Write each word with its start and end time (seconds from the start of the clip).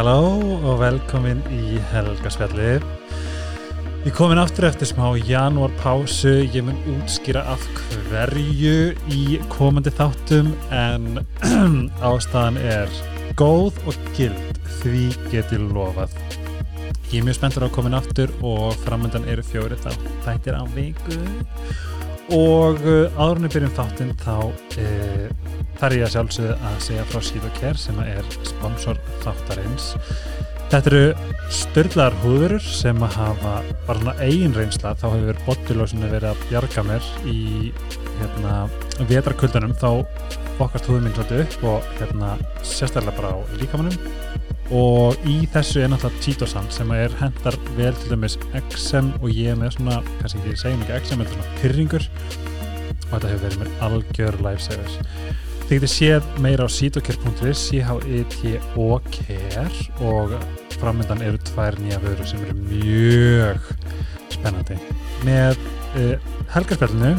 Halló 0.00 0.30
og 0.64 0.78
velkomin 0.80 1.42
í 1.52 1.76
Helgaspjallið. 1.90 2.86
Ég 4.06 4.14
komin 4.16 4.38
aftur 4.40 4.64
eftir 4.70 4.88
smá 4.88 5.10
janúar 5.28 5.74
pásu, 5.82 6.38
ég 6.40 6.64
mun 6.64 6.78
útskýra 6.94 7.42
af 7.52 7.66
hverju 8.06 8.94
í 9.12 9.36
komandi 9.52 9.92
þáttum 9.92 10.54
en 10.72 11.20
ástæðan 12.08 12.56
er 12.64 12.96
góð 13.36 13.76
og 13.84 14.00
gild, 14.16 14.62
því 14.78 15.04
get 15.34 15.52
ég 15.52 15.68
lofað. 15.68 16.16
Ég 17.10 17.20
er 17.20 17.28
mjög 17.28 17.42
spenntur 17.42 17.68
á 17.68 17.76
komin 17.76 18.00
aftur 18.00 18.32
og 18.40 18.72
framöndan 18.86 19.28
eru 19.28 19.44
fjóri 19.44 19.76
þættir 19.84 20.56
á 20.56 20.64
viku 20.72 21.20
og 22.32 22.80
áðurinn 23.20 23.50
við 23.50 23.58
byrjum 23.58 23.76
þáttinn 23.76 24.16
þá 24.24 24.36
uh, 24.48 25.49
þarf 25.80 25.96
ég 25.96 26.06
að 26.06 26.14
sjálfsögðu 26.14 26.54
að 26.70 26.78
segja 26.86 27.06
frá 27.08 27.24
Síðokær 27.24 27.80
sem 27.80 28.00
er 28.04 28.30
sponsor 28.48 29.00
þáttarins. 29.24 29.90
Þetta 30.70 30.90
eru 30.92 31.30
störlar 31.50 32.16
húðurur 32.22 32.62
sem 32.62 33.00
að 33.02 33.16
hafa 33.16 33.54
bara 33.88 34.02
svona 34.02 34.14
eigin 34.22 34.54
reynsla. 34.54 34.92
Þá 35.00 35.06
hefur 35.16 35.40
botilósinu 35.48 36.10
verið 36.12 36.30
að 36.30 36.44
bjarga 36.50 36.84
mér 36.86 37.08
í 37.26 37.40
hérna 38.20 38.54
vetarkuldunum 39.08 39.74
þá 39.80 39.90
okkast 40.60 40.90
húðum 40.90 41.08
minn 41.08 41.16
svolítið 41.16 41.42
upp 41.46 41.66
og 41.70 41.90
hérna 41.98 42.34
sérstaklega 42.66 43.16
bara 43.16 43.32
á 43.32 43.38
líkamannum 43.56 43.96
og 44.76 45.18
í 45.26 45.40
þessu 45.50 45.82
er 45.82 45.90
náttúrulega 45.90 46.22
Cheetosan 46.22 46.68
sem 46.70 46.92
er 46.94 47.14
hendar 47.18 47.56
vel 47.78 47.94
til 47.96 48.12
dæmis 48.12 48.36
XM 48.68 49.14
og 49.18 49.30
ég 49.34 49.56
með 49.58 49.78
svona, 49.78 49.98
kannski 50.20 50.42
ekki 50.44 50.60
segjum 50.60 50.84
ekki 50.84 51.00
XM 51.00 51.24
en 51.24 51.32
svona 51.32 51.54
pyrringur 51.58 52.06
og 52.06 53.14
þetta 53.16 53.32
hefur 53.32 53.46
verið 53.46 53.62
mér 53.64 53.86
algjör 53.88 54.42
lifesavers 54.46 55.00
Þið 55.70 55.78
getur 55.78 55.90
séð 55.92 56.24
meira 56.42 56.64
á 56.66 56.68
sítokir.is 56.74 57.60
C-H-I-T-O-K-R 57.68 59.22
og 60.02 60.32
framöndan 60.80 61.22
eru 61.22 61.38
tvær 61.46 61.78
nýja 61.78 62.00
vöru 62.02 62.26
sem 62.26 62.42
eru 62.42 62.56
mjög 62.58 63.68
spennandi. 64.34 64.74
Með 65.22 65.54
uh, 65.94 66.18
helgarspjallinu 66.56 67.12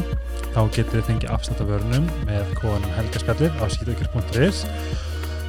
þá 0.52 0.60
getur 0.68 0.98
þið 0.98 1.08
fengið 1.08 1.32
afsnætt 1.32 1.64
af 1.64 1.72
vörunum 1.72 2.04
með 2.28 2.44
kóanum 2.60 2.92
helgarspjallir 2.98 3.56
á 3.56 3.64
sítokir.is 3.72 4.58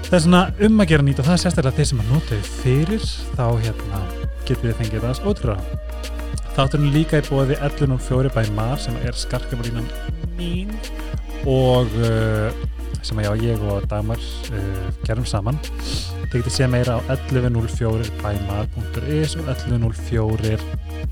Það 0.07 0.15
er 0.15 0.23
svona 0.29 0.43
um 0.63 0.79
að 0.79 0.89
gera 0.93 1.03
nýtt 1.03 1.19
og 1.19 1.27
það 1.27 1.35
er 1.35 1.43
sérstaklega 1.43 1.77
þeir 1.81 1.91
sem 1.91 2.03
að 2.05 2.11
nota 2.15 2.31
þau 2.31 2.43
fyrir 2.63 3.03
þá 3.35 3.47
hérna, 3.67 3.99
getur 4.47 4.63
þið 4.69 4.79
fengið 4.79 5.03
það 5.09 5.27
ótrúra. 5.27 5.59
Þátturinn 6.55 6.95
líka 6.95 7.19
í 7.19 7.27
bóði 7.27 7.59
11.4 7.59 8.31
bæ 8.31 8.43
maður 8.55 8.79
sem 8.87 8.95
er 9.03 9.13
skarkjafalínan 9.27 9.91
mín 10.39 10.71
og 11.43 11.91
uh, 11.99 12.47
sem 13.03 13.19
að 13.19 13.27
já, 13.27 13.47
ég 13.51 13.65
og 13.67 13.87
Dagmar 13.91 14.21
uh, 14.55 14.83
gerum 15.03 15.27
saman. 15.27 15.59
Þið 16.31 16.37
getur 16.39 16.55
séð 16.57 16.71
meira 16.73 16.97
á 16.97 16.99
11.04 17.15 18.13
bæ 18.23 18.29
mar.is 18.47 19.37
og 19.39 19.51
11.04 19.55 20.57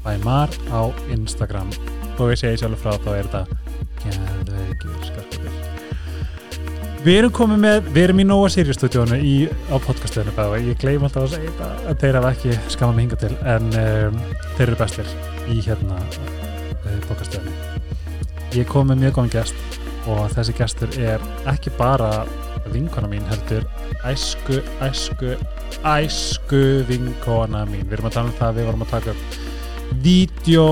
bæ 0.06 0.14
mar 0.25 0.53
á 0.72 0.81
Instagram. 1.14 1.69
Og 2.17 2.31
ég 2.34 2.42
segi 2.42 2.62
sjálfur 2.62 2.81
frá 2.81 2.97
þá 3.02 3.12
er 3.17 3.30
þetta 3.30 3.62
geðveikir 4.06 5.06
skarkjafalín 5.09 5.59
Við 7.02 7.17
erum 7.17 7.34
komið 7.34 7.62
með, 7.64 7.88
við 7.95 8.03
erum 8.03 8.19
í 8.22 8.25
Nóa 8.30 8.50
Sirius 8.53 8.78
stúdíónu 8.78 9.17
á 9.73 9.75
podcastöðinu 9.81 10.36
bæða 10.38 10.59
ég 10.67 10.78
gleym 10.81 11.06
alltaf 11.08 11.25
að 11.25 11.31
segja 11.34 11.53
þetta 11.56 11.69
að 11.89 12.03
þeir 12.03 12.17
hafa 12.19 12.34
ekki 12.36 12.58
skama 12.75 12.94
mig 12.97 13.08
hinga 13.08 13.22
til 13.23 13.31
en 13.56 13.69
um, 13.81 14.19
þeir 14.58 14.67
eru 14.67 14.78
bestir 14.84 15.14
í 15.50 15.58
hérna 15.66 15.97
uh, 15.97 17.00
podcastöðinu 17.09 17.58
Ég 18.53 18.69
kom 18.69 18.92
með 18.92 19.06
mjög 19.06 19.17
góðan 19.17 19.34
gæst 19.34 19.80
og 20.09 20.31
þessi 20.33 20.55
gæstur 20.57 20.97
er 21.02 21.23
ekki 21.52 21.73
bara 21.77 22.23
vinkona 22.72 23.09
mín 23.12 23.25
heldur 23.29 23.66
æsku, 24.07 24.62
æsku, 24.81 25.35
æsku 25.85 26.62
vinkona 26.89 27.66
mín. 27.69 27.85
Við 27.88 28.00
erum 28.00 28.09
að 28.09 28.17
tala 28.17 28.31
um 28.31 28.38
það, 28.39 28.57
við 28.57 28.69
vorum 28.69 28.85
að 28.85 28.94
taka 28.95 29.16
upp 29.16 29.39
vídeo 30.01 30.67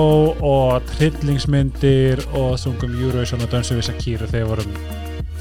og 0.45 0.85
trillingsmyndir 0.94 2.22
og 2.40 2.56
sungum 2.59 2.95
Eurovision 2.95 3.44
og 3.44 3.51
dansum 3.51 3.79
við 3.79 3.90
Sakíru 3.90 4.29
þegar 4.31 4.53
vorum 4.53 4.75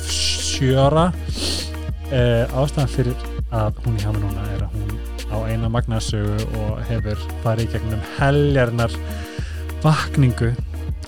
sjöra 0.09 1.09
uh, 1.13 2.59
ástæðan 2.59 2.91
fyrir 2.93 3.29
að 3.55 3.79
hún 3.85 3.97
í 3.97 4.05
hafa 4.05 4.21
núna 4.21 4.47
er 4.55 4.65
að 4.67 4.75
hún 4.75 4.97
á 5.29 5.37
eina 5.49 5.71
magnasögu 5.73 6.37
og 6.59 6.81
hefur 6.89 7.21
farið 7.45 7.69
í 7.69 7.73
gegnum 7.77 8.05
heljarnar 8.19 8.95
vakningu 9.85 10.53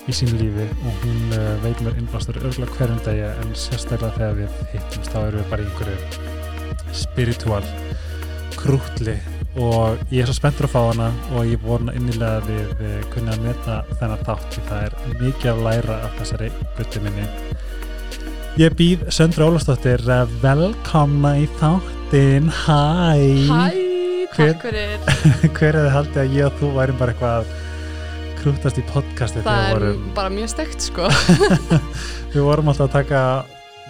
í 0.09 0.15
sín 0.15 0.31
lífi 0.39 0.65
og 0.65 1.03
hún 1.03 1.35
uh, 1.35 1.51
veit 1.61 1.81
mér 1.85 1.97
innblástur 1.99 2.39
örgulega 2.41 2.77
hverjum 2.77 3.01
degi 3.05 3.27
en 3.27 3.51
sérstaklega 3.57 4.15
þegar 4.17 4.39
við 4.39 4.61
hittumst 4.73 5.11
þá 5.13 5.19
erum 5.21 5.41
við 5.43 5.51
bara 5.51 5.65
í 5.65 5.69
einhverju 5.69 6.97
spiritual 7.01 7.63
krútli. 8.57 9.15
Og 9.59 9.99
ég 10.13 10.23
er 10.23 10.29
svo 10.29 10.37
spenntur 10.37 10.69
að 10.69 10.73
fá 10.73 10.81
hana 10.85 11.09
og 11.35 11.47
ég 11.49 11.63
vona 11.65 11.93
innilega 11.97 12.39
við, 12.47 12.69
við 12.79 13.07
kunna 13.11 13.35
að 13.35 13.47
meta 13.49 13.77
þennan 13.99 14.25
þátt 14.27 14.55
því 14.55 14.63
það 14.69 14.85
er 14.85 15.17
mikið 15.19 15.51
að 15.51 15.63
læra 15.67 15.97
af 16.07 16.13
þessari 16.21 16.51
gutti 16.77 17.03
minni. 17.03 17.25
Ég 18.59 18.75
býð 18.79 19.03
Söndra 19.15 19.47
Ólafsdóttir 19.47 20.03
velkomna 20.41 21.33
í 21.39 21.47
þáttin 21.59 22.49
Hæ. 22.63 22.79
Hæ, 23.47 23.65
takk 24.35 24.65
fyrir. 24.65 24.95
Hver 25.57 25.77
hefði 25.79 25.93
haldið 25.97 26.23
að 26.23 26.39
ég 26.39 26.47
og 26.47 26.57
þú 26.59 26.71
værim 26.79 26.99
bara 26.99 27.15
eitthvað 27.15 27.53
krútast 28.41 28.79
í 28.79 28.83
podcasti 28.89 29.43
Það 29.45 29.63
er 29.67 29.75
vorum... 29.75 30.05
bara 30.17 30.31
mjög 30.33 30.49
stegt 30.49 30.85
sko 30.87 31.09
Við 32.33 32.41
vorum 32.41 32.71
alltaf 32.71 32.87
að 32.87 32.95
taka 32.95 33.21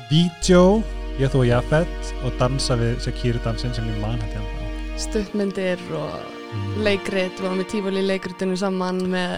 vídeo, 0.09 0.81
ég 1.21 1.31
þú 1.31 1.45
og 1.45 1.47
Jafet 1.47 2.11
og 2.25 2.35
dansa 2.41 2.75
við 2.79 2.97
Shakiri 3.05 3.39
dansin 3.45 3.71
sem 3.77 3.87
ég 3.87 4.01
man 4.03 4.19
hætti 4.19 4.41
hann 4.41 4.99
Stuttmyndir 4.99 5.79
og 5.95 6.17
mm. 6.19 6.81
leikrit, 6.83 7.39
við 7.39 7.47
varum 7.47 7.63
í 7.63 7.69
tífali 7.71 8.03
leikritinu 8.09 8.59
saman 8.59 8.99
með 9.13 9.37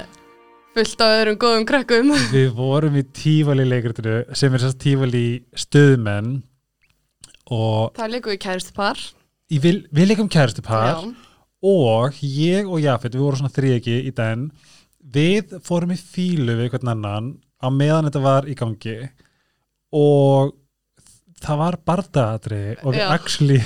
fullt 0.73 1.05
á 1.05 1.07
öðrum 1.19 1.39
góðum 1.45 1.69
krakkum 1.69 2.11
Við 2.33 2.49
vorum 2.57 2.97
í 2.97 3.05
tífali 3.13 3.69
leikritinu 3.69 4.17
sem 4.33 4.57
er 4.57 4.67
tífali 4.81 5.25
stöðmenn 5.53 6.39
og 7.53 7.93
Það 7.99 8.15
leikum 8.17 8.33
við 8.33 8.43
kæristu 8.49 8.77
par 8.81 9.07
Við, 9.53 9.83
leikum 9.93 10.31
kæristu 10.31 10.65
par 10.65 11.03
Já. 11.05 11.09
og 11.69 12.21
ég 12.25 12.65
og 12.65 12.81
Jafet, 12.81 13.13
við 13.13 13.27
vorum 13.27 13.43
svona 13.43 13.53
þrjegi 13.53 14.01
í 14.09 14.17
den 14.17 14.49
við 15.13 15.57
fórum 15.65 15.93
í 15.93 15.99
fílu 15.99 16.55
við 16.57 16.67
einhvern 16.67 16.93
annan 16.95 17.31
á 17.63 17.67
meðan 17.73 18.09
þetta 18.09 18.23
var 18.23 18.49
í 18.49 18.55
gangi 18.59 18.97
og 19.93 20.53
það 21.43 21.63
var 21.63 21.79
bardaðatri 21.85 22.63
og 22.81 22.93
við 22.95 23.01
Já. 23.03 23.07
actually 23.13 23.61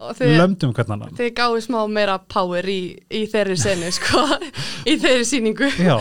þið, 0.00 0.36
lömdum 0.38 0.74
hvern 0.76 0.94
annan 0.96 1.18
þið 1.18 1.32
gáði 1.36 1.64
smá 1.66 1.80
meira 1.92 2.16
power 2.30 2.68
í, 2.70 2.80
í 3.12 3.24
þeirri 3.30 3.58
senu 3.60 3.90
sko, 3.98 4.24
í 4.88 4.96
þeirri 5.00 5.26
síningu 5.28 5.68
já, 5.76 5.98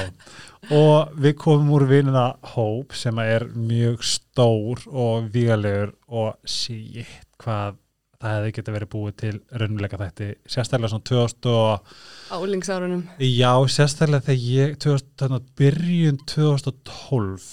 og 0.76 1.18
við 1.20 1.36
komum 1.42 1.74
úr 1.76 1.88
vinina 1.90 2.30
Hóp 2.54 2.96
sem 2.98 3.20
er 3.24 3.50
mjög 3.54 4.06
stór 4.08 4.86
og 4.88 5.30
vígalegur 5.34 5.94
og 6.08 6.40
sítt 6.48 7.28
hvað 7.40 7.78
það 8.20 8.34
hefði 8.36 8.56
getið 8.58 8.76
verið 8.76 8.92
búið 8.92 9.20
til 9.22 9.36
raunleika 9.56 10.00
þetta, 10.00 10.34
sérstaklega 10.44 10.92
svona 10.92 11.08
2000 11.08 11.54
og 11.54 11.94
álingsárunum 12.34 13.04
já, 13.26 13.52
sérstaklega 13.76 14.26
þegar 14.30 14.48
ég 14.54 14.80
2000, 14.86 15.46
byrjun 15.60 16.20
2012 16.30 17.46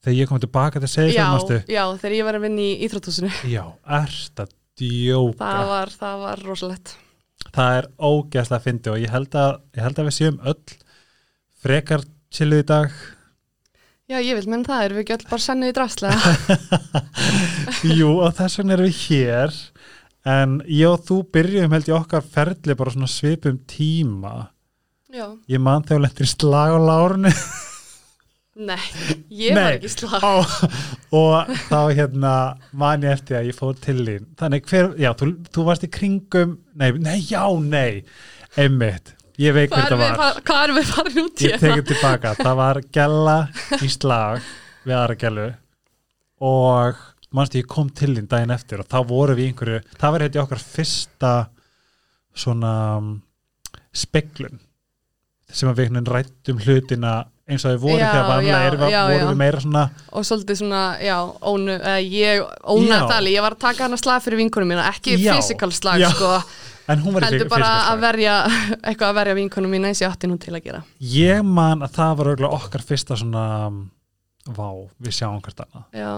þegar 0.00 0.16
ég 0.16 0.30
kom 0.30 0.40
tilbaka 0.42 0.82
til 0.82 0.92
segja 0.94 1.28
já, 1.68 1.84
þegar 2.00 2.16
ég 2.16 2.26
var 2.28 2.40
að 2.40 2.48
vinna 2.48 2.64
í 2.64 2.72
Íþróttúsinu 2.86 3.30
já, 3.50 3.62
erst 4.00 4.42
að 4.42 4.56
djóka? 4.80 5.38
Það 5.44 5.70
var, 5.74 5.96
það 6.00 6.26
var 6.26 6.44
rosalett 6.48 6.96
það 7.54 7.78
er 7.78 7.88
ógæslega 7.98 8.58
að 8.58 8.66
fyndi 8.66 8.92
og 8.92 9.00
ég 9.00 9.14
held 9.14 9.38
að, 9.38 9.56
ég 9.76 9.86
held 9.86 10.00
að 10.00 10.08
við 10.08 10.16
séum 10.16 10.38
öll 10.50 10.76
frekar 11.60 12.04
chilluð 12.32 12.62
í 12.62 12.66
dag. 12.68 13.00
Já 14.10 14.18
ég 14.18 14.38
vil 14.38 14.50
menn 14.50 14.64
það, 14.66 14.84
erum 14.84 14.98
við 14.98 15.04
ekki 15.04 15.16
öll 15.16 15.28
bara 15.30 15.44
sennuð 15.44 15.70
í 15.70 15.74
drastlega 15.76 16.18
jú 18.00 18.14
og 18.24 18.32
þess 18.38 18.58
vegna 18.58 18.74
erum 18.74 18.88
við 18.88 19.02
hér 19.04 19.58
en 20.28 20.60
ég 20.68 20.88
og 20.90 21.04
þú 21.08 21.22
byrjum 21.32 21.72
held 21.72 21.88
ég 21.88 21.96
okkar 21.96 22.24
ferli 22.24 22.76
bara 22.76 22.92
svona 22.94 23.08
svipum 23.10 23.60
tíma. 23.70 24.50
Já. 25.10 25.26
ég 25.50 25.58
man 25.58 25.82
þegar 25.82 26.04
lendir 26.04 26.28
í 26.28 26.30
slag 26.30 26.70
á 26.70 26.78
lárunni 26.78 27.32
Nei, 28.60 28.82
ég 29.32 29.54
var 29.56 29.76
ekki 29.78 29.88
slag. 29.90 30.24
Og, 30.26 30.52
og 31.16 31.50
þá 31.70 31.78
hérna 31.96 32.32
man 32.76 33.06
ég 33.06 33.14
eftir 33.16 33.38
að 33.38 33.48
ég 33.48 33.56
fór 33.56 33.78
til 33.80 33.96
þín. 34.04 34.26
Þannig 34.36 34.66
hver, 34.68 34.90
já, 35.00 35.10
þú, 35.16 35.28
þú 35.54 35.64
varst 35.68 35.86
í 35.86 35.90
kringum 35.94 36.56
nei, 36.76 36.90
nei, 37.00 37.16
já, 37.24 37.40
nei. 37.62 38.02
Einmitt, 38.60 39.14
ég 39.40 39.54
veit 39.56 39.70
hvað 39.72 39.94
það 39.94 40.02
var. 40.02 40.42
Hvað 40.50 40.64
erum 40.66 40.80
við 40.80 40.90
farin 40.90 41.22
út 41.22 41.30
í 41.30 41.46
það? 41.46 41.54
Ég 41.54 41.64
tekið 41.64 41.86
tilbaka, 41.92 42.34
það 42.42 42.60
var 42.60 42.82
gæla 42.98 43.38
í 43.80 43.90
slag 43.94 44.50
við 44.84 44.96
aðra 44.98 45.18
gælu 45.24 45.48
og 46.50 47.00
mannstu 47.36 47.60
ég 47.60 47.68
kom 47.70 47.90
til 47.94 48.14
þín 48.16 48.28
daginn 48.30 48.54
eftir 48.54 48.82
og 48.82 48.88
þá 48.90 48.98
voru 49.08 49.36
við 49.38 49.50
einhverju, 49.50 49.82
það 50.00 50.14
var 50.14 50.24
hérna 50.26 50.44
okkar 50.44 50.62
fyrsta 50.62 51.34
svona 52.36 52.72
um, 52.98 53.12
speklun 53.90 54.58
sem 55.50 55.70
við 55.74 56.00
rættum 56.06 56.60
hlutina 56.62 57.14
eins 57.50 57.64
og 57.66 57.74
þau 57.74 57.82
voru 57.82 57.98
þegar 57.98 58.26
vanlega 58.28 58.58
er 58.68 58.76
við, 58.78 58.96
voru 59.10 59.28
við 59.32 59.38
meira 59.40 59.62
svona 59.62 59.84
og 60.14 60.26
svolítið 60.26 60.60
svona, 60.60 60.82
já, 61.02 61.16
ónu 61.50 61.76
uh, 61.76 61.96
ég 62.04 62.42
ónaði 62.62 63.12
þali, 63.14 63.32
ég 63.34 63.46
var 63.46 63.56
að 63.56 63.62
taka 63.66 63.86
hana 63.86 64.00
slag 64.00 64.24
fyrir 64.24 64.42
vinkunum 64.44 64.70
mína, 64.70 64.88
ekki 64.92 65.16
fysikal 65.22 65.70
slag 65.74 66.04
sko, 66.14 66.34
en 66.90 67.02
hún 67.02 67.18
fyrsta 67.18 67.48
bara 67.50 67.72
að 67.90 68.04
verja 68.04 68.36
eitthvað 68.86 69.08
að 69.08 69.18
verja 69.22 69.38
vinkonum 69.40 69.74
mína 69.74 69.90
eins 69.90 70.02
ég 70.04 70.12
átti 70.12 70.30
nú 70.30 70.38
til 70.42 70.54
að 70.54 70.68
gera. 70.68 70.84
Ég 71.14 71.42
man 71.46 71.82
að 71.86 71.98
það 71.98 72.14
var 72.20 72.46
okkar 72.52 72.86
fyrsta 72.86 73.18
svona 73.18 73.48
vá, 74.46 74.68
við 75.02 75.18
sjáum 75.18 75.42
hvert 75.44 75.66
annað. 75.66 75.84
Já, 75.98 76.12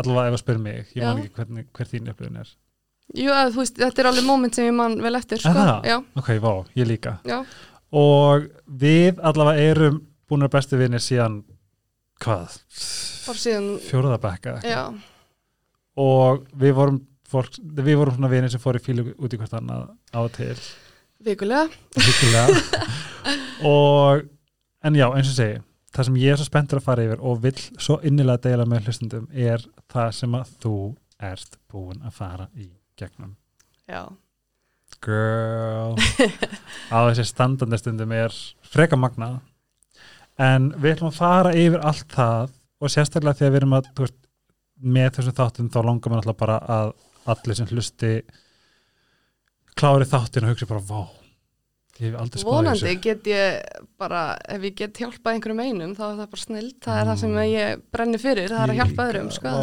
allavega 0.00 0.30
ef 0.30 0.38
að 0.38 0.42
spyrir 0.42 0.64
mig, 0.64 0.92
ég 0.94 1.04
man 1.04 1.20
ekki 1.22 1.34
hvernig, 1.38 1.68
hver 1.76 1.90
þín 1.90 2.12
upplifun 2.12 2.40
er. 2.42 2.54
Jú, 3.16 3.32
að, 3.32 3.54
veist, 3.56 3.78
þetta 3.80 4.02
er 4.02 4.10
alveg 4.10 4.26
moment 4.28 4.56
sem 4.56 4.68
ég 4.68 4.74
man 4.76 4.98
vel 5.00 5.16
eftir 5.16 5.40
sko. 5.40 5.66
Ok, 6.20 6.32
vá, 6.44 6.52
ég 6.76 6.88
líka. 6.88 7.16
Já, 7.28 7.38
og 7.96 8.48
við 8.68 9.20
allavega 9.24 9.68
erum 9.72 10.02
búin 10.28 10.44
að 10.44 10.52
bestu 10.58 10.80
vinni 10.80 11.00
síðan 11.00 11.40
hvað, 12.20 12.58
síðan 12.68 13.70
fjóraða 13.86 14.18
bekka 14.26 14.58
já, 14.66 14.82
og 15.98 16.44
við 16.58 16.74
vorum 16.76 16.98
fólk, 17.28 17.56
við 17.56 17.96
vorum 18.00 18.18
svona 18.18 18.32
vinni 18.32 18.50
sem 18.52 18.60
fór 18.60 18.76
í 18.76 18.84
fílu 18.84 19.06
út 19.16 19.32
í 19.32 19.40
hvert 19.40 19.56
annað 19.56 19.88
á 20.12 20.20
til. 20.36 20.56
Vikulega. 21.24 21.66
Hyggilega. 21.96 22.92
og 23.72 24.28
en 24.84 25.00
já, 25.00 25.08
eins 25.08 25.32
og 25.32 25.38
segi 25.40 25.58
það 25.94 26.08
sem 26.08 26.20
ég 26.20 26.32
er 26.32 26.40
svo 26.40 26.46
spenntur 26.48 26.80
að 26.80 26.86
fara 26.86 27.04
yfir 27.06 27.24
og 27.24 27.42
vill 27.42 27.58
svo 27.80 27.98
innilega 28.06 28.44
deila 28.48 28.66
með 28.68 28.88
hlustundum 28.88 29.28
er 29.32 29.64
það 29.90 30.10
sem 30.20 30.38
að 30.38 30.54
þú 30.62 30.78
ert 31.28 31.58
búin 31.72 32.02
að 32.06 32.16
fara 32.18 32.48
í 32.54 32.68
gegnum. 32.98 33.34
Já, 33.88 34.04
girl. 35.04 35.96
Á 36.94 36.98
þessi 37.08 37.26
standandi 37.30 37.80
stundum 37.80 38.14
er 38.14 38.34
freka 38.68 38.98
magnað. 39.00 39.40
En 40.38 40.70
við 40.76 40.96
ætlum 40.96 41.10
að 41.10 41.18
fara 41.18 41.54
yfir 41.58 41.82
allt 41.82 42.10
það 42.14 42.54
og 42.78 42.92
sérstaklega 42.94 43.40
þegar 43.40 43.54
við 43.54 43.60
erum 43.62 43.78
að 43.78 43.88
veist, 43.98 44.18
með 44.78 45.08
þessum 45.16 45.38
þáttum 45.40 45.70
þá 45.74 45.80
langar 45.82 46.12
mér 46.12 46.20
alltaf 46.20 46.38
bara 46.38 46.58
að 46.70 46.92
allir 47.28 47.58
sem 47.58 47.70
hlusti 47.72 48.12
klári 49.78 50.06
þáttin 50.08 50.46
og 50.46 50.52
hugsi 50.52 50.68
bara 50.70 50.84
vá 50.86 51.00
ég 51.02 51.08
hef 51.08 51.16
aldrei 51.16 51.16
spáð 51.18 51.24
í 51.24 51.86
vonandi 52.44 52.92
get 53.02 53.24
ég 53.26 53.82
bara, 53.98 54.22
ef 54.48 54.62
ég 54.62 54.74
get 54.78 55.00
hjálpað 55.02 55.32
einhverjum 55.34 55.62
einum 55.64 55.94
þá 55.98 56.04
er 56.12 56.16
það 56.20 56.30
bara 56.34 56.42
snill, 56.44 56.70
það 56.84 57.00
er 57.00 57.06
það 57.10 57.18
sem 57.22 57.30
Mm. 57.34 57.48
ég 57.52 57.82
brenni 57.92 58.18
fyrir, 58.22 58.48
það 58.48 58.62
er 58.62 58.68
að 58.68 58.76
Ég 58.76 58.80
hjálpa 58.82 59.06
öðrum 59.08 59.30
sko, 59.34 59.54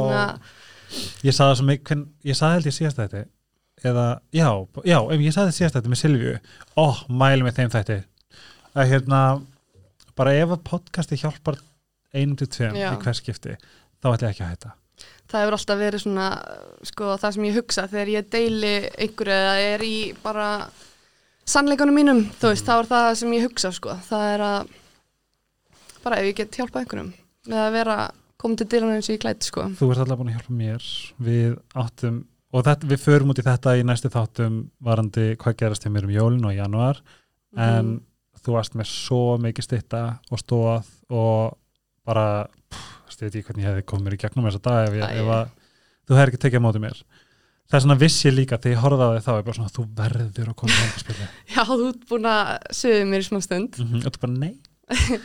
ég 1.25 1.33
saði 1.35 1.55
það 1.55 1.65
mikið, 1.69 1.83
hvern- 1.89 2.07
ég 2.25 2.35
saði 2.39 2.53
held 2.57 2.65
ég 2.69 2.75
síðast 2.79 2.99
þetta 3.01 3.25
eða, 3.85 4.05
já, 4.31 4.49
já, 4.85 4.99
ég 5.11 5.33
saði 5.35 5.55
síðast 5.55 5.75
þetta 5.79 5.91
með 5.93 6.01
Silvíu, 6.03 6.39
ó, 6.77 6.85
mæli 7.09 7.43
með 7.43 7.55
þeim 7.59 7.71
þetta 7.75 8.03
að 8.75 8.89
hérna 8.91 9.21
bara 10.15 10.33
ef 10.33 10.49
að 10.49 10.63
podcasti 10.63 11.17
hjálpar 11.19 11.57
einum 12.15 12.35
til 12.39 12.47
tveim 12.47 12.75
í 12.75 12.97
hvers 13.03 13.19
skipti 13.23 13.55
þá 14.01 14.11
ætla 14.13 14.27
ég 14.29 14.35
ekki 14.35 14.43
að 14.45 14.51
hætta. 14.53 14.71
Það 15.27 15.41
hefur 15.41 15.55
alltaf 15.57 15.79
verið 15.81 16.01
svona 16.05 16.27
sko, 16.85 17.17
það 17.19 17.33
sem 17.33 17.43
ég 17.49 17.55
hugsa 17.57 17.87
þegar 17.91 18.11
ég 18.13 18.29
deili 18.29 18.73
einhverju 18.95 19.35
eða 19.35 19.55
er 19.73 19.79
í 19.83 19.95
bara 20.23 20.49
sannleikunum 21.49 21.95
mínum, 21.95 22.21
þú 22.41 22.51
veist, 22.51 22.65
þá 22.65 22.73
er 22.81 22.87
það 22.89 23.09
sem 23.21 23.33
ég 23.37 23.43
hugsa 23.47 23.71
sko, 23.75 23.95
það 24.09 24.23
er 24.33 24.43
að 24.45 24.69
bara 26.05 26.19
ef 26.21 26.29
ég 26.29 26.37
get 26.39 26.57
hjálpað 26.59 26.81
einhverjum 26.83 27.11
með 27.49 27.59
að 27.65 27.75
vera 27.75 27.97
komið 28.41 28.61
til 28.61 28.67
dýrana 28.73 28.95
eins 28.97 29.09
og 29.09 29.15
ég 29.15 29.21
klæti 29.23 29.47
sko. 29.49 29.67
Þú 29.77 29.89
ert 29.93 30.01
alltaf 30.03 30.19
búin 30.19 30.31
að 30.31 30.35
hjálpa 30.39 30.55
mér. 30.59 30.87
Við 31.25 31.53
áttum, 31.81 32.17
og 32.53 32.65
þetta, 32.67 32.89
við 32.91 33.03
förum 33.05 33.31
út 33.33 33.41
í 33.41 33.45
þetta 33.45 33.75
í 33.79 33.85
næstu 33.85 34.11
þáttum 34.13 34.57
varandi 34.85 35.27
hvað 35.41 35.57
gerast 35.61 35.85
hjá 35.85 35.91
mér 35.93 36.07
um 36.09 36.13
jólin 36.17 36.45
og 36.49 36.55
januar 36.57 37.01
en 37.55 37.85
Mhm. 37.95 38.01
þú 38.45 38.53
varst 38.53 38.75
með 38.75 38.85
svo 38.91 39.37
mikið 39.41 39.63
stitta 39.63 40.01
og 40.31 40.37
stóð 40.41 40.85
og 41.09 41.57
bara 42.05 42.45
pff, 42.69 43.15
ég 43.15 43.21
veit 43.31 43.35
ekki 43.35 43.45
hvernig 43.47 43.63
ég 43.65 43.69
hefði 43.71 43.85
komið 43.89 44.03
mér 44.05 44.13
í 44.13 44.21
gegnum 44.21 44.45
þessa 44.45 44.61
dag 44.61 44.87
ef, 44.89 44.93
ég, 44.93 45.17
ef 45.21 45.27
að, 45.33 45.49
þú 46.07 46.15
hefði 46.19 46.27
ekki 46.33 46.41
tekið 46.43 46.59
á 46.61 46.65
móti 46.67 46.81
mér 46.83 46.99
það 47.65 47.77
er 47.79 47.83
svona 47.85 47.99
vissi 48.01 48.27
ég 48.29 48.35
líka 48.37 48.59
þegar 48.61 48.95
ég 48.95 49.15
þig 49.15 49.25
þá 49.25 49.31
er 49.35 49.47
bara 49.47 49.57
svona 49.57 49.73
þú 49.75 49.87
verður 49.97 50.51
að 50.51 50.55
koma 50.61 50.75
í 50.75 50.81
helgarspilli 50.83 51.27
Já, 51.55 51.61
þú 51.71 51.87
ert 51.89 52.05
búin 52.11 52.29
að 52.29 52.51
sögðu 52.81 53.09
mér 53.11 53.25
í 53.25 53.27
smá 53.29 53.41
stund. 53.41 53.79
Mm 53.79 53.87
-hmm. 53.91 54.05
og 54.05 54.15
þú 54.15 54.23
bara 54.25 54.37
nei. 54.39 54.53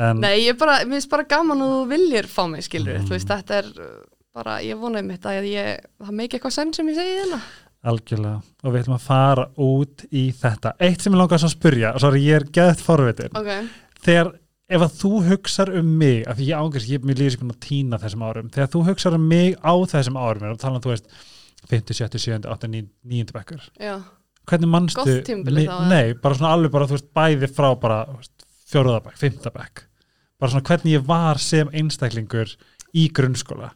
En 0.00 0.22
Nei, 0.22 0.46
ég 0.46 0.54
er 0.54 0.56
bara, 0.56 0.78
mér 0.86 0.96
finnst 0.96 1.10
bara 1.12 1.26
gaman 1.28 1.60
að 1.60 1.72
þú 1.74 1.80
viljir 1.90 2.28
fá 2.30 2.46
mig, 2.48 2.64
skilur 2.64 2.96
Mm. 2.96 3.06
þú 3.06 3.12
veist, 3.12 3.28
þetta 3.28 3.58
er 3.58 3.66
uh, 3.76 4.04
bara, 4.32 4.54
ég 4.64 4.78
vonaði 4.80 5.06
mitt 5.06 5.26
að 5.28 5.44
ég, 5.50 5.82
það 6.00 6.14
meiki 6.16 6.38
eitthvað 6.38 6.54
senn 6.56 6.72
sem 6.72 6.88
ég 6.88 6.96
segi 6.96 7.18
hérna. 7.18 7.40
Algjörlega. 7.82 8.42
Og 8.62 8.72
við 8.72 8.80
ætlum 8.80 8.94
að 8.96 9.04
fara 9.04 9.44
út 9.58 10.04
í 10.10 10.32
þetta. 10.32 10.72
Eitt 10.80 11.02
sem 11.02 11.12
ég 11.12 11.18
langar 11.18 11.42
svo 11.42 11.50
að 11.50 11.56
spyrja, 11.56 11.98
sorry 11.98 12.22
ég 12.24 12.38
er 12.40 12.44
geðt 12.56 12.80
forvitin. 12.80 13.36
Ok, 13.36 13.50
þegar 14.06 14.32
ef 14.72 14.80
að 14.86 14.96
þú 15.02 15.10
hugsar 15.28 15.72
um 15.76 15.92
mig 15.98 16.22
af 16.26 16.38
því 16.38 16.48
ég 16.48 16.62
ángast, 16.62 16.88
ég 16.88 17.04
mér 17.04 17.18
líður 17.20 17.34
sem 17.34 17.42
búin 17.44 17.52
að 17.56 17.66
týna 17.66 17.98
þessum 18.00 18.24
árum. 18.24 18.50
Þegar 18.54 18.72
þú 18.72 18.84
hugsar 18.88 19.18
um 19.18 19.28
mig 19.28 19.56
á 19.60 19.74
þessum 19.92 20.16
árum 20.16 20.48
og 20.54 20.58
tala 20.62 20.78
um, 20.80 20.84
þú 20.86 20.94
veist, 20.94 21.10
50, 21.70 21.94
70, 21.94 22.24
70, 22.26 22.50
8, 22.50 22.72
9, 22.72 22.90
9 23.14 23.36
bekkur 23.36 23.62
já, 23.78 23.94
hvernig 24.50 25.68
eða? 25.68 25.78
nei, 25.88 26.12
bara 26.18 26.38
svona 26.38 26.52
alveg 26.56 26.74
bara, 26.74 26.88
þú 26.90 26.98
veist, 26.98 27.08
bæði 27.14 27.50
frá 27.52 27.70
bara 27.78 28.02
fjóruðabæk, 28.72 29.16
fimmtabæk 29.20 29.86
bara 30.42 30.50
svona 30.50 30.66
hvernig 30.66 30.96
ég 30.96 31.06
var 31.06 31.38
sem 31.38 31.68
einstaklingur 31.70 32.56
í 32.98 33.06
grunnskóla. 33.14 33.70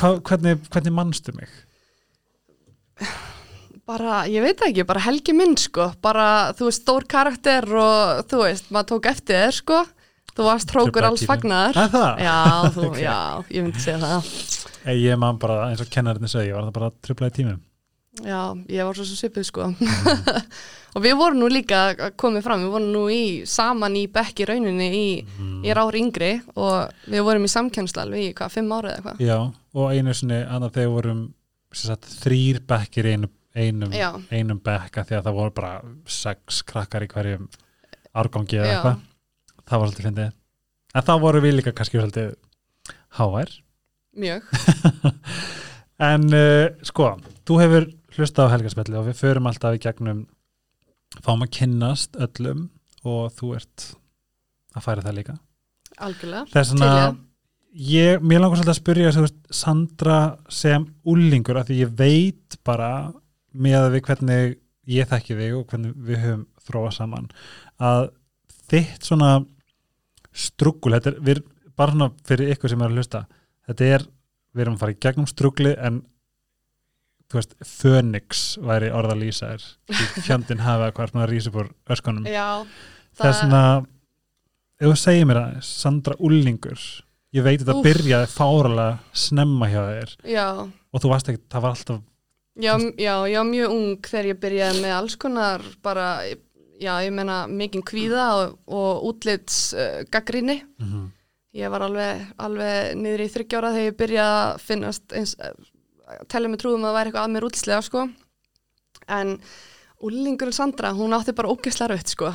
Hva, 0.00 0.16
hvernig, 0.26 0.64
hvernig 0.72 0.94
manstu 0.96 1.34
mig? 1.36 1.52
Bara, 3.88 4.24
ég 4.30 4.42
veit 4.44 4.58
það 4.58 4.70
ekki, 4.70 4.86
bara 4.88 5.02
helgi 5.04 5.34
minn, 5.34 5.54
sko. 5.58 5.90
Bara, 6.02 6.26
þú 6.58 6.68
veist, 6.68 6.82
stór 6.84 7.06
karakter 7.10 7.66
og 7.70 8.24
þú 8.30 8.42
veist, 8.44 8.68
maður 8.74 8.90
tók 8.94 9.08
eftir 9.12 9.38
þér, 9.44 9.56
sko. 9.60 9.80
Þú 10.30 10.46
varst 10.46 10.70
Truflaði 10.70 11.08
alls 11.08 11.24
fagnar 11.26 11.78
er 11.78 11.90
það? 11.90 12.20
Já, 12.22 12.36
þú, 12.74 12.84
Ok. 12.90 13.00
já, 13.02 13.16
ég 13.50 13.64
myndi 13.66 13.82
segja 13.82 13.98
það 14.02 14.34
Ég 14.86 15.18
man 15.20 15.38
bara 15.42 15.66
eins 15.70 15.80
og 15.84 15.90
kennarinn 15.92 16.28
segi, 16.30 16.48
ég 16.50 16.56
var 16.56 16.68
það 16.70 16.76
bara 16.78 16.92
tröflaði 17.04 17.36
tímum 17.40 17.58
Já, 18.26 18.40
ég 18.66 18.82
var 18.84 18.96
svo 18.98 19.04
svipið, 19.06 19.44
sko. 19.46 19.68
Og 20.98 21.02
við 21.04 21.12
vorum 21.14 21.38
nú 21.38 21.46
líka 21.48 22.10
komið 22.18 22.42
fram, 22.42 22.64
við 22.64 22.72
vorum 22.74 22.88
nú 22.90 23.02
í 23.14 23.20
saman 23.46 23.94
í 23.96 24.02
bekk 24.10 24.42
í 24.42 24.46
rauninni 24.50 24.88
í, 24.90 25.04
Mm. 25.38 25.60
ég 25.62 25.70
er 25.70 25.78
ári 25.78 26.00
yngri 26.02 26.30
og 26.58 26.90
við 27.06 27.22
vorum 27.28 27.46
í 27.46 27.50
samkjænsla 27.52 28.02
alveg 28.02 28.24
í 28.26 28.32
hvað, 28.34 28.50
fimm 28.56 28.72
árið 28.74 28.96
eða 28.96 29.04
hvað 29.04 29.22
Já, 29.28 29.36
og 29.78 29.92
einu 29.94 30.14
sinni 30.18 30.40
annað 30.42 30.74
þegar 30.80 30.92
vorum 30.96 31.22
sagt, 31.72 32.08
þrýr 32.24 32.58
bekkir 32.66 33.06
í 33.06 33.14
einum, 33.14 33.30
einum, 33.54 33.94
einum 34.34 34.58
bekka 34.66 35.04
því 35.06 35.18
að 35.20 35.24
það 35.28 35.38
voru 35.38 35.54
bara 35.60 35.72
sex 36.10 36.62
krakkar 36.66 37.06
í 37.06 37.10
hverjum 37.14 37.46
árgangi 38.10 38.58
eða 38.58 38.72
eitthvað 38.74 39.00
það 39.70 39.78
var 39.78 39.86
svolítið 39.92 40.08
fyndið. 40.10 40.32
En 40.98 41.06
þá 41.06 41.12
voru 41.22 41.44
við 41.46 41.56
líka 41.60 41.72
kannski 41.78 42.00
svolítið 42.02 42.34
HR 43.20 43.54
Mjög, 44.20 44.50
en 46.10 46.26
uh, 46.34 46.66
sko, 46.86 47.14
þú 47.48 47.60
hefur 47.62 47.88
hlustað 48.16 48.50
á 48.50 48.52
helgarspelli 48.56 48.98
og 48.98 49.08
við 49.08 49.18
förum 49.20 49.48
alltaf 49.50 49.76
í 49.76 49.82
gegnum 49.82 50.26
fáum 51.24 51.44
að 51.44 51.54
kynnast 51.56 52.18
öllum 52.20 52.68
og 53.06 53.32
þú 53.38 53.54
ert 53.58 53.86
að 54.76 54.86
færa 54.86 55.04
það 55.04 55.18
líka 55.18 55.36
algjörlega 56.00 56.46
þess 56.52 56.74
að 56.76 56.84
það. 56.84 57.18
ég, 57.90 58.22
mér 58.22 58.42
langar 58.42 58.60
svolítið 58.60 58.74
að 58.74 58.80
spyrja 58.80 59.14
þú 59.16 59.24
veist, 59.26 59.40
Sandra 59.60 60.20
sem 60.52 60.86
úlingur 61.08 61.60
af 61.60 61.68
því 61.68 61.80
ég 61.82 61.94
veit 61.98 62.58
bara 62.66 62.90
með 63.50 63.78
að 63.80 63.94
við 63.96 64.04
hvernig 64.08 64.56
ég 64.90 65.10
þekki 65.10 65.38
þig 65.38 65.56
og 65.58 65.66
hvernig 65.70 65.96
við 66.06 66.22
höfum 66.24 66.46
þróað 66.66 66.96
saman 66.96 67.30
að 67.80 68.10
þitt 68.70 69.06
svona 69.06 69.32
struggul, 70.30 70.94
þetta 70.94 71.16
er 71.32 71.42
bara 71.78 71.94
svona 71.94 72.10
fyrir 72.28 72.52
ykkur 72.54 72.70
sem 72.70 72.82
er 72.84 72.92
að 72.92 73.00
hlusta 73.00 73.24
þetta 73.70 73.90
er, 73.96 74.06
við 74.54 74.64
erum 74.64 74.76
að 74.76 74.82
fara 74.84 74.94
í 74.96 75.00
gegnum 75.06 75.28
struggli 75.30 75.74
en 75.78 76.02
þú 77.30 77.38
veist, 77.38 77.54
Phoenix 77.62 78.44
væri 78.66 78.90
orða 78.94 79.14
að 79.14 79.22
lýsa 79.22 79.52
er 79.54 79.66
fjandinn 80.26 80.64
hafa 80.64 80.90
hvað 80.96 81.14
að 81.22 81.36
upp 81.52 81.60
úr 81.62 81.70
öskunum. 81.94 82.26
Já, 82.26 82.66
það 83.14 83.30
er 83.30 83.38
svona 83.38 83.62
ef 84.80 84.88
þú 84.88 84.96
segir 84.98 85.30
mér 85.30 85.42
aðeins, 85.44 85.70
Sandra 85.84 86.18
Ullingur 86.18 86.84
ég 87.36 87.46
veit 87.46 87.62
þetta 87.62 87.82
byrjaði 87.84 88.30
fáralega 88.32 88.98
snemma 89.14 89.70
hjá 89.70 89.82
þér. 89.86 90.14
Já, 90.26 90.46
og 90.66 91.02
þú 91.02 91.12
varst 91.12 91.30
ekki, 91.30 91.44
það 91.52 91.66
var 91.66 91.76
alltaf 91.76 92.06
já, 92.60 92.74
já, 92.98 93.14
ég 93.30 93.38
var 93.38 93.48
mjög 93.48 93.74
ung 93.76 94.08
þegar 94.10 94.30
ég 94.32 94.40
byrjaði 94.42 94.82
með 94.82 94.96
alls 94.96 95.16
konar 95.20 95.64
bara, 95.84 96.08
já, 96.80 96.92
ég 97.04 97.14
meina 97.14 97.44
mikinn 97.46 97.84
kvíða 97.86 98.26
og, 98.40 98.58
og 98.66 99.06
útlits 99.12 99.70
uh, 99.76 100.02
gaggrinni 100.10 100.60
ég 101.56 101.72
var 101.72 101.84
alveg, 101.86 102.26
alveg 102.38 102.96
niður 102.98 103.24
í 103.24 103.28
þryggjára 103.34 103.72
þegar 103.74 103.88
ég 103.88 103.98
byrjaði 103.98 104.40
að 104.40 104.64
finnast 104.64 105.14
eins, 105.18 105.34
að 105.40 106.26
tella 106.30 106.50
mig 106.50 106.60
trúðum 106.62 106.84
að 106.84 106.90
það 106.90 106.98
væri 106.98 107.10
eitthvað 107.10 107.26
að 107.26 107.34
mér 107.34 107.46
útlitslega 107.48 107.86
sko. 107.86 108.04
En 109.10 109.32
úlingurinn 110.06 110.56
Sandra, 110.56 110.92
hún 110.96 111.16
átti 111.16 111.34
bara 111.36 111.50
ógeðslega 111.50 111.94
rautt 111.94 112.12
sko. 112.14 112.30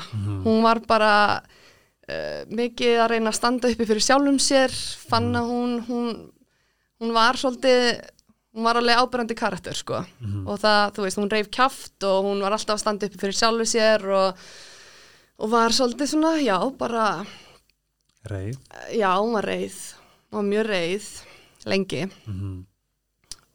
Hún 0.45 0.60
var 0.65 0.81
bara 0.88 1.13
uh, 1.39 2.41
mikið 2.51 3.00
að 3.00 3.12
reyna 3.13 3.31
að 3.31 3.39
standa 3.39 3.72
uppi 3.72 3.88
fyrir 3.88 4.05
sjálfum 4.05 4.41
sér 4.41 4.75
fann 5.10 5.31
að 5.36 5.50
hún 5.53 5.79
hún, 5.88 6.12
hún 7.01 7.15
var 7.15 7.39
svolítið 7.39 8.03
hún 8.55 8.63
var 8.63 8.79
alveg 8.79 9.00
ábyrjandi 9.00 9.36
karakter 9.36 9.75
sko. 9.75 10.03
Og 10.48 10.60
það, 10.62 10.84
þú 10.95 11.07
veist, 11.07 11.19
hún 11.19 11.31
reif 11.31 11.50
kjaft 11.51 12.05
og 12.07 12.29
hún 12.29 12.43
var 12.43 12.55
alltaf 12.55 12.77
að 12.77 12.84
standa 12.84 13.10
uppi 13.10 13.19
fyrir 13.19 13.36
sjálfu 13.36 13.65
sér 13.67 14.05
og, 14.15 14.45
og 15.39 15.51
var 15.51 15.75
svolítið 15.75 16.13
svona, 16.13 16.38
já, 16.39 16.55
bara 16.79 17.25
reið. 18.32 18.58
Já, 18.96 19.10
hún 19.20 19.36
var 19.38 19.48
reið. 19.50 19.75
Hún 20.32 20.39
var 20.39 20.48
mjög 20.50 20.70
reið, 20.72 21.10
lengi. 21.65 22.05
Mhm. 22.25 22.55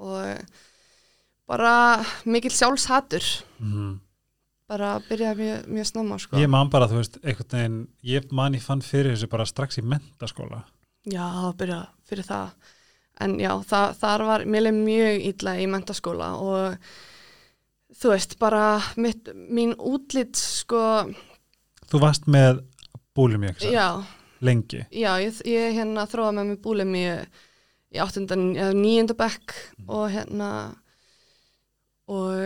og 0.01 0.45
bara 1.51 1.73
mikill 2.25 2.55
sjálfshatur. 2.55 3.25
Mm. 3.61 4.01
bara 4.71 5.01
byrjaði 5.03 5.37
mjög, 5.43 5.65
mjög 5.67 5.87
snemma 5.89 6.17
sko. 6.23 6.39
Ég 6.39 6.49
man 6.49 6.69
bara, 6.71 6.87
þú 6.87 7.01
veist, 7.01 7.17
einhvern 7.25 7.51
veginn 7.51 7.79
ég 8.07 8.33
man 8.33 8.55
ég 8.55 8.63
fann 8.63 8.81
fyrir 8.81 9.17
þessu 9.17 9.29
bara 9.29 9.45
strax 9.45 9.81
í 9.81 9.83
mentaskóla 9.83 10.63
Já, 11.11 11.25
það 11.27 11.57
byrjaði 11.59 11.89
fyrir 12.07 12.29
það. 12.29 12.53
En 13.21 13.35
já, 13.41 13.51
það, 13.67 13.97
þar 14.01 14.25
var 14.29 14.45
mjög 14.47 15.25
illa 15.27 15.55
í 15.59 15.67
mentaskóla 15.67 16.29
og 16.39 16.93
þú 18.01 18.13
veist, 18.15 18.39
bara 18.41 18.65
mitt, 18.97 19.29
mín 19.35 19.75
útlit 19.77 20.39
sko, 20.39 21.11
Þú 21.91 22.01
varst 22.05 22.29
með 22.31 22.63
búlum 23.19 23.43
ég 23.49 23.57
ekki 23.57 23.73
já, 23.75 24.05
lengi? 24.41 24.85
Já 24.91 25.13
ég, 25.23 25.41
ég 25.49 25.79
hérna 25.79 26.07
þróða 26.11 26.35
með 26.39 26.51
mig 26.51 26.61
búlum 26.65 26.95
í, 26.99 27.07
í 27.95 28.03
áttundan, 28.03 28.51
eða 28.57 28.77
níunda 28.77 29.17
bekk 29.19 29.57
og 29.87 30.11
hérna 30.15 30.51
og 32.11 32.37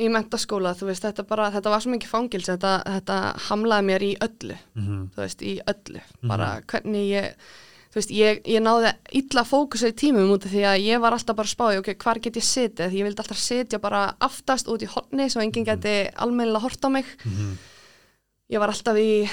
í 0.00 0.08
mentaskóla, 0.12 0.72
þú 0.76 0.88
veist, 0.90 1.04
þetta 1.04 1.24
bara, 1.28 1.50
þetta 1.54 1.72
var 1.72 1.82
svo 1.84 1.92
mikið 1.92 2.10
fangils, 2.10 2.48
þetta, 2.48 2.76
þetta 2.96 3.18
hamlaði 3.48 3.88
mér 3.88 4.06
í 4.06 4.14
öllu, 4.24 4.56
mm 4.78 5.02
þú 5.12 5.22
veist, 5.24 5.44
í 5.44 5.52
öllu, 5.72 6.02
bara 6.30 6.48
hvernig 6.70 7.08
ég, 7.10 7.48
þú 7.92 8.00
veist, 8.00 8.14
ég, 8.16 8.42
ég 8.48 8.64
náði 8.64 8.94
illa 9.20 9.44
fókusa 9.48 9.92
í 9.92 9.96
tímum 10.02 10.32
út 10.34 10.46
af 10.48 10.54
því 10.54 10.64
að 10.70 10.86
ég 10.86 11.02
var 11.04 11.16
alltaf 11.16 11.38
bara 11.38 11.52
spáði, 11.52 11.82
ok, 11.82 11.92
hvar 12.04 12.22
get 12.24 12.40
ég 12.40 12.48
setið, 12.48 12.88
því 12.88 13.02
ég 13.02 13.08
vildi 13.08 13.24
alltaf 13.24 13.42
setja 13.42 13.82
bara 13.82 14.04
aftast 14.24 14.70
út 14.72 14.84
í 14.84 14.90
horni 14.90 15.28
svo 15.32 15.44
enginn 15.44 15.68
geti 15.68 15.96
almennilega 16.16 16.64
hort 16.64 16.88
á 16.88 16.88
mig, 16.88 17.06
-hmm. 17.22 17.52
ég 18.48 18.58
var 18.58 18.72
alltaf 18.72 18.96
í 18.96 19.28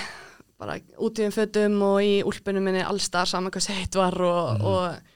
bara 0.59 0.79
út 0.99 1.19
í 1.21 1.27
um 1.27 1.33
fötum 1.33 1.77
og 1.87 2.01
í 2.03 2.15
úlpunum 2.27 2.65
minni 2.67 2.81
allstar 2.83 3.29
saman 3.29 3.53
hvað 3.53 3.69
heitt 3.77 3.95
var 3.95 4.17
og, 4.27 4.65
og, 4.67 5.13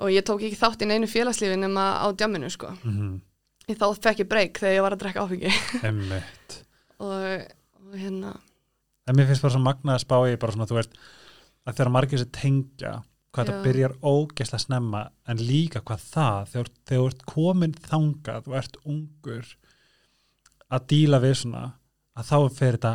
og 0.00 0.12
ég 0.14 0.24
tók 0.26 0.44
ekki 0.46 0.60
þátt 0.60 0.86
í 0.86 0.88
neinu 0.88 1.10
félagslífi 1.10 1.58
nema 1.60 1.88
á 2.00 2.06
djamminu 2.16 2.48
sko. 2.52 2.72
Mm. 2.86 3.18
Ég 3.68 3.78
þá 3.78 3.86
fekk 4.08 4.24
ég 4.24 4.30
breyk 4.30 4.62
þegar 4.62 4.78
ég 4.78 4.86
var 4.86 4.96
að 4.96 5.04
drekka 5.04 5.26
áfengi 5.26 5.52
og, 7.04 7.28
og 7.84 7.94
hérna, 7.94 8.32
En 9.08 9.18
mér 9.18 9.26
finnst 9.28 9.42
bara 9.42 9.54
svo 9.56 9.62
magnað 9.62 9.96
að 9.98 10.04
spá 10.04 10.16
í 10.30 10.36
bara 10.38 10.54
svona, 10.54 10.68
þú 10.70 10.78
veist, 10.78 10.92
að 11.66 11.78
þegar 11.78 11.92
margir 11.96 12.20
sér 12.22 12.30
tengja 12.36 12.92
hvað 13.32 13.48
Já. 13.48 13.50
það 13.50 13.64
byrjar 13.66 13.94
ógesla 14.04 14.60
snemma 14.60 15.02
en 15.30 15.40
líka 15.42 15.82
hvað 15.82 16.04
það, 16.12 16.50
þegar 16.52 16.70
þú 16.90 17.06
ert 17.08 17.24
komin 17.32 17.76
þangað 17.88 18.50
og 18.50 18.58
ert 18.60 18.76
ungur 18.84 19.54
að 20.72 20.86
díla 20.92 21.20
við 21.22 21.34
svona 21.42 21.64
að 22.18 22.28
þá 22.28 22.38
fer 22.58 22.78
þetta 22.78 22.92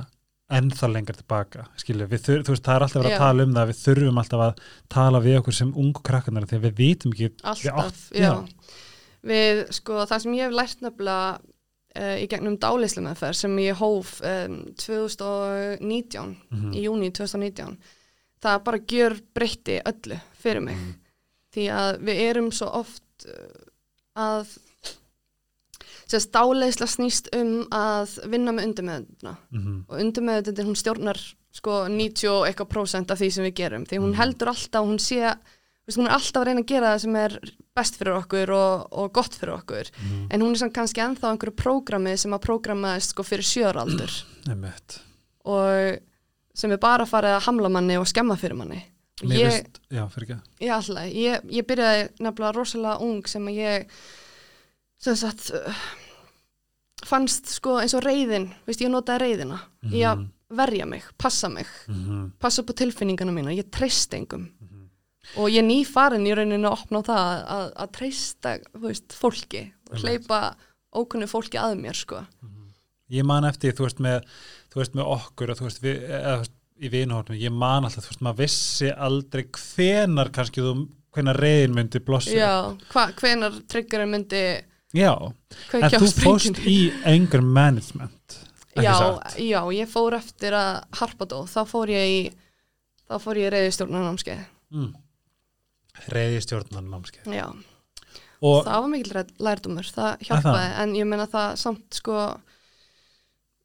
ennþá 0.49 0.87
lengar 0.93 1.17
tilbaka, 1.17 1.65
skilju, 1.75 2.05
við 2.07 2.21
þur, 2.23 2.43
þú 2.47 2.53
veist, 2.53 2.63
það 2.63 2.75
er 2.77 2.83
alltaf 2.85 3.01
verið 3.01 3.11
Já. 3.11 3.17
að 3.17 3.23
tala 3.25 3.43
um 3.47 3.53
það, 3.57 3.67
við 3.71 3.79
þurfum 3.83 4.21
alltaf 4.21 4.43
að 4.45 4.61
tala 4.95 5.19
við 5.25 5.37
okkur 5.41 5.55
sem 5.57 5.73
ungu 5.83 6.03
krakkarnar 6.07 6.45
þegar 6.47 6.63
við 6.69 6.77
vitum 6.77 7.11
ekki, 7.15 7.27
við 7.27 7.43
alltaf, 7.51 7.83
átt- 7.83 8.15
já. 8.15 8.31
Við, 9.27 9.61
sko, 9.75 9.97
það 10.07 10.21
sem 10.23 10.33
ég 10.37 10.45
hef 10.47 10.55
lært 10.55 10.81
nefnilega 10.85 11.39
uh, 11.97 12.15
í 12.21 12.27
gegnum 12.31 12.55
dálislu 12.61 13.03
meðferð 13.03 13.39
sem 13.41 13.57
ég 13.59 13.75
hóf 13.81 14.13
um, 14.23 14.57
2019, 14.77 16.35
Mhm. 16.51 16.71
í 16.73 16.83
júni 16.85 17.11
2019, 17.11 17.77
það 18.41 18.63
bara 18.63 18.79
gjör 18.79 19.17
breytti 19.35 19.81
öllu 19.83 20.19
fyrir 20.39 20.61
mig. 20.63 20.75
Mhm. 20.77 20.93
Því 21.57 21.67
að 21.73 21.99
við 22.05 22.21
erum 22.29 22.51
svo 22.51 22.67
oft 22.83 23.25
uh, 23.27 23.65
að 24.15 24.47
sérst 26.07 26.31
dálisla 26.31 26.87
snýst 26.87 27.27
um 27.35 27.65
að 27.73 28.15
vinna 28.31 28.53
með 28.55 28.69
undirmeðundina 28.69 29.35
mm 29.51 29.77
og 29.89 29.99
undirmeðundin 29.99 30.67
hún 30.69 30.79
stjórnar 30.79 31.19
sko 31.57 31.87
90 31.89 32.29
og 32.31 32.45
eitthvað 32.47 32.69
prósent 32.71 33.11
af 33.11 33.17
því 33.19 33.29
sem 33.33 33.45
við 33.47 33.55
gerum. 33.57 33.85
Því 33.89 33.97
hún 33.99 34.11
Mhm. 34.13 34.19
heldur 34.19 34.47
alltaf, 34.53 34.83
hún 34.85 34.99
sé 35.01 35.21
veist, 35.87 35.97
hún 35.97 36.05
er 36.07 36.13
alltaf 36.17 36.41
að 36.41 36.45
reyna 36.45 36.61
að 36.61 36.67
gera 36.67 36.91
það 36.95 37.01
sem 37.01 37.15
er 37.15 37.39
best 37.75 37.95
fyrir 37.97 38.13
okkur 38.21 38.49
og, 38.53 38.87
og 38.91 39.13
gott 39.13 39.33
fyrir 39.35 39.53
okkur. 39.57 39.89
Mhm. 40.03 40.27
en 40.31 40.41
hún 40.41 40.51
er 40.51 40.57
samt 40.57 40.73
kannski 40.73 41.01
ennþá 41.01 41.31
einhverju 41.31 41.55
prógrami 41.55 42.17
sem 42.17 42.31
að 42.31 42.43
prógramaðist 42.45 43.09
sko 43.15 43.23
fyrir 43.23 43.43
sjöraldur 43.47 44.11
og 45.45 45.99
sem 46.57 46.71
er 46.71 46.77
bara 46.81 47.05
farið 47.05 47.35
að 47.37 47.45
hamla 47.47 47.69
manni 47.69 47.97
og 47.97 48.05
skemma 48.07 48.35
fyrir 48.37 48.55
manni. 48.57 48.83
Mér 49.23 49.37
ég, 49.39 49.51
finnst, 49.51 49.79
já, 49.89 50.03
fyrir 50.13 50.27
ekki. 50.27 50.39
Ég, 50.61 50.71
alltaf, 50.75 51.13
ég, 51.13 51.41
ég 51.57 51.65
byrjaði 51.65 52.03
nefnilega 52.21 52.53
rosalega 52.55 53.01
ung 53.01 53.23
sem 53.27 53.45
að 53.49 53.55
ég 53.57 53.87
sem 54.99 55.15
sagt 55.15 55.51
uh, 55.53 55.73
fannst 57.07 57.49
sko 57.53 57.77
eins 57.81 57.93
og 57.97 58.03
reyðin 58.05 58.49
veist, 58.67 58.81
ég 58.81 58.91
notaði 58.91 59.23
reyðina 59.27 59.59
í 59.91 60.01
að 60.03 60.17
Mhm. 60.23 60.29
verja 60.57 60.85
mig, 60.87 61.03
passa 61.17 61.49
mig 61.49 61.67
Mhm. 61.87 62.31
passa 62.39 62.61
upp 62.61 62.69
á 62.71 62.79
tilfinningana 62.79 63.31
mína, 63.35 63.51
ég 63.55 63.69
treyst 63.71 64.13
engum. 64.13 64.49
Og 65.35 65.49
ég 65.51 65.59
er 65.59 65.63
nýfarin 65.67 66.25
í 66.25 66.33
rauninu 66.33 66.69
að 66.69 66.71
opna 66.71 66.99
á 66.99 67.03
það 67.03 67.47
að, 67.47 67.73
að 67.75 67.91
treysta 67.91 68.59
veist, 68.79 69.07
fólki 69.11 69.71
hleypa 69.91 70.55
ókunni 70.95 71.27
fólki 71.27 71.57
að 71.59 71.75
mér 71.81 71.93
sko. 71.95 72.25
Ég 73.11 73.23
man 73.25 73.43
eftir, 73.43 73.73
þú 73.73 73.83
veist, 73.87 73.99
með 73.99 74.23
þú 74.71 74.75
veist, 74.75 74.93
með 74.95 75.05
okkur 75.17 75.49
og 75.51 75.57
þú 75.57 75.63
veist, 75.67 75.81
við, 75.81 76.09
eða, 76.09 76.47
í 76.79 76.89
vinhórnum, 76.89 77.37
ég 77.39 77.51
man 77.51 77.83
alltaf, 77.83 78.05
þú 78.05 78.09
veist, 78.09 78.21
maður 78.21 78.37
vissi 78.37 78.91
aldrei 78.97 79.43
hvenar 79.51 80.29
kannski 80.31 80.61
þú 80.61 80.87
hvenar 81.13 81.35
reyðin 81.39 81.73
myndi 81.75 81.99
hva, 82.93 83.11
hvenar 83.13 83.51
triggerinn 83.67 84.11
myndi 84.11 84.61
já, 84.95 85.13
en 85.73 85.89
þú 85.97 86.09
sprengjunni 86.11 86.67
í 86.71 86.77
anger 87.05 87.41
management 87.41 88.37
já, 88.77 88.93
já, 89.41 89.61
ég 89.73 89.89
fór 89.89 90.15
eftir 90.19 90.55
að 90.57 90.83
harpadó, 90.99 91.43
þá 91.49 91.61
fór 91.67 91.91
ég 91.91 92.13
í 92.13 92.19
þá 93.07 93.17
fór 93.23 93.39
ég 93.41 93.51
reyðistjórnarnámskeið 93.55 94.45
mm. 94.75 94.91
reyði 96.13 96.43
stjórnan 96.45 96.89
námskeið 96.91 97.31
já, 97.33 97.47
og 98.45 98.59
það 98.67 98.83
var 98.83 98.91
mikil 98.91 99.23
lærdómur. 99.47 99.87
Það 99.95 100.27
hjálpaði, 100.27 100.67
en 100.83 100.91
ég 100.99 101.07
meina 101.09 101.25
það 101.31 101.55
samt 101.63 101.97
sko 101.97 102.17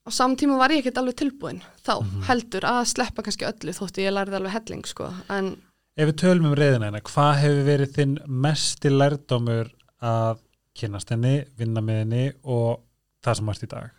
á 0.03 0.11
samtíma 0.11 0.57
var 0.59 0.73
ég 0.75 0.83
ekkert 0.83 1.03
alveg 1.03 1.19
tilbúin 1.21 1.61
þá 1.85 2.01
Mhm. 2.03 2.23
heldur 2.27 2.65
að 2.67 2.87
sleppa 2.91 3.23
kannski 3.23 3.47
öllu 3.47 3.75
þótti 3.77 4.07
ég 4.07 4.15
lærði 4.17 4.39
alveg 4.39 4.53
helling 4.57 4.87
sko. 4.89 5.13
En 5.29 5.53
ef 5.97 6.09
við 6.09 6.17
tölum 6.25 6.47
um 6.47 6.55
reyðina 6.57 6.89
hérna, 6.89 7.03
hvað 7.03 7.35
hefur 7.43 7.65
verið 7.69 7.93
þinn 7.99 8.17
mesti 8.27 8.89
lærdómur 8.91 9.71
að 10.03 10.39
kynast 10.79 11.11
henni, 11.13 11.35
vinna 11.59 11.81
með 11.85 11.99
henni 12.05 12.23
og 12.45 12.81
það 13.25 13.37
sem 13.41 13.47
varst 13.53 13.67
í 13.67 13.71
dag 13.73 13.91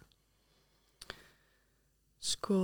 sko 2.23 2.57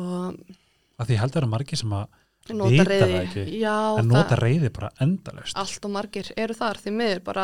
að 0.99 1.05
því 1.11 1.19
held 1.19 1.29
að 1.29 1.35
það 1.35 1.41
eru 1.43 1.51
margir 1.57 1.81
sem 1.83 1.93
að 1.99 2.07
Vita 2.49 2.85
það 2.89 3.11
ekki. 3.19 3.41
já, 3.61 3.75
en 4.01 4.07
nota 4.09 4.35
reyði 4.39 4.69
bara 4.73 4.89
endalaust 5.03 5.57
allt 5.59 5.83
og 5.85 5.91
margir 5.93 6.31
eru 6.39 6.55
þar 6.57 6.79
því 6.81 6.93
miður 6.95 7.19
bara 7.27 7.43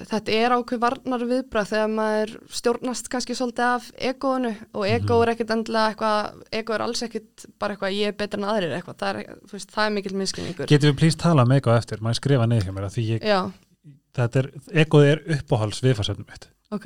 þetta 0.00 0.32
er 0.32 0.54
ákveð 0.56 0.80
varnar 0.80 1.24
viðbrað 1.28 1.68
þegar 1.74 1.90
maður 1.92 2.30
stjórnast 2.56 3.10
kannski 3.12 3.36
svolítið 3.36 3.66
af 3.66 3.90
egoinu 4.00 4.54
og 4.72 4.86
ego 4.88 5.18
Mhm. 5.18 5.22
er 5.26 5.32
ekkert 5.34 5.50
endilega 5.52 5.90
eitthvað, 5.92 6.44
ego 6.62 6.72
er 6.78 6.80
alls 6.86 7.02
ekkert 7.04 7.44
bara 7.58 7.74
eitthvað 7.76 7.98
ég 7.98 8.06
er 8.08 8.12
betur 8.16 8.38
en 8.40 8.48
aðrir 8.48 8.72
eitthvað, 8.78 8.96
það 9.02 9.18
er, 9.20 9.36
veist, 9.52 9.70
það 9.74 9.84
er 9.86 9.94
mikil 9.98 10.14
miskinningur. 10.16 10.66
getum 10.72 10.94
við 10.94 10.98
plýst 11.02 11.18
tala 11.20 11.42
um 11.44 11.52
eitthvað 11.52 11.78
eftir 11.82 11.98
maður 12.00 12.20
skrifa 12.22 12.46
niður 12.48 12.64
hjá 12.64 12.72
mér 12.78 12.86
að 12.88 12.94
því 12.96 13.04
ég, 13.10 13.20
Já, 13.28 13.52
þetta 14.16 14.42
er, 14.42 14.48
egoð 14.84 15.04
er 15.10 15.20
uppáhalds 15.36 15.82
viðfarsöfnum 15.84 16.26
mitt. 16.28 16.48
Ok, 16.70 16.84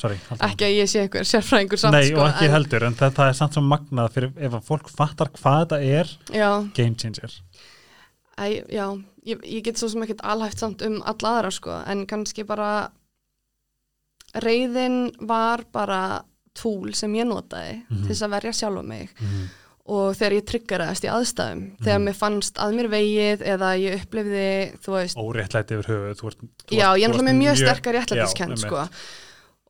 sorry, 0.00 0.16
ekki 0.42 0.64
að 0.66 0.72
ég 0.74 0.88
sé 0.90 1.04
einhver 1.04 1.22
sérfræðingur 1.28 1.78
samt 1.78 1.94
Nei, 1.94 2.08
sko, 2.08 2.18
og 2.24 2.30
ekki 2.32 2.48
en, 2.48 2.54
heldur, 2.56 2.82
en 2.88 2.96
það, 2.98 3.12
það 3.14 3.28
er 3.30 3.36
samt 3.38 3.54
svo 3.54 3.62
magnað 3.62 4.08
fyrir 4.16 4.32
ef 4.48 4.56
að 4.58 4.64
fólk 4.66 4.88
fattar 4.90 5.30
hvað 5.36 5.60
þetta 5.60 5.78
er 6.00 6.10
Já, 6.34 6.48
game 6.74 6.96
changer. 6.98 7.36
Æ, 8.40 8.46
já, 8.74 8.86
ég, 9.30 9.44
ég 9.46 9.62
get 9.68 9.78
svo 9.78 9.86
sem 9.92 10.02
ekkert 10.02 10.24
alhæft 10.26 10.58
samt 10.58 10.82
um 10.82 10.98
alla 11.06 11.36
aðra 11.36 11.52
sko, 11.54 11.76
en 11.86 12.02
kannski 12.10 12.42
bara 12.48 12.72
reyðin 14.42 15.10
var 15.26 15.62
bara 15.74 16.00
túl 16.56 16.92
sem 16.98 17.12
ég 17.14 17.26
notaði 17.30 17.80
Mhm. 17.86 18.02
til 18.06 18.10
þess 18.14 18.22
að 18.26 18.34
verja 18.34 18.52
sjálfa 18.52 18.82
mig. 18.84 19.10
Mm. 19.20 19.48
Og 19.90 20.14
þegar 20.14 20.34
ég 20.36 20.44
triggeraðist 20.46 21.04
í 21.06 21.10
aðstæðum 21.10 21.62
þegar 21.82 21.98
Mhm. 21.98 22.06
mér 22.08 22.16
fannst 22.20 22.54
að 22.62 22.74
mér 22.78 22.88
vegið 22.92 23.44
eða 23.54 23.70
ég 23.80 23.96
upplifði, 24.00 24.46
þú 24.84 24.90
veist 24.94 25.16
óréttlæti 25.18 25.76
yfir 25.78 25.88
höfuð 25.90 26.20
þú 26.20 26.26
ert, 26.30 26.40
já, 26.70 26.88
ég 26.94 27.04
er 27.04 27.10
náttúrulega 27.10 27.40
mjög 27.42 27.56
sterkar 27.58 27.94
einmitt. 28.00 28.58
sko. 28.58 28.88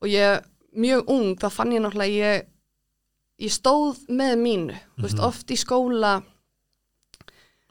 og 0.03 0.09
ég, 0.09 0.43
mjög 0.77 1.09
ung 1.09 1.37
þá 1.41 1.49
fann 1.51 1.73
ég 1.73 1.81
náttúrulega 1.81 2.19
ég, 2.21 2.45
ég 3.41 3.51
stóð 3.55 3.97
með 4.09 4.35
mínu 4.45 4.77
þú 4.99 5.03
veist, 5.07 5.17
Mhm. 5.17 5.25
oft 5.25 5.47
í 5.49 5.57
skóla 5.57 6.23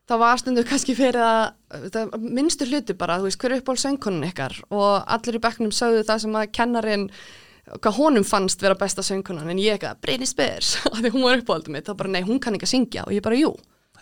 þá 0.09 0.17
var 0.17 0.37
stundu 0.41 0.63
kannski 0.65 0.95
fyrir 0.97 1.21
að 1.21 2.17
minnstu 2.19 2.65
hluti 2.65 2.95
bara, 2.97 3.19
þú 3.19 3.27
veist, 3.29 3.37
hver 3.37 3.51
er 3.53 3.61
upp 3.61 3.69
á 3.69 3.73
söngkonun 3.77 4.25
ykkar 4.31 4.55
og 4.71 5.03
allir 5.05 5.37
í 5.37 5.43
bekknum 5.43 5.69
sögðu 5.75 6.03
það 6.07 6.19
sem 6.23 6.33
að 6.33 6.51
kennarin 6.51 7.09
hvað 7.77 7.97
honum 7.99 8.25
fannst 8.27 8.61
vera 8.63 8.77
besta 8.79 9.03
söngkonan 9.05 9.49
en 9.51 9.61
ég 9.61 9.77
eitthvað, 9.77 9.99
Brynni 10.03 10.27
Spers, 10.29 10.75
af 10.91 11.01
því 11.01 11.13
hún 11.15 11.25
var 11.27 11.41
uppáhaldið 11.41 11.75
mitt 11.75 11.89
þá 11.89 11.95
bara, 11.99 12.13
nei, 12.15 12.23
hún 12.27 12.39
kann 12.43 12.57
ekki 12.57 12.69
að 12.69 12.73
syngja 12.75 13.05
og 13.05 13.15
ég 13.15 13.25
bara, 13.25 13.39
jú. 13.39 13.51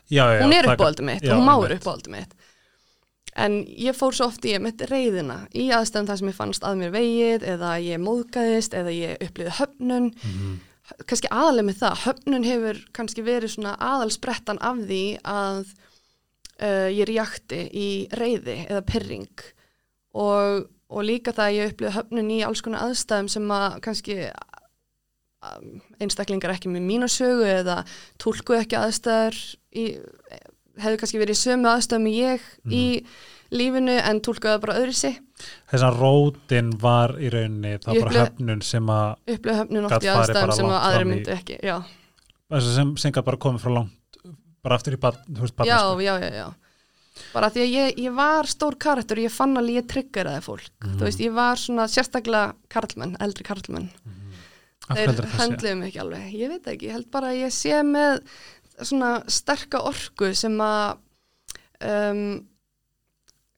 Já, 0.07 0.23
já, 0.31 0.43
hún 0.43 0.55
er 0.55 0.69
uppáhaldið 0.71 1.09
mitt 1.09 1.25
já, 1.25 1.33
og 1.33 1.41
hún 1.41 1.49
má 1.49 1.55
vera 1.63 1.79
uppáhaldið 1.79 2.13
mitt. 2.15 2.37
En 3.37 3.57
ég 3.77 3.93
fór 3.93 4.15
svo 4.17 4.31
oft 4.31 4.45
í 4.49 4.55
reyðina 4.57 5.43
í 5.53 5.67
aðstæðum 5.75 6.07
það 6.09 6.21
sem 6.21 6.31
ég 6.31 6.37
fannst 6.37 6.63
að 6.65 6.79
mér 6.79 6.93
vegið 6.95 7.43
eða 7.51 7.73
ég 7.83 8.01
móðgæðist 8.01 8.73
eða 8.73 8.93
ég 8.95 9.27
upplýði 9.27 9.57
höfnun. 9.59 10.09
Mhm. 10.23 10.55
kannski 11.03 11.27
aðalega 11.27 11.67
með 11.67 11.79
það, 11.81 11.95
höfnun 12.05 12.45
hefur 12.47 12.77
kannski 12.95 13.23
verið 13.27 13.51
svona 13.51 13.73
aðalsprettan 13.83 14.61
af 14.63 14.77
því 14.87 15.03
að 15.27 15.65
uh, 16.63 16.87
ég 16.95 17.09
reakti 17.09 17.59
í 17.67 17.89
reyði 18.15 18.61
eða 18.69 18.85
pyrring 18.87 19.43
og 20.17 20.69
og 20.87 21.07
líka 21.07 21.33
það 21.35 21.47
að 21.47 21.57
ég 21.57 21.71
upplifði 21.71 21.95
höfnun 21.97 22.33
í 22.33 22.41
alls 22.47 22.63
konar 22.63 22.87
aðstæðum 22.87 23.29
sem 23.31 23.53
að 23.53 23.79
kannski 23.85 24.17
um, 24.27 25.71
einstaklingar 25.99 26.53
ekki 26.55 26.71
með 26.71 26.85
mína 26.87 27.09
sögu 27.11 27.47
eða 27.47 27.81
tólkuð 28.21 28.61
ekki 28.61 28.79
aðstæður 28.79 29.39
í, 29.75 29.87
hefðu 30.83 31.01
kannski 31.01 31.21
verið 31.23 31.41
sömu 31.41 31.71
aðstæðum 31.73 32.07
ég 32.13 32.47
í 32.71 32.85
lífinu 33.53 33.95
en 33.99 34.19
tólkuðu 34.23 34.61
bara 34.63 34.79
öðru 34.81 34.95
sig. 34.95 35.19
Þess 35.71 35.85
að 35.87 35.99
rótin 36.01 36.71
var 36.81 37.13
í 37.21 37.29
rauninni 37.31 37.77
þá 37.83 37.91
Ég 37.93 38.03
bara 38.03 38.23
höfnun 38.25 38.63
sem 38.65 38.89
að 38.91 39.35
upplifði 39.35 39.59
höfnun 39.61 39.89
oft 39.89 40.07
í 40.07 40.11
aðstæðum 40.13 40.55
sem 40.59 40.71
að 40.71 40.87
aðri 40.89 41.09
myndu 41.11 41.35
ekki 41.35 41.59
já, 41.63 41.75
sem, 42.63 42.95
sem 42.99 43.19
bara 43.19 43.39
komið 43.43 43.63
frá 43.63 43.75
langt 43.81 44.23
bara 44.65 44.79
aftur 44.79 44.97
í 44.97 44.99
bad, 44.99 45.19
þú 45.27 45.45
veist, 45.45 45.61
já, 45.67 45.77
já, 46.03 46.13
já, 46.19 46.31
já 46.41 46.47
bara 47.33 47.49
því 47.53 47.63
að 47.63 47.73
ég, 47.73 48.01
ég 48.07 48.17
var 48.17 48.49
stór 48.49 48.77
karakter 48.79 49.19
og 49.19 49.27
ég 49.27 49.33
fann 49.33 49.57
alveg 49.59 49.81
ég 49.81 49.87
triggeraði 49.91 50.43
fólk. 50.45 50.69
Mhm. 50.83 50.97
þú 50.99 51.07
veist, 51.07 51.23
ég 51.23 51.33
var 51.33 51.61
svona 51.61 51.87
sérstaklega 51.91 52.55
karlmenn, 52.69 53.17
eldri 53.19 53.47
karlmenn. 53.47 53.89
Hverju 54.87 55.59
þeir 55.59 55.75
mig 55.75 55.89
ekki 55.89 55.99
alveg. 55.99 56.29
Ég 56.33 56.53
veit 56.53 56.67
ekki, 56.71 56.87
ég 56.87 56.95
held 56.95 57.09
bara 57.11 57.33
að 57.33 57.41
ég 57.41 57.51
sé 57.51 57.81
með 57.83 58.21
svona 58.77 59.23
sterka 59.27 59.81
orku 59.83 60.31
sem 60.37 60.55
að 60.63 60.97
um, 61.83 62.47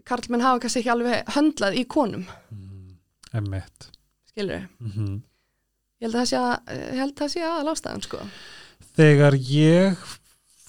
karlmenn 0.08 0.42
hafa 0.42 0.64
kannski 0.64 0.82
ekki 0.82 0.94
alveg 0.94 1.34
höndlað 1.36 1.78
í 1.78 1.86
konum, 1.90 2.26
Emmitt 3.30 3.92
skilur 4.32 4.66
mm 4.80 4.92
-hmm. 4.92 5.22
ég 6.00 6.08
held 6.08 6.16
að 6.16 6.22
það 7.20 7.30
sé 7.34 7.42
að, 7.44 7.60
að 7.60 7.72
ástæðan 7.74 8.06
sko. 8.08 8.20
Þegar 8.96 9.36
ég 9.36 9.98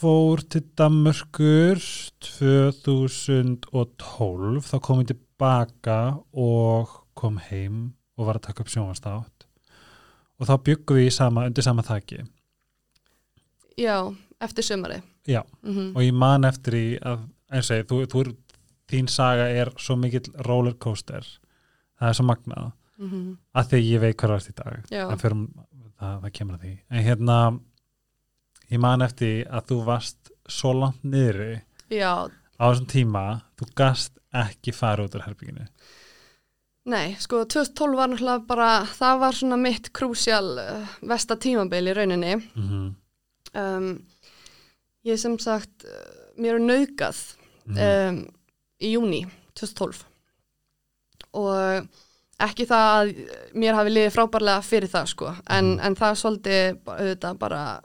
fór 0.00 0.40
til 0.48 0.62
Danmörkur 0.78 1.76
2012 2.24 4.62
þá 4.64 4.76
kom 4.80 5.02
ég 5.02 5.10
tilbaka 5.10 5.96
og 6.32 6.88
kom 7.18 7.36
heim 7.50 7.92
og 8.16 8.26
var 8.30 8.36
að 8.38 8.46
taka 8.48 8.62
upp 8.64 8.72
sjónvastátt 8.72 9.38
og 10.40 10.48
þá 10.48 10.54
byggum 10.64 10.96
við 11.02 11.10
sama, 11.12 11.44
undir 11.50 11.64
sama 11.66 11.82
þaki. 11.84 12.18
Já, 13.76 14.08
eftir 14.40 14.64
sömari 14.64 15.02
Já, 15.28 15.44
mm 15.62 15.92
og 15.92 16.02
ég 16.02 16.14
man 16.16 16.44
eftir 16.48 16.74
í 16.78 16.96
að, 16.96 17.28
eins 17.52 17.70
og 17.70 17.86
þú, 17.90 17.96
þú 18.08 18.18
er, 18.24 18.28
þín 18.88 19.08
saga 19.12 19.52
er 19.52 19.68
svo 19.76 19.96
mikill 20.00 20.32
rollercoaster. 20.48 21.24
Það 22.00 22.08
er 22.08 22.14
svo 22.16 22.24
magnað. 22.24 22.72
-hmm. 23.00 23.36
að 23.54 23.64
því 23.70 23.78
ég 23.84 24.00
veit 24.00 24.16
hvað 24.16 24.36
er 24.36 24.48
í 24.48 24.52
dag. 24.56 24.84
Það, 24.90 25.20
fyrir, 25.20 25.36
það, 25.98 26.20
það 26.22 26.32
kemur 26.38 26.54
að 26.54 26.60
því. 26.64 26.74
En 26.90 27.02
hérna 27.04 27.60
ég 28.70 28.78
man 28.82 29.02
eftir 29.02 29.46
að 29.50 29.66
þú 29.70 29.78
varst 29.84 30.30
svo 30.50 30.72
langt 30.76 31.02
niðri 31.04 31.62
já, 31.90 32.28
á 32.58 32.62
þessum 32.70 32.86
tíma 32.90 33.24
þú 33.58 33.70
gast 33.76 34.18
ekki 34.34 34.72
fara 34.74 35.04
út 35.04 35.14
úr 35.18 35.24
herbygginu 35.26 35.66
nei, 36.90 37.14
sko 37.20 37.44
2012 37.44 37.96
var 37.98 38.08
náttúrulega 38.10 38.46
bara, 38.46 38.70
það 38.86 39.18
var 39.20 39.32
svona 39.36 39.56
mitt 39.60 39.90
krúsjál 39.92 40.48
uh, 40.58 40.86
vesta 41.06 41.36
tímabil 41.36 41.90
í 41.90 41.94
rauninni 41.94 42.34
mm 42.36 42.68
-hmm. 42.68 42.94
um, 43.60 44.06
ég 45.04 45.18
sem 45.18 45.38
sagt 45.38 45.84
uh, 45.84 46.40
mér 46.40 46.54
er 46.54 46.60
nauðgað 46.66 47.36
Mhm. 47.70 47.78
um, 47.78 48.26
í 48.80 48.88
júni 48.96 49.26
2012 49.54 50.04
og 51.36 51.86
ekki 52.40 52.64
það 52.66 52.86
að 52.96 53.10
mér 53.54 53.74
hafi 53.76 53.90
liðið 53.92 54.14
frábærlega 54.14 54.62
fyrir 54.64 54.88
það 54.90 55.06
sko 55.12 55.28
en, 55.50 55.66
Mhm. 55.76 55.80
en 55.86 55.94
það 55.96 56.14
svolítið 56.22 56.78
ba- 56.84 56.96
auðvitað 56.98 57.38
bara, 57.38 57.80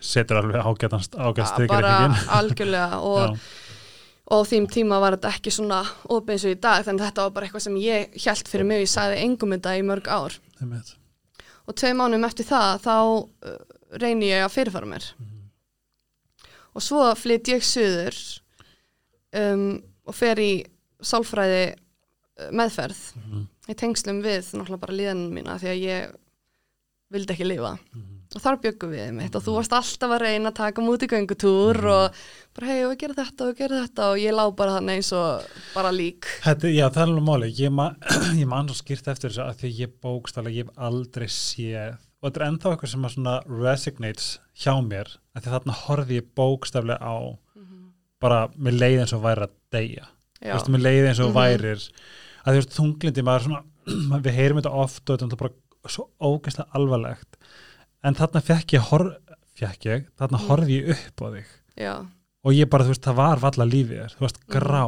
setur 0.00 0.36
alveg 0.42 0.60
ágætast 0.62 1.14
ágæst 1.18 1.64
bara 1.68 1.94
algjörlega 2.38 2.98
og, 3.02 3.38
og 4.30 4.44
þým 4.50 4.66
tíma 4.70 5.00
var 5.02 5.16
þetta 5.16 5.32
ekki 5.36 5.50
svona 5.54 5.80
opið 6.08 6.34
eins 6.36 6.44
og 6.44 6.54
í 6.54 6.60
dag 6.60 6.84
þannig 6.86 7.02
að 7.02 7.08
þetta 7.10 7.24
var 7.26 7.34
bara 7.38 7.46
eitthvað 7.48 7.64
sem 7.66 7.76
ég 7.82 8.14
hjælt 8.24 8.48
fyrir 8.52 8.68
mig 8.68 8.78
og 8.82 8.86
ég 8.86 8.92
sagði 8.92 9.22
engum 9.24 9.54
þetta 9.56 9.76
í 9.78 9.82
mörg 9.88 10.08
ár. 10.12 10.38
Og 11.68 11.74
tvei 11.76 11.92
mánum 11.96 12.24
eftir 12.24 12.46
það 12.48 12.78
þá 12.84 12.94
uh, 12.98 13.58
reyni 14.00 14.30
ég 14.30 14.44
að 14.46 14.54
fyrirfara 14.54 14.86
mér. 14.88 15.04
Og 16.76 16.84
svo 16.84 17.02
flytt 17.18 17.48
ég 17.50 17.64
suður 17.66 18.16
um, 19.36 19.82
og 20.08 20.14
fer 20.16 20.38
í 20.40 20.52
sálfræði 21.04 21.64
uh, 21.74 22.50
meðferð 22.54 23.00
Mhm. 23.18 23.46
í 23.68 23.74
tengslum 23.76 24.22
við 24.24 24.46
náttúrulega 24.54 24.80
bara 24.80 24.94
líðanum 24.96 25.34
mína 25.34 25.58
því 25.60 25.68
að 25.72 25.82
ég 25.82 26.14
vildi 27.12 27.34
ekki 27.34 27.48
lifa. 27.48 27.74
Mhm. 27.92 28.14
Og 28.36 28.42
þar 28.44 28.56
byggum 28.60 28.90
við 28.92 29.12
mitt 29.16 29.36
og 29.38 29.42
þú 29.46 29.54
varst 29.56 29.72
alltaf 29.72 30.10
að 30.16 30.20
reyna 30.24 30.50
að 30.50 30.58
taka 30.58 30.82
múti 30.84 31.08
göngutúr 31.08 31.78
Mhm. 31.78 31.92
og 31.92 32.18
bara 32.58 32.66
hei 32.66 32.84
og 32.84 32.98
gera 32.98 33.14
þetta 33.14 33.48
og 33.48 33.56
gera 33.56 33.80
þetta 33.86 34.08
og 34.12 34.18
ég 34.18 34.34
lá 34.36 34.44
bara 34.56 34.74
þannig 34.78 34.96
eins 34.98 35.12
og 35.12 35.46
bara 35.74 35.90
lík 35.92 36.26
Þetta, 36.44 36.68
já, 36.74 36.88
það 36.90 37.02
er 37.02 37.08
alveg 37.08 37.24
máli. 37.28 37.48
Ég, 37.58 37.72
ma 37.72 37.86
ég 38.42 38.46
man 38.46 38.68
svo 38.68 38.74
skýrt 38.82 39.08
eftir 39.08 39.30
þessu 39.30 39.46
að 39.46 39.56
því 39.62 39.70
ég 39.80 39.94
bókstala, 40.02 40.50
ég 40.52 40.66
hef 40.66 40.74
aldrei 40.76 41.26
séð 41.28 41.96
og 42.20 42.28
þetta 42.32 42.40
er 42.42 42.46
ennþá 42.50 42.70
eitthvað 42.74 42.90
sem 42.92 43.04
að 43.08 43.14
svona 43.14 43.34
resignates 43.46 44.28
hjá 44.58 44.74
mér 44.82 45.08
að 45.36 45.42
því 45.44 45.52
þarna 45.54 45.76
horfði 45.86 46.18
ég 46.20 46.28
bókstaflega 46.36 46.98
á 46.98 47.16
bara 48.20 48.48
með 48.58 48.78
leið 48.82 49.00
eins 49.04 49.12
og 49.14 49.22
væri 49.22 49.46
að 49.46 49.52
deyja. 49.72 50.06
Veist, 50.42 50.68
með 50.70 50.82
leið 50.86 51.06
eins 51.12 51.20
og 51.22 51.30
Mhm. 51.30 51.36
værir 51.38 51.78
að 52.44 52.52
þú 52.52 52.58
veist, 52.58 52.74
þunglindi 52.76 53.22
maður 53.22 53.44
svona 53.46 53.62
við 54.26 54.34
heyrum 54.34 54.58
þetta 54.60 54.74
oft 54.74 55.10
og 55.10 55.18
þetta 55.18 55.32
er 55.32 55.42
bara 55.44 55.54
svo 55.88 56.08
ógeðslega 56.20 56.68
alvarlegt 56.74 57.38
en 58.04 58.14
þarna 58.14 58.40
fekk 58.42 58.72
ég, 58.76 58.80
hor 58.90 59.16
fekk 59.58 59.86
ég 59.90 60.06
þarna 60.18 60.38
Mhm. 60.38 60.46
horfði 60.48 60.76
ég 60.82 60.90
upp 60.94 61.22
á 61.22 61.26
þig 61.34 61.46
já, 61.76 61.94
og 62.44 62.52
ég 62.52 62.68
bara, 62.70 62.84
þú 62.84 62.88
veist, 62.94 63.02
það 63.08 63.14
var 63.14 63.38
valla 63.38 63.64
lífið 63.66 63.98
þér 64.02 64.14
þú 64.16 64.20
veist, 64.26 64.38
Mhm. 64.38 64.52
grá 64.54 64.84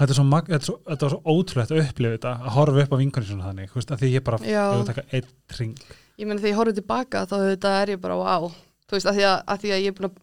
þetta, 0.00 0.14
svo 0.14 0.24
þetta, 0.48 0.64
svo, 0.66 0.76
þetta 0.88 1.02
var 1.06 1.10
svo 1.10 1.22
ótrúlegt 1.24 1.70
að 1.70 1.82
upplifa 1.86 2.16
þetta 2.18 2.32
að 2.42 2.48
horfa 2.56 2.82
upp 2.82 2.92
á 2.92 2.96
vinkunni 3.02 3.26
svona 3.26 3.46
þannig 3.52 3.70
veist, 3.74 3.88
því 3.88 4.12
ég 4.16 4.24
bara, 4.24 4.38
ég 4.38 4.76
vil 4.76 4.86
taka 4.86 5.06
einn 5.12 5.28
ring 5.58 5.78
ég 6.18 6.26
meni 6.26 6.40
þegar 6.40 6.52
ég 6.52 6.58
horfði 6.60 6.74
tilbaka 6.80 7.26
þá 7.26 7.36
þetta 7.56 7.82
er 7.82 7.86
ég 7.96 8.00
bara 8.00 8.14
á 8.14 8.40
þú 8.88 8.92
veist, 8.96 9.06
að 9.06 9.16
því 9.16 9.24
að, 9.30 9.44
að, 9.46 9.58
því 9.62 9.70
að 9.72 9.82
ég 9.82 9.86
er 9.86 9.92
búin 9.92 10.10
að 10.10 10.16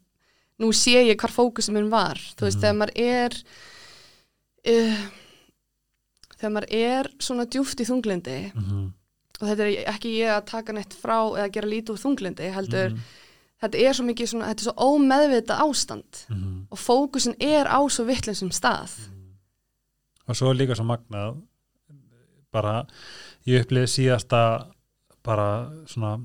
nú 0.59 0.73
sé 0.75 0.91
ég 1.07 1.15
hvar 1.17 1.31
fókusum 1.31 1.73
minn 1.73 1.89
var 1.89 2.15
þú 2.35 2.43
veist, 2.45 2.57
Mhm. 2.57 2.61
þegar 2.61 2.77
maður 2.81 2.93
er 2.99 3.31
uh, 4.67 5.09
þegar 6.39 6.51
maður 6.55 6.73
er 6.75 7.09
svona 7.19 7.45
djúft 7.49 7.79
í 7.79 7.85
þunglindi 7.87 8.37
mm 8.53 8.63
-hmm. 8.63 8.91
Og 9.41 9.47
þetta 9.47 9.65
er 9.65 9.85
ekki 9.93 10.11
ég 10.19 10.29
að 10.35 10.45
taka 10.45 10.73
neitt 10.73 10.93
frá 10.93 11.17
eða 11.37 11.51
gera 11.51 11.67
lítið 11.67 11.93
úr 11.95 12.01
þunglindi 12.03 12.51
heldur, 12.53 12.89
Mhm. 12.91 12.99
þetta 13.63 13.79
er 13.87 13.93
svo 13.93 14.05
mikið 14.05 14.27
svona, 14.31 14.47
þetta 14.49 14.61
er 14.61 14.67
svo 14.71 14.75
ómeðvita 14.77 15.59
ástand 15.59 16.25
Mhm. 16.29 16.67
og 16.71 16.77
fókusin 16.77 17.35
er 17.39 17.65
á 17.67 17.79
svo 17.89 18.05
vittlinsum 18.05 18.51
stað 18.51 18.91
og 20.27 20.35
svo 20.35 20.53
líka 20.53 20.75
svo 20.75 20.85
magnað 20.85 21.41
bara, 22.51 22.85
ég 23.47 23.61
upplifði 23.63 23.87
síðasta 23.87 24.67
bara 25.23 25.69
svona 25.85 26.19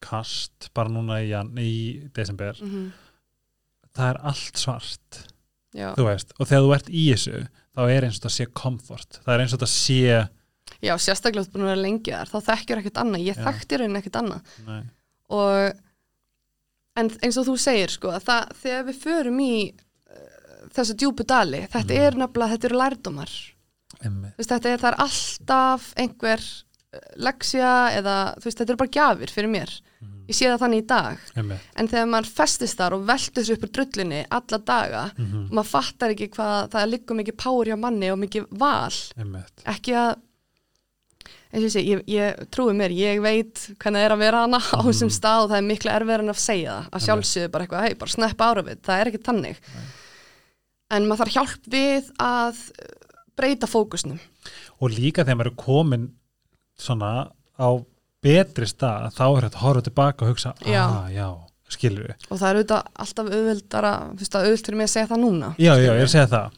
kast, 0.00 0.70
bara 0.74 0.88
núna 0.88 1.18
í, 1.24 1.30
í 1.58 2.10
desember, 2.14 2.54
mm 2.60 2.68
-hmm. 2.70 2.90
það 3.96 4.10
er 4.10 4.18
allt 4.22 4.56
svart 4.58 5.28
já. 5.74 5.94
þú 5.96 6.04
veist, 6.04 6.32
og 6.38 6.46
þegar 6.46 6.62
þú 6.62 6.74
ert 6.74 6.88
í 6.88 7.04
þessu 7.12 7.48
þá 7.76 7.80
er 7.90 8.04
eins 8.04 8.16
og 8.18 8.22
þetta 8.22 8.36
sé 8.36 8.46
komfort 8.52 9.20
það 9.24 9.34
er 9.34 9.40
eins 9.40 9.52
og 9.52 9.58
þetta 9.58 9.72
sé 9.72 10.28
já, 10.82 10.94
sérstaklega 10.98 11.44
þú 11.44 11.48
ert 11.48 11.52
búin 11.56 11.66
að 11.66 11.72
vera 11.72 11.82
lengi 11.86 12.12
þar 12.14 12.30
þá 12.32 12.38
þekkjur 12.50 12.78
ekkert 12.82 13.00
annað, 13.02 13.26
ég 13.26 13.36
þekkti 13.44 13.78
raunin 13.80 13.96
ekkert 14.00 14.18
annað. 14.22 14.54
Nei, 14.66 14.82
og 15.28 15.72
en 16.98 17.10
eins 17.22 17.38
og 17.38 17.46
þú 17.48 17.56
segir 17.62 17.92
sko 17.94 18.10
að 18.14 18.24
það, 18.28 18.54
þegar 18.62 18.86
við 18.88 19.00
förum 19.02 19.40
í 19.44 19.52
uh, 19.72 20.70
þessa 20.74 20.96
djúpu 20.98 21.26
dali, 21.28 21.60
þetta 21.72 21.94
Mhm. 21.94 22.06
er 22.06 22.18
nefnilega 22.22 22.52
þetta 22.56 22.70
eru 22.70 22.80
Þú 23.98 24.38
veist, 24.38 24.50
þetta 24.52 24.68
er, 24.70 24.78
er 24.92 24.96
alltaf 25.02 25.86
einhver 25.98 26.42
uh, 26.94 26.98
leksja 27.16 27.70
eða 27.98 28.16
veist, 28.44 28.58
þetta 28.60 28.70
eru 28.74 28.82
bara 28.84 28.96
gjafir 28.98 29.32
fyrir 29.34 29.50
mér. 29.50 29.72
Ég 30.28 30.36
sé 30.36 30.44
það 30.44 30.60
þannig 30.60 30.82
í 30.82 30.86
dag. 30.86 31.20
Emmi 31.40 31.56
en 31.80 31.88
þegar 31.88 32.06
maður 32.12 32.26
festist 32.36 32.76
þar 32.78 32.94
og 32.98 33.06
veltur 33.08 33.42
þessu 33.42 33.54
upp 33.56 33.62
úr 33.64 33.70
drullinni 33.78 34.18
alla 34.30 34.58
daga 34.60 35.04
Mhm. 35.16 35.46
og 35.48 35.52
maður 35.56 35.70
fattar 35.72 36.10
ekki 36.12 36.28
hvað 36.36 36.68
það 36.74 36.90
liggur 36.92 37.16
mikið 37.16 37.36
power 37.40 37.66
hjá 37.66 37.78
manni 37.80 38.10
og 38.12 38.18
mikið 38.20 38.46
val. 38.60 38.92
Emmi 39.16 39.40
ekki 39.64 39.94
að 39.96 40.16
og 41.48 41.64
ég 41.64 42.02
ég, 42.12 42.40
trúi 42.52 42.74
mér, 42.76 42.92
ég 42.92 43.20
veit 43.24 43.62
hvernig 43.80 44.02
það 44.02 44.04
er 44.08 44.14
að 44.16 44.18
vera 44.24 44.40
hana 44.44 44.58
á 44.60 44.78
Mhm. 44.78 44.88
þessum 44.90 45.12
stað 45.14 45.44
og 45.44 45.50
það 45.50 45.58
er 45.60 45.68
miklu 45.68 45.90
erfiðar 45.94 46.20
en 46.24 46.32
að 46.34 46.40
segja 46.42 46.74
það. 46.74 46.90
Að 46.92 47.04
sjálfsögðu 47.06 47.50
bara 47.54 47.64
eitthvað, 47.66 47.84
hei, 47.86 47.94
bara 47.94 48.10
sneppa 48.16 48.44
ára 48.52 48.62
við. 48.66 48.80
Það 48.84 49.00
er 49.00 49.06
ekki 49.12 49.22
tannig 49.24 49.56
en 50.90 51.06
maður 51.08 51.20
þarf 51.24 51.34
hjálp 51.36 51.68
við 51.72 52.10
að 52.18 52.60
breyta 53.38 53.66
fókusnum. 53.70 54.18
Og 54.80 54.90
líka 54.90 55.24
þegar 55.24 55.36
maður 55.40 55.52
er 55.52 55.58
komin 55.64 56.06
svona 56.78 57.10
á 57.58 57.68
betri 58.22 58.66
stað 58.66 59.12
þá 59.14 59.24
er 59.36 59.42
þetta 59.48 59.58
að 59.58 59.64
horfa 59.66 59.82
tilbaka 59.88 60.24
og 60.24 60.30
hugsa 60.32 60.52
ah, 60.66 61.08
já, 61.10 61.28
skilur 61.70 62.08
við 62.08 62.24
og 62.30 62.38
það 62.40 62.48
er 62.48 62.56
auðvitað 62.58 62.88
alltaf 63.04 63.26
að 63.28 63.36
auðvild 63.38 64.64
fyrir 64.66 64.76
mig 64.80 64.88
að 64.88 64.94
segja 64.94 65.10
það 65.12 65.22
núna. 65.22 65.50
Já, 65.58 65.72
já, 65.78 65.92
ég 65.92 66.00
er 66.02 66.08
að 66.08 66.14
segja 66.14 66.30
það 66.32 66.56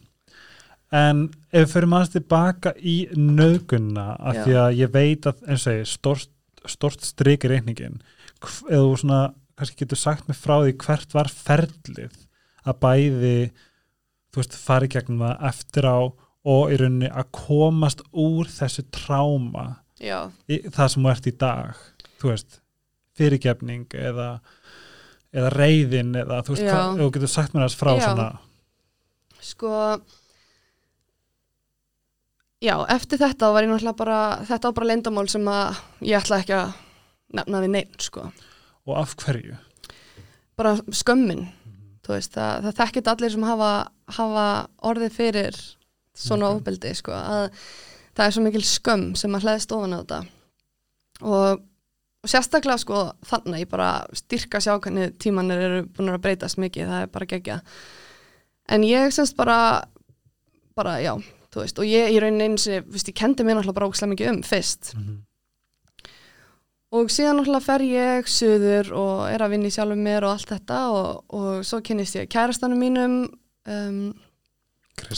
en 0.90 1.26
ef 1.50 1.64
við 1.64 1.72
fyrir 1.74 1.90
maður 1.90 2.12
tilbaka 2.16 2.72
í 2.82 2.96
nöðgunna 3.14 4.06
af 4.18 4.40
því 4.42 4.56
að 4.64 4.78
ég 4.80 4.94
veit 4.94 5.28
að, 5.30 5.42
eins 5.46 5.66
og 5.70 5.76
ég, 5.78 5.90
stort, 5.90 6.32
stort 6.66 7.04
strik 7.06 7.46
í 7.46 7.52
reikningin 7.52 8.00
eða 8.40 8.82
þú 8.82 8.96
svona, 9.02 9.20
kannski 9.58 9.84
getur 9.84 10.00
sagt 10.00 10.28
mig 10.28 10.38
frá 10.40 10.56
því 10.64 10.74
hvert 10.82 11.14
var 11.14 11.30
ferlið 11.30 12.16
að 12.66 12.80
bæði 12.82 13.36
þú 14.30 14.42
veist, 14.42 14.56
fari 14.58 14.90
gegnum 14.90 15.24
það 15.26 15.46
eftir 15.50 15.88
á 15.90 15.98
og 16.50 16.72
í 16.72 16.78
rauninni 16.80 17.10
að 17.12 17.30
komast 17.36 18.02
úr 18.10 18.48
þessu 18.50 18.86
tráma 18.94 19.66
það 20.00 20.92
sem 20.94 21.04
þú 21.04 21.12
ert 21.12 21.28
í 21.28 21.34
dag 21.36 21.82
þú 22.20 22.32
veist, 22.32 22.60
fyrirgefning 23.20 23.96
eða, 23.96 24.30
eða 25.36 25.50
reyðin 25.54 26.14
eða 26.22 26.40
þú 26.46 26.56
veist, 26.56 26.66
hvað, 26.66 27.02
þú 27.02 27.10
getur 27.16 27.32
sagt 27.34 27.54
mér 27.54 27.66
þess 27.66 27.80
frá 27.80 27.92
Já. 27.92 28.02
svona. 28.06 28.28
Sko 29.40 29.74
já, 32.62 32.74
eftir 32.92 33.20
þetta 33.20 33.50
var 33.54 33.64
ég 33.64 33.72
náttúrulega 33.72 33.98
bara 33.98 34.20
þetta 34.48 34.70
var 34.70 34.76
bara 34.78 34.90
leyndamál 34.90 35.26
sem 35.32 35.48
að 35.50 35.80
ég 36.06 36.20
ætla 36.20 36.40
ekki 36.42 36.56
að 36.58 36.74
nefna 37.38 37.62
við 37.64 37.72
neitt 37.76 38.06
sko. 38.06 38.26
Og 38.88 38.96
af 38.98 39.14
hverju? 39.20 39.56
Bara 40.58 40.74
skömmin 40.92 41.46
þú 42.04 42.16
veist, 42.16 42.34
það, 42.34 42.66
það 42.66 42.76
þekkit 42.80 43.12
allir 43.12 43.34
sem 43.34 43.46
hafa, 43.46 43.70
hafa 44.16 44.46
orðið 44.90 45.16
fyrir 45.16 45.58
svona 46.20 46.50
ofbeldi 46.56 46.92
sko, 46.98 47.14
að 47.14 47.48
það 48.18 48.26
er 48.26 48.36
svo 48.36 48.44
mikil 48.44 48.62
skömm 48.66 49.10
sem 49.16 49.34
að 49.36 49.46
hlæðist 49.46 49.74
ofan 49.76 49.94
á 49.94 50.00
þetta. 50.00 50.20
Og, 51.20 51.62
og 52.24 52.32
sérstaklega 52.32 52.82
sko 52.82 53.02
þannig 53.28 53.64
ég 53.64 53.72
bara 53.72 53.90
styrka 54.16 54.60
sjá 54.60 54.74
hvernig 54.76 55.16
tímanir 55.22 55.64
eru 55.68 55.82
búin 55.88 56.12
að 56.12 56.22
breytast 56.24 56.60
mikið, 56.60 56.90
það 56.90 57.04
er 57.04 57.12
bara 57.14 57.30
gegja 57.30 57.60
en 58.70 58.86
ég 58.86 59.14
semst 59.14 59.36
bara 59.38 59.58
bara 60.78 60.98
já, 61.02 61.14
þú 61.50 61.64
veist 61.64 61.82
og 61.82 61.88
ég 61.88 62.14
í 62.14 62.20
rauninni 62.22 62.50
eins 62.50 62.68
og, 62.70 62.86
veist, 62.92 63.10
ég 63.10 63.18
kendi 63.18 63.46
mér 63.46 63.58
náttúrulega 63.58 63.78
bara 63.80 63.90
ógislega 63.90 64.14
mikið 64.14 64.32
um 64.34 64.40
fyrst. 64.46 64.94
Mm 64.96 65.18
Og 66.90 67.06
síðan 67.06 67.38
náttúrulega 67.38 67.62
fer 67.62 67.82
ég 67.86 68.26
suður 68.30 68.88
og 68.98 69.18
er 69.30 69.42
að 69.44 69.52
vinna 69.52 69.68
í 69.70 69.74
sjálfum 69.74 70.00
mér 70.02 70.24
og 70.26 70.32
allt 70.34 70.50
þetta 70.50 70.78
og, 70.90 71.20
og 71.38 71.60
svo 71.66 71.78
kynnist 71.86 72.16
ég 72.18 72.26
kærastanum 72.32 72.80
mínum 72.82 73.14
um, 73.70 74.00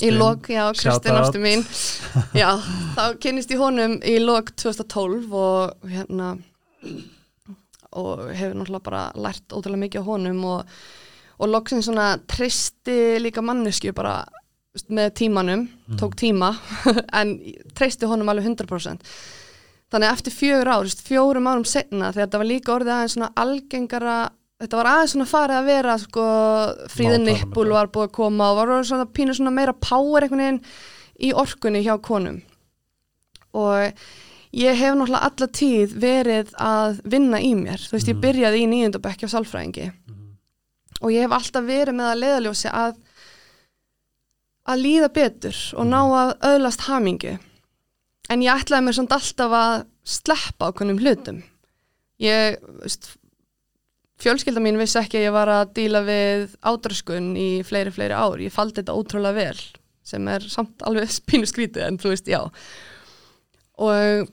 í 0.05 0.11
lok, 0.13 0.51
já, 0.53 0.67
Kristinn 0.77 1.17
ástu 1.17 1.41
mín. 1.41 1.65
Já, 2.43 2.61
þá 2.93 3.17
kynnist 3.25 3.55
ég 3.55 3.63
honum 3.63 3.97
í 4.05 4.19
lok 4.21 4.53
2012 4.61 5.33
og 5.33 5.89
hérna 5.89 6.35
og 7.97 8.29
hefur 8.37 8.59
náttúrulega 8.61 8.85
bara 8.85 9.07
lært 9.17 9.57
ótrúlega 9.57 9.85
mikið 9.87 10.05
á 10.05 10.11
honum 10.13 10.45
og, 10.53 10.77
og 11.41 11.53
loksins 11.55 11.89
svona 11.89 12.13
tristi 12.29 13.17
líka 13.25 13.41
mannesku 13.41 13.97
bara 13.97 14.21
með 14.89 15.11
tímanum, 15.21 15.67
tók 16.01 16.15
tíma 16.17 16.55
en 17.21 17.35
treysti 17.77 18.09
honum 18.09 18.31
alveg 18.33 18.47
100% 18.49 19.03
þannig 19.93 20.09
að 20.09 20.15
eftir 20.15 20.33
fjögur 20.33 20.71
ár, 20.73 20.89
fjórum 20.89 21.49
árum 21.51 21.67
setna 21.69 22.13
þegar 22.15 22.25
þetta 22.27 22.41
var 22.41 22.49
líka 22.49 22.73
orðið 22.73 22.95
aðeins 22.95 23.17
svona 23.19 23.29
algengara 23.43 24.15
þetta 24.63 24.79
var 24.81 24.89
aðeins 24.95 25.13
svona 25.13 25.29
farið 25.29 25.59
að 25.59 25.69
vera 25.69 25.99
sko, 26.01 26.25
fríðin 26.95 27.27
nippul 27.29 27.69
var 27.75 27.91
búið 27.93 28.09
að 28.09 28.15
koma 28.17 28.49
og 28.53 28.61
var 28.63 28.73
svona 28.89 29.09
pínu 29.13 29.37
svona 29.37 29.53
meira 29.53 29.75
power 29.77 30.25
einhvern 30.25 30.41
veginn 30.47 30.61
í 31.23 31.33
orkunni 31.37 31.83
hjá 31.85 31.97
konum. 32.03 32.39
Og 33.53 33.93
ég 34.57 34.79
hef 34.79 34.95
náttúrulega 34.97 35.29
alla 35.29 35.49
tíð 35.59 35.93
verið 36.01 36.55
að 36.57 37.03
vinna 37.13 37.39
í 37.43 37.53
mér. 37.59 37.83
Þú 37.83 37.93
veist, 37.99 38.09
ég 38.09 38.17
Mhm. 38.17 38.23
byrjaði 38.25 38.63
í 38.63 38.71
nýjöndabekki 38.73 39.29
á 39.29 39.35
sálfræðingi. 39.35 39.93
Og 41.03 41.11
ég 41.13 41.27
hef 41.27 41.31
alltaf 41.37 41.65
verið 41.67 41.95
með 41.99 42.09
að 42.15 42.21
leiðaljósi 42.23 42.71
að 42.73 42.97
að 44.69 44.83
líða 44.85 45.09
betur 45.15 45.57
og 45.79 45.89
ná 45.91 46.01
að 46.03 46.35
öðlast 46.53 46.85
hamingu 46.87 47.33
en 48.31 48.45
ég 48.45 48.63
ætlaði 48.63 48.87
mér 48.87 48.97
samt 48.99 49.15
alltaf 49.17 49.57
að 49.59 49.75
sleppa 50.09 50.69
ákveðnum 50.71 51.01
hlutum. 51.03 51.41
Ég, 52.23 52.57
veist 52.83 53.11
fjölskylda 54.23 54.63
mín 54.63 54.79
vissi 54.79 54.99
ekki 55.01 55.19
að 55.19 55.27
ég 55.27 55.35
var 55.35 55.51
að 55.51 55.73
díla 55.79 56.03
við 56.07 56.55
ádraskun 56.63 57.33
í 57.39 57.49
fleiri, 57.67 57.93
fleiri 57.95 58.15
ár. 58.15 58.39
Ég 58.43 58.55
faldi 58.55 58.81
þetta 58.81 58.95
ótrúlega 58.99 59.39
vel 59.39 59.63
sem 60.07 60.27
er 60.31 60.47
samt 60.51 60.83
alveg 60.87 61.11
spínu 61.21 61.47
skrítið 61.51 61.87
en 61.89 61.99
þú 62.03 62.13
veist, 62.15 62.31
já. 62.31 62.41
Og 63.83 64.31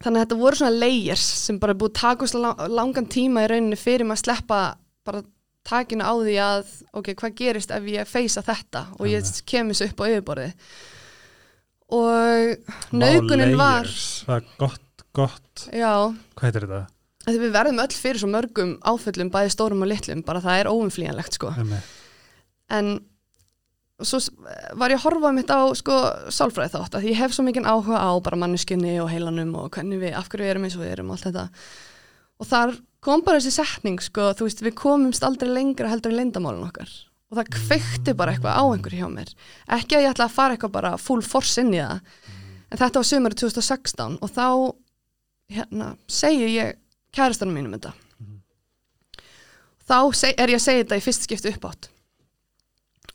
þannig 0.00 0.16
að 0.16 0.22
þetta 0.24 0.40
voru 0.40 0.60
svona 0.60 0.80
layers 0.82 1.24
sem 1.46 1.58
bara 1.62 1.76
búið 1.78 1.92
að 1.94 2.00
taka 2.02 2.30
svo 2.30 2.42
lang- 2.44 2.62
langan 2.72 3.08
tíma 3.10 3.44
í 3.46 3.50
rauninni 3.52 3.78
fyrir 3.78 4.06
maður 4.08 4.20
að 4.20 4.24
sleppa 4.26 4.60
bara 5.06 5.22
takinu 5.66 6.06
á 6.06 6.14
því 6.16 6.36
að 6.44 6.70
ok, 6.96 7.12
hvað 7.20 7.36
gerist 7.40 7.74
ef 7.74 7.90
ég 7.90 8.08
feysa 8.08 8.44
þetta 8.46 8.86
og 8.98 9.10
ég 9.10 9.28
kemur 9.48 9.76
svo 9.76 9.90
upp 9.90 10.00
á 10.00 10.04
yfirborði 10.10 10.48
og 11.90 12.94
naukunin 12.94 13.56
var 13.58 13.90
það 13.90 14.36
er 14.38 14.48
gott, 14.60 15.04
gott. 15.16 15.68
Já, 15.74 15.94
hvað 16.38 16.46
heitir 16.48 16.66
þetta? 16.68 16.82
því 17.26 17.36
við 17.42 17.54
verðum 17.54 17.82
öll 17.84 17.92
fyrir 17.94 18.22
svo 18.22 18.30
mörgum 18.32 18.74
áföllum 18.80 19.30
bæði 19.32 19.52
stórum 19.54 19.84
og 19.84 19.90
litlum, 19.90 20.24
bara 20.26 20.42
það 20.42 20.62
er 20.62 20.70
óumflýjanlegt 20.72 21.36
sko, 21.36 21.52
en 22.72 22.92
svo 24.00 24.20
var 24.80 24.92
ég 24.92 24.96
að 24.96 25.04
horfa 25.04 25.32
mitt 25.36 25.52
á 25.52 25.60
sko 25.76 25.96
sálfræði 26.32 26.72
þátt 26.72 26.96
að 26.96 27.08
ég 27.10 27.20
hef 27.20 27.34
svo 27.36 27.44
mikinn 27.44 27.68
áhuga 27.68 28.00
á 28.00 28.10
bara 28.24 28.38
manneskunni 28.40 28.96
og 29.02 29.10
heilanum 29.12 29.52
og 29.60 29.68
hvernig 29.74 30.00
við, 30.00 30.14
af 30.16 30.30
hverju 30.30 30.46
við 30.46 30.52
erum 30.54 30.66
eins 30.66 30.76
og 30.78 30.84
við 30.84 30.94
erum 30.94 31.10
og 31.10 31.18
allt 31.18 31.28
þetta 31.28 31.44
og 32.40 32.48
þar 32.48 32.74
kom 33.04 33.22
bara 33.24 33.40
þessi 33.40 33.60
setning 33.60 34.00
sko, 34.02 34.30
þú 34.36 34.48
veist, 34.48 34.64
við 34.64 34.76
komumst 34.80 35.24
aldrei 35.24 35.50
lengra 35.52 35.90
heldur 35.92 36.14
í 36.14 36.18
leyndamálun 36.18 36.66
okkar. 36.68 36.90
Og 37.30 37.38
það 37.38 37.52
kveikti 37.54 38.14
bara 38.18 38.34
eitthvað 38.34 38.58
á 38.58 38.64
einhver 38.64 38.96
hjá 38.96 39.06
mér. 39.12 39.30
Ekki 39.70 39.96
að 39.96 40.04
ég 40.04 40.14
ætla 40.14 40.26
að 40.26 40.36
fara 40.36 40.56
eitthvað 40.56 40.74
bara 40.74 40.96
full 40.98 41.22
force 41.22 41.62
inn 41.62 41.72
í 41.76 41.80
það 41.80 42.00
en 42.70 42.78
þetta 42.78 43.00
var 43.02 43.08
sömur 43.08 43.36
2016 43.38 44.18
og 44.18 44.32
þá 44.34 44.46
hérna, 45.50 45.92
segi 46.10 46.50
ég 46.56 46.76
kærastanum 47.14 47.56
mínum 47.56 47.76
þetta. 47.76 47.94
Þá 49.90 49.96
er 50.30 50.52
ég 50.52 50.58
að 50.58 50.66
segja 50.66 50.84
þetta 50.84 51.00
í 51.00 51.06
fyrst 51.06 51.26
skipti 51.26 51.54
uppátt 51.54 51.90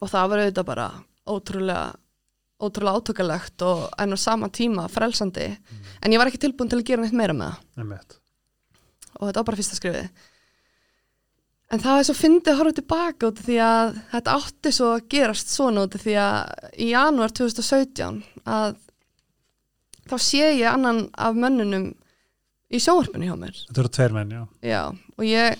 og 0.03 0.09
það 0.11 0.31
var 0.31 0.41
auðvitað 0.43 0.67
bara 0.67 0.87
ótrúlega 1.25 1.85
ótrúlega 2.65 2.99
átökalegt 2.99 3.63
og 3.67 3.87
enn 3.99 4.15
á 4.15 4.17
sama 4.19 4.49
tíma 4.51 4.87
frelsandi. 4.91 5.49
En 6.03 6.13
ég 6.13 6.19
var 6.19 6.31
ekki 6.31 6.41
tilbúin 6.45 6.71
til 6.71 6.79
að 6.79 6.87
gera 6.87 7.03
neitt 7.03 7.15
meira 7.15 7.35
með 7.35 7.51
það. 7.51 7.65
Og 9.19 9.27
þetta 9.27 9.39
var 9.41 9.47
bara 9.49 9.59
fyrsta 9.61 9.77
skrifið 9.79 10.09
en 11.73 11.81
það 11.81 11.99
er 11.99 12.07
svo 12.07 12.15
fyndið 12.19 12.51
að 12.53 12.57
horfa 12.61 12.75
tilbaka 12.79 13.29
út 13.31 13.39
því 13.45 13.55
að 13.65 13.93
þetta 14.11 14.33
átti 14.39 14.71
svo 14.75 14.89
að 14.95 15.05
gerast 15.15 15.49
svona 15.53 15.85
út 15.87 15.95
því 16.01 16.13
að 16.21 16.67
í 16.85 16.89
janúar 16.91 17.33
2017 17.33 18.19
að 18.45 18.75
þá 20.05 20.15
sé 20.21 20.43
ég 20.59 20.67
annan 20.69 21.07
af 21.17 21.33
mönnunum 21.41 21.87
í 22.75 22.79
sjónvarpinu 22.81 23.25
hjá 23.29 23.35
mér. 23.39 23.57
Þetta 23.69 23.81
eru 23.81 23.91
tveir 23.97 24.13
menn, 24.13 24.31
já. 24.35 24.43
Já, 24.65 24.81
og 25.17 25.25
ég 25.25 25.57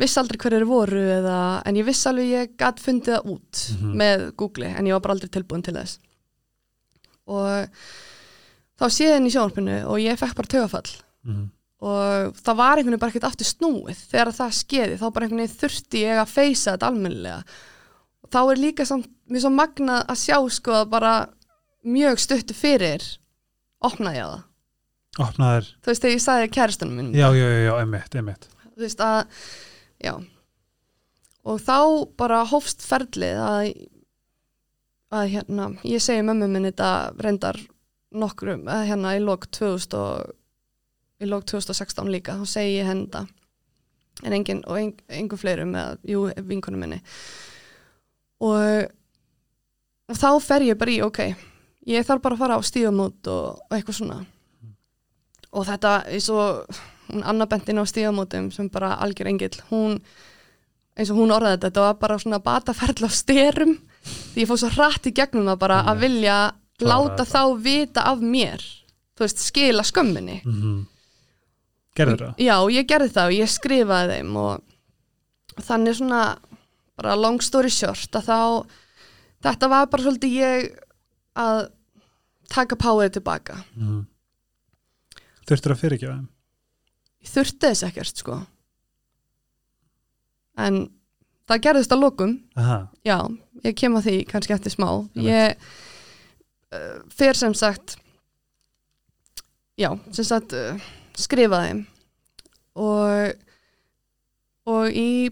vissi 0.00 0.18
aldrei 0.20 0.38
hverju 0.40 0.66
voru 0.68 1.02
eða, 1.18 1.36
en 1.68 1.76
ég 1.76 1.84
vissi 1.86 2.08
alveg 2.08 2.30
ég 2.32 2.54
gætt 2.60 2.80
fundið 2.80 3.18
það 3.18 3.28
út 3.34 3.62
Mhm. 3.76 3.92
með 4.00 4.24
Google 4.40 4.66
en 4.72 4.86
ég 4.88 4.92
var 4.96 5.00
bara 5.04 5.14
aldrei 5.18 5.28
tilbúin 5.36 5.62
til 5.64 5.74
þess. 5.76 5.98
Og 7.28 7.68
þá 8.80 8.84
sé 8.88 9.04
ég 9.04 9.14
henni 9.18 9.28
í 9.28 9.34
sjónvarpinu 9.36 9.76
og 9.86 10.00
ég 10.00 10.16
fekk 10.18 10.34
bara 10.40 10.48
tögafall 10.56 10.90
mm. 11.28 11.50
Og 11.82 12.38
það 12.38 12.58
var 12.60 12.78
einhvern 12.78 12.94
veginn 12.94 13.02
bara 13.02 13.12
ekkert 13.12 13.26
aftur 13.26 13.48
snúið. 13.48 14.00
Þegar 14.12 14.30
það 14.36 14.56
skeiði, 14.60 14.98
þá 15.00 15.06
bara 15.08 15.26
einhvern 15.26 15.42
veginn 15.42 15.60
þurfti 15.62 16.02
ég 16.04 16.20
að 16.22 16.32
feysa 16.32 16.74
þetta 16.74 16.90
almennilega. 16.92 17.58
Þá 18.32 18.40
er 18.42 18.62
líka 18.62 18.86
samt, 18.88 19.10
mér 19.28 19.44
svo 19.44 19.52
magnað 19.52 20.04
að 20.12 20.20
sjá 20.22 20.36
sko 20.56 20.76
að 20.78 20.92
bara 20.94 21.12
mjög 21.82 22.22
stuttu 22.22 22.56
fyrir 22.56 23.06
opnaði 23.82 24.20
ég 24.22 24.30
það. 24.30 24.44
Opnaðir, 25.22 25.66
þú 25.82 25.90
veist 25.90 26.04
þegar 26.04 26.14
ég 26.14 26.22
sagði 26.24 26.52
kæristunum 26.54 26.94
minn 26.96 27.08
já, 27.12 27.26
já, 27.36 27.48
já, 27.66 27.72
einmitt, 27.82 28.14
einmitt. 28.16 28.46
Þú 28.72 28.84
veist 28.86 29.02
að 29.04 29.18
já. 30.00 30.14
Og 31.42 31.58
þá 31.60 31.76
bara 32.16 32.44
hófst 32.48 32.86
ferlið 32.86 33.42
að 33.42 33.66
að 35.12 35.26
hérna, 35.34 35.66
ég 35.84 36.00
segi 36.00 36.22
mömmu 36.24 36.48
minn 36.48 36.70
þetta 36.70 36.92
reyndar 37.20 37.58
nokkrum, 38.16 38.64
að 38.70 38.86
hérna 38.88 39.16
í 39.18 39.20
lok 39.20 39.44
2000 39.52 39.98
og 39.98 40.30
í 41.22 41.30
lok 41.30 41.46
2016 41.50 42.10
líka, 42.12 42.36
þá 42.40 42.48
segi 42.56 42.76
ég 42.78 42.90
þetta 42.90 43.26
en 44.22 44.36
engin, 44.36 44.60
og 44.68 44.78
en, 44.78 44.92
engin 45.08 45.40
fleirum 45.40 45.72
með, 45.74 45.96
jú, 46.06 46.26
vinkonum 46.46 46.84
minni. 46.84 47.00
Og, 48.42 48.90
og 50.10 50.18
þá 50.18 50.28
fer 50.42 50.66
ég 50.68 50.78
bara 50.78 50.94
í, 50.94 51.00
ok 51.06 51.22
ég 51.88 52.06
þarf 52.06 52.22
bara 52.22 52.36
að 52.36 52.42
fara 52.44 52.58
á 52.58 52.60
stígamót 52.62 53.30
og, 53.30 53.62
og 53.66 53.76
eitthvað 53.76 53.98
svona. 53.98 54.18
Og 55.52 55.66
þetta 55.68 55.94
er 56.08 56.22
svo 56.24 56.44
hún 57.10 57.24
Anna 57.28 57.46
Bentin 57.50 57.80
á 57.82 57.84
stígamótum 57.88 58.50
sem 58.54 58.70
bara 58.72 58.94
algjör 59.02 59.32
engill, 59.32 59.56
hún 59.70 59.98
eins 60.96 61.10
og 61.10 61.18
hún 61.18 61.32
orðaði 61.34 61.56
þetta, 61.56 61.70
þetta 61.70 61.86
var 61.86 61.98
bara 62.00 62.20
svona 62.20 62.42
bataferðl 62.44 63.08
á 63.08 63.10
styrum, 63.12 63.74
því 64.32 64.44
ég 64.44 64.50
fór 64.50 64.60
svo 64.60 64.70
hratt 64.76 65.08
í 65.08 65.14
gegnum 65.16 65.48
það 65.50 65.60
bara 65.64 65.82
að 65.90 66.06
vilja 66.06 66.38
Klára 66.82 66.92
láta 66.92 67.24
þetta. 67.24 67.30
þá 67.32 67.62
vita 67.64 68.06
af 68.10 68.22
mér 68.22 68.64
þú 69.12 69.26
veist, 69.26 69.44
skila 69.44 69.84
skömminni. 69.86 70.40
Mm 70.44 70.80
gerður 71.98 72.22
það? 72.26 72.38
Já, 72.46 72.56
ég 72.76 72.86
gerði 72.88 73.10
það 73.16 73.30
og 73.32 73.36
ég 73.38 73.50
skrifaði 73.52 74.16
þeim 74.16 74.36
og, 74.42 74.62
þannig 75.66 75.98
svona 75.98 76.22
bara 76.96 77.16
long 77.18 77.40
story 77.44 77.70
short 77.72 78.16
að 78.20 78.28
þá 78.30 78.38
þetta 79.42 79.68
var 79.72 79.86
bara 79.92 80.02
svolítið 80.06 80.36
ég 80.38 80.70
að 81.42 81.62
taka 82.52 82.76
powerið 82.76 83.14
tilbaka 83.18 83.58
Mm. 83.76 84.02
þurftur 85.48 85.72
að 85.74 85.80
fyrirgefa 85.82 86.16
þeim 86.18 86.28
ég 87.22 87.30
þurfti 87.32 87.68
þess 87.70 87.86
ekkert 87.88 88.20
sko 88.22 88.38
en 90.62 90.82
það 91.48 91.62
gerðist 91.66 91.92
að 91.94 92.02
lokum 92.04 92.34
Aha. 92.60 92.78
já, 93.06 93.16
ég 93.64 93.76
kem 93.78 93.96
að 93.98 94.06
því 94.08 94.16
kannski 94.30 94.54
eftir 94.56 94.74
smá 94.74 94.88
ég, 95.18 95.56
uh, 96.72 96.98
fer 97.12 97.34
sem 97.38 97.54
sagt 97.56 97.96
já, 99.80 99.90
sem 100.12 100.24
sagt 100.28 100.52
uh, 100.56 100.76
skrifaði 101.18 101.84
og 102.80 103.32
og 104.72 104.94
í 104.94 105.30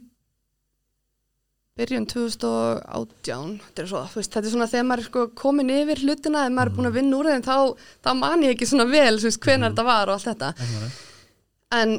byrjun 1.81 2.07
2018 2.11 3.53
þetta 3.63 3.83
er, 3.85 3.89
svo, 3.89 4.03
veist, 4.13 4.33
þetta 4.35 4.49
er 4.49 4.53
svona 4.53 4.69
þegar 4.69 4.89
maður 4.89 5.03
er 5.03 5.09
sko 5.09 5.23
komin 5.39 5.71
yfir 5.73 6.03
hlutina, 6.03 6.43
þegar 6.45 6.57
maður 6.57 6.71
er 6.73 6.77
búin 6.77 6.91
að 6.91 6.99
vinna 6.99 7.21
úr 7.21 7.31
þeim 7.31 7.47
þá, 7.47 7.57
þá 8.05 8.11
man 8.19 8.45
ég 8.45 8.57
ekki 8.57 8.69
svona 8.69 8.87
vel 8.91 9.15
veist, 9.23 9.41
hvenar 9.47 9.73
þetta 9.73 9.87
var 9.87 10.11
og 10.11 10.19
allt 10.19 10.29
þetta. 10.29 10.51
En 11.81 11.95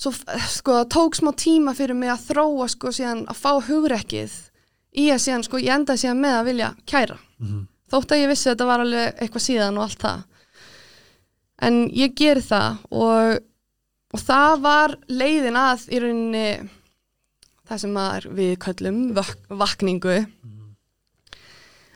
svo 0.00 0.12
sko 0.50 0.82
tók 0.92 1.16
smá 1.16 1.30
tíma 1.38 1.74
fyrir 1.78 1.96
mig 1.96 2.10
að 2.12 2.26
þróa 2.32 2.68
sko 2.72 2.92
síðan 2.96 3.24
að 3.30 3.40
fá 3.40 3.52
hugrekkið 3.70 4.36
í 5.00 5.06
að 5.14 5.22
síðan 5.24 5.46
sko 5.46 5.60
ég 5.62 5.72
endaði 5.78 6.04
síðan 6.04 6.24
með 6.24 6.36
að 6.40 6.48
vilja 6.50 6.70
kæra. 6.90 7.18
Mhm. 7.38 7.66
þótt 7.90 8.12
að 8.14 8.20
ég 8.20 8.28
vissi 8.30 8.46
að 8.48 8.52
þetta 8.54 8.66
var 8.68 8.80
alveg 8.84 9.16
eitthvað 9.22 9.46
síðan 9.46 9.78
og 9.78 9.82
allt 9.86 10.02
það 10.04 10.20
en 11.66 11.80
ég 11.96 12.14
geri 12.18 12.42
það 12.44 12.82
og, 12.90 13.40
og 14.14 14.22
það 14.24 14.52
var 14.64 14.96
leiðin 15.12 15.58
að 15.60 15.86
í 15.90 16.02
rauninni 16.02 16.44
það 17.70 17.82
sem 17.84 17.98
við 18.36 18.52
köllum 18.64 19.00
vak 19.16 19.34
vakningu. 19.62 20.18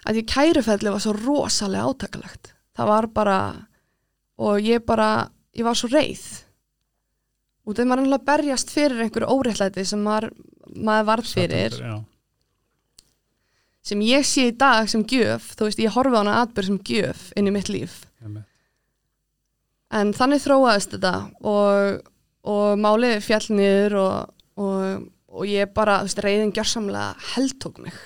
Að 0.04 0.20
ég 0.20 0.28
kærufelli 0.28 0.92
var 0.92 1.02
svo 1.02 1.14
rosalega 1.16 1.88
átakalegt. 1.88 2.52
Það 2.76 2.90
var 2.90 3.06
bara 3.14 3.38
og 4.44 4.58
ég 4.60 4.82
bara, 4.84 5.28
ég 5.56 5.64
var 5.66 5.78
svo 5.78 5.88
reið. 5.92 6.24
Af 7.64 7.78
maður 7.78 7.80
er 7.80 7.88
náttúrulega 7.88 8.26
berjast 8.28 8.72
fyrir 8.74 9.06
einhverju 9.06 9.30
óréttlæti 9.32 9.86
sem 9.88 10.02
maður, 10.04 10.34
maður 10.76 11.06
varð 11.08 11.30
fyrir. 11.32 11.78
já, 11.80 11.94
sem 13.84 14.00
ég 14.04 14.24
sé 14.24 14.48
í 14.48 14.56
dag 14.56 14.88
sem 14.88 15.04
gjöf 15.04 15.52
þú 15.58 15.68
veist, 15.68 15.80
ég 15.82 15.92
horfi 15.92 16.16
á 16.16 16.20
hana 16.22 16.40
atbyrð 16.42 16.70
sem 16.70 16.80
gjöf 16.88 17.24
inn 17.36 17.48
í 17.50 17.54
mitt 17.54 17.70
líf. 17.72 18.02
Einmitt. 18.24 18.48
En 19.94 20.12
þannig 20.16 20.42
þróaðist 20.44 20.94
þetta 20.96 21.12
og, 21.46 22.02
og 22.50 22.78
málið 22.82 23.20
fjall 23.24 23.46
niður 23.54 23.96
og, 24.02 24.34
og, 24.60 25.06
og 25.34 25.46
ég 25.50 25.70
bara, 25.76 26.00
þú 26.02 26.08
veist, 26.10 26.22
reyðin 26.26 26.52
gjörsamlega 26.56 27.14
heldtók 27.34 27.80
mig. 27.84 27.96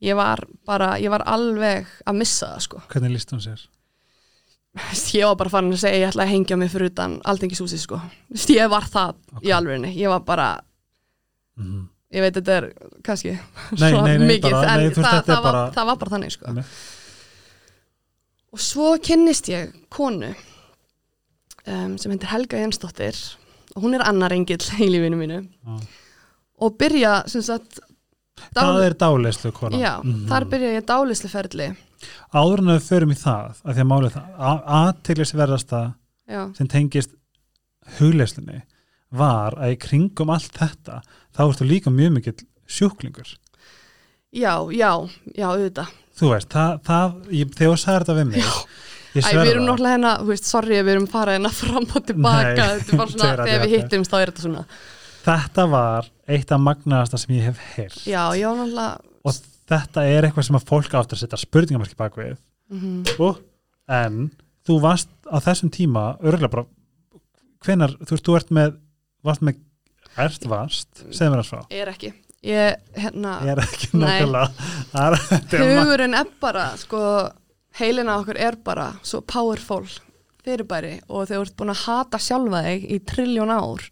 Ég 0.00 0.16
var 0.16 0.40
bara, 0.64 0.94
ég 1.00 1.12
var 1.12 1.24
alveg 1.28 1.88
að 2.08 2.16
missa 2.22 2.54
það 2.54 2.64
sko. 2.64 2.82
Hvernig 2.92 3.12
líst 3.18 3.34
hún 3.34 3.42
sér? 3.44 3.66
Ég 5.18 5.26
var 5.26 5.34
bara 5.40 5.50
farin 5.50 5.72
að 5.74 5.80
segja 5.82 5.98
ég 6.04 6.12
ætla 6.12 6.22
að 6.24 6.30
hengja 6.30 6.56
mig 6.60 6.70
fyrir 6.72 6.92
utan 6.92 7.16
aldengishúsi 7.28 7.78
sko. 7.82 7.98
Ég 8.54 8.68
var 8.70 8.86
það 8.88 9.16
Ok. 9.34 9.42
í 9.44 9.50
alvegni 9.56 9.90
ég 9.98 10.08
var 10.12 10.20
bara, 10.28 10.50
Mm 11.58 11.88
ég 12.10 12.24
veit 12.24 12.34
þetta 12.34 12.54
er 12.58 12.64
kannski 13.06 13.30
Nei, 13.36 13.90
svo 13.92 14.00
nei, 14.02 14.16
nei, 14.18 14.24
mikið 14.32 14.50
bara- 14.50 14.70
en 14.72 14.80
það, 14.80 14.86
er 14.88 14.94
það, 14.96 15.28
var, 15.28 15.42
bara- 15.44 15.66
það 15.76 15.86
var 15.86 15.98
bara 16.00 16.10
þannig 16.10 16.32
sko. 16.34 16.54
Og 18.50 18.58
svo 18.64 18.86
kynnist 18.98 19.46
ég 19.52 19.70
konu 19.94 20.32
um, 21.66 21.96
sem 21.98 22.10
heitir 22.12 22.28
Helga 22.32 22.58
Jensdóttir. 22.62 23.16
Og 23.76 23.82
hún 23.84 23.94
er 23.94 24.02
annar 24.06 24.32
engill 24.34 24.58
í 24.80 24.88
lífinu 24.90 25.16
mínu. 25.20 25.42
Já. 25.66 25.80
og 26.60 26.74
byrja 26.76 27.22
sem 27.30 27.40
sagt 27.42 27.78
það 28.52 28.82
er 28.84 28.94
dálislu 29.00 29.50
kona. 29.52 29.78
Já, 29.80 29.94
Mhm. 30.04 30.26
þar 30.28 30.44
byrja 30.50 30.74
ég 30.80 30.84
dálisleferli 30.88 31.68
áður 32.34 32.58
en 32.58 32.68
að 32.72 32.76
við 32.78 32.88
förum 32.88 33.10
í 33.12 33.16
það 33.16 33.56
að 33.64 33.74
því 33.74 33.80
að 33.80 33.88
málið 33.92 34.12
það 34.16 34.60
aðteglisverðasta 34.80 35.80
já, 36.28 36.42
sem 36.56 36.68
tengist 36.68 37.10
hugleislunni 37.98 38.62
var 39.10 39.56
að 39.58 39.72
í 39.74 39.78
kringum 39.82 40.30
allt 40.30 40.52
þetta 40.56 41.00
þá 41.36 41.40
ertu 41.48 41.66
líka 41.68 41.90
mjög 41.90 42.12
mikill 42.18 42.44
sjúklingur. 42.70 43.32
Já, 44.32 44.54
já, 44.70 44.92
já, 45.34 45.46
auðvitað. 45.50 45.88
Þú 46.20 46.28
veist, 46.34 46.48
það, 46.52 46.76
það 46.86 47.16
ég, 47.34 47.50
þegar 47.56 47.72
þú 47.74 47.80
sagði 47.82 47.98
þetta 48.04 48.16
við 48.20 48.28
mig 48.30 48.40
ég 48.44 48.52
Æ, 49.10 49.28
við 49.34 49.50
erum 49.50 49.66
náttúrulega 49.66 49.96
hérna, 49.96 50.14
þú 50.20 50.30
veist, 50.30 50.48
sorry 50.48 50.78
við 50.78 50.92
erum 50.94 51.06
farað 51.10 51.38
hérna 51.38 51.52
fram 51.56 51.86
og 51.88 52.08
tilbaka. 52.08 52.50
Nei, 52.54 52.80
þetta 52.80 52.94
er 52.94 53.00
bara 53.00 53.14
svona, 53.14 53.30
þegar 53.40 53.54
að 53.56 53.64
við 53.64 53.76
hittumst 53.76 54.12
þá 54.12 54.18
er 54.20 54.32
þetta 54.32 54.44
svona. 54.46 54.64
Þetta 55.20 55.64
var 55.74 56.10
eitt 56.30 56.52
af 56.54 56.62
magnaðasta 56.64 57.20
sem 57.20 57.34
ég 57.36 57.48
hef 57.50 57.62
heyrt. 57.74 58.02
Já, 58.08 58.22
já, 58.38 58.48
náttúrulega 58.54 58.90
og 59.20 59.40
þetta 59.70 60.04
er 60.08 60.26
eitthvað 60.26 60.46
sem 60.48 60.58
að 60.58 60.68
fólk 60.70 60.94
áttur 60.96 61.18
að 61.18 61.24
setja 61.24 61.40
spurningamarki 61.40 61.98
bak 61.98 62.16
við. 62.18 62.36
Mm 62.70 63.02
og, 63.18 63.40
en 63.90 64.30
þú 64.66 64.78
varst 64.84 65.10
á 65.26 65.36
þessum 65.42 65.72
tíma 65.74 66.12
örgulega 66.22 66.52
bara 66.52 66.66
hvenar, 67.66 67.96
þú 68.06 68.14
veist, 68.14 68.26
þú 68.28 68.36
ert 68.38 68.52
með 68.54 68.76
varst 69.26 69.44
með, 69.44 69.60
ert 70.16 70.46
varst 70.48 71.02
segðu 71.10 71.32
mér 71.34 71.42
að 71.42 71.50
frá, 71.50 71.62
er 71.82 71.90
ekki. 71.92 72.12
Ég, 72.46 72.78
hérna, 72.96 73.34
ég 73.44 73.52
er 73.52 73.60
ekki 73.66 73.90
nákvæmlega. 74.00 74.68
Það 74.94 75.16
hugurinn 75.60 76.16
er 76.16 76.30
bara 76.40 76.70
sko, 76.80 77.02
heilina 77.78 78.18
okkur 78.20 78.38
er 78.40 78.56
bara 78.64 78.92
svo 79.06 79.20
powerful 79.22 79.84
fyrirbæri 80.44 80.96
og 81.08 81.28
þegar 81.28 81.36
þú 81.36 81.44
ert 81.44 81.58
búin 81.58 81.74
að 81.74 81.82
hata 81.84 82.20
sjálfa 82.22 82.62
þig 82.66 82.86
í 82.86 83.00
trilljón 83.10 83.52
ár. 83.52 83.84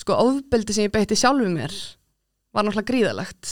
Sko 0.00 0.16
ofbeldi 0.16 0.76
sem 0.76 0.86
ég 0.86 0.94
beitti 0.94 1.18
sjálfu 1.18 1.50
mér 1.50 1.74
var 2.54 2.64
náttúrulega 2.66 2.88
gríðalegt 2.88 3.50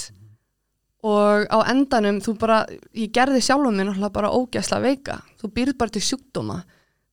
og 1.07 1.45
á 1.47 1.59
endanum 1.71 2.19
þú 2.23 2.35
bara, 2.41 2.62
ég 2.97 3.12
gerði 3.14 3.43
sjálfu 3.45 3.71
mér 3.71 3.91
náttúrulega 3.91 4.14
bara 4.17 4.33
ógæsla 4.35 4.81
veika, 4.83 5.21
þú 5.38 5.53
býrð 5.55 5.77
bara 5.79 5.95
til 5.95 6.03
sjúkdóma. 6.03 6.62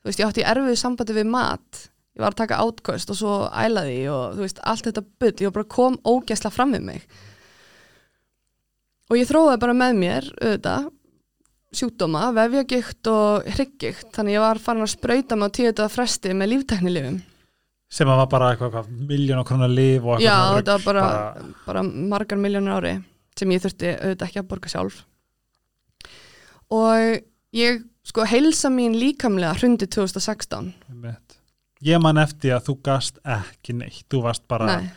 Þú 0.02 0.10
veist, 0.10 0.22
ég 0.22 0.30
átti 0.30 0.42
í 0.42 0.48
erfiðu 0.50 0.80
sambandi 0.80 1.14
við 1.18 1.30
mat. 1.34 1.86
Ég 2.16 2.24
var 2.24 2.34
að 2.34 2.42
taka 2.44 2.60
átköst 2.64 3.12
og 3.12 3.18
svo 3.20 3.36
ælaði 3.52 4.02
og 4.10 4.36
þú 4.38 4.46
veist, 4.46 4.60
allt 4.64 4.88
þetta 4.88 5.04
bull, 5.22 5.34
ég 5.42 5.56
bara 5.56 5.74
kom 5.76 5.98
ógæsla 6.06 6.52
fram 6.54 6.76
við 6.78 6.86
mig. 6.90 7.08
Og 9.12 9.20
ég 9.20 9.30
þróaði 9.30 9.62
bara 9.62 9.78
með 9.78 9.98
mér 10.00 10.30
auðvitað 10.40 10.88
sjúkdóma, 11.80 12.28
vefjagikt 12.36 13.10
og 13.12 13.48
hryggikt, 13.56 14.10
þannig 14.16 14.38
ég 14.38 14.44
var 14.44 14.62
farin 14.64 14.86
að 14.86 14.94
sprauta 14.96 15.38
mig 15.40 15.52
á 15.52 15.56
tíu 15.56 15.70
þetta 15.70 15.88
fresti 15.94 16.36
með 16.36 16.54
lífteknilifum 16.56 17.22
sem 17.96 18.10
að 18.10 18.20
var 18.24 18.30
bara 18.32 18.48
eitthvað, 18.52 18.74
eitthvað 18.80 19.10
miljón 19.12 19.42
og 19.42 19.48
krónar 19.48 19.72
líf 19.72 20.06
og 20.08 20.24
Já, 20.24 20.34
eitthvað 20.34 20.58
þetta 20.58 20.76
var 20.76 20.86
bara, 20.88 21.04
bara, 21.06 21.52
bara 21.68 21.84
margar 22.16 22.42
miljónir 22.42 22.76
ári 22.76 22.94
sem 23.40 23.52
ég 23.54 23.64
þurfti 23.64 23.92
auðvitað 23.94 24.28
ekki 24.28 24.42
að 24.42 24.50
borga 24.52 24.72
sjálf. 24.72 25.00
Og 26.76 27.18
ég, 27.56 27.82
sko, 28.08 28.26
heilsa 28.28 28.72
mín 28.74 28.96
líkamlega 28.98 29.56
hrundi 29.60 29.88
2016 29.92 30.72
einmitt. 30.90 31.38
ég 31.86 32.02
man 32.02 32.20
eftir 32.22 32.56
að 32.56 32.70
þú 32.70 32.78
gast 32.88 33.20
ekki 33.24 33.76
neitt, 33.78 34.06
þú 34.12 34.24
varst 34.26 34.48
bara 34.52 34.70
Nei, 34.72 34.88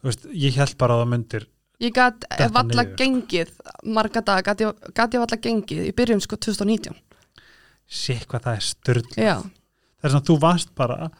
þú 0.00 0.10
veist, 0.10 0.26
ég 0.32 0.58
held 0.58 0.76
bara 0.80 0.96
að 0.96 1.04
það 1.04 1.12
myndir 1.14 1.48
ég 1.80 1.92
Detta 1.94 2.52
valla 2.54 2.84
sko. 2.86 2.96
gengið 2.96 3.50
marga 3.84 4.22
dag, 4.24 4.44
gat 4.44 4.60
ég, 4.60 5.18
valla 5.20 5.40
gengið 5.48 5.90
í 5.90 5.92
byrjun 5.96 6.22
sko 6.24 6.36
2019 6.36 6.96
sé 7.86 8.18
hvað 8.26 8.46
það 8.46 8.56
er 8.56 8.66
Já, 9.14 9.36
það 9.42 10.08
er 10.08 10.14
svona, 10.14 10.26
þú 10.26 10.36
varst 10.42 10.72
bara 10.78 11.10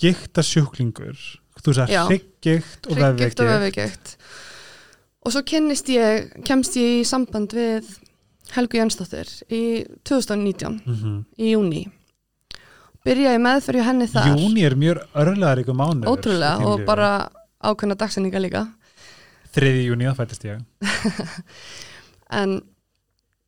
gikta 0.00 0.44
sjúklingur. 0.44 1.16
Þú 1.64 1.76
sagði 1.78 2.00
hryggikt 2.10 2.88
og 2.90 2.98
hryggikt 2.98 3.40
og 3.40 3.48
vefveiki 3.48 3.84
vefjagikt 3.86 4.16
og 5.24 5.32
svo 5.32 5.40
ég, 5.94 6.32
kemst 6.44 6.74
ég 6.76 7.00
í 7.00 7.04
samband 7.08 7.54
við 7.56 7.86
Helgu 8.52 8.76
Jensdóttir 8.76 9.30
í 9.48 9.86
2019 10.04 10.82
mm 10.84 10.94
-hmm. 10.94 11.20
í 11.38 11.54
júni 11.54 11.86
byrjaði 13.04 13.38
meðferð 13.38 13.78
hjá 13.78 13.86
henni 13.86 14.06
þar. 14.08 14.28
Júni 14.36 14.64
er 14.64 14.76
mjög 14.76 14.98
örlegar 15.14 15.58
ykkur 15.62 15.74
mánu 15.74 16.04
ótrúlega 16.04 16.66
og 16.66 16.84
bara 16.84 17.30
ákveðna 17.62 17.96
dagsinninga 17.96 18.38
líka 18.38 18.66
þriði 19.54 19.82
júni 19.88 20.08
það 20.10 20.20
fættist 20.22 20.46
ég. 20.50 20.62
En 22.34 22.54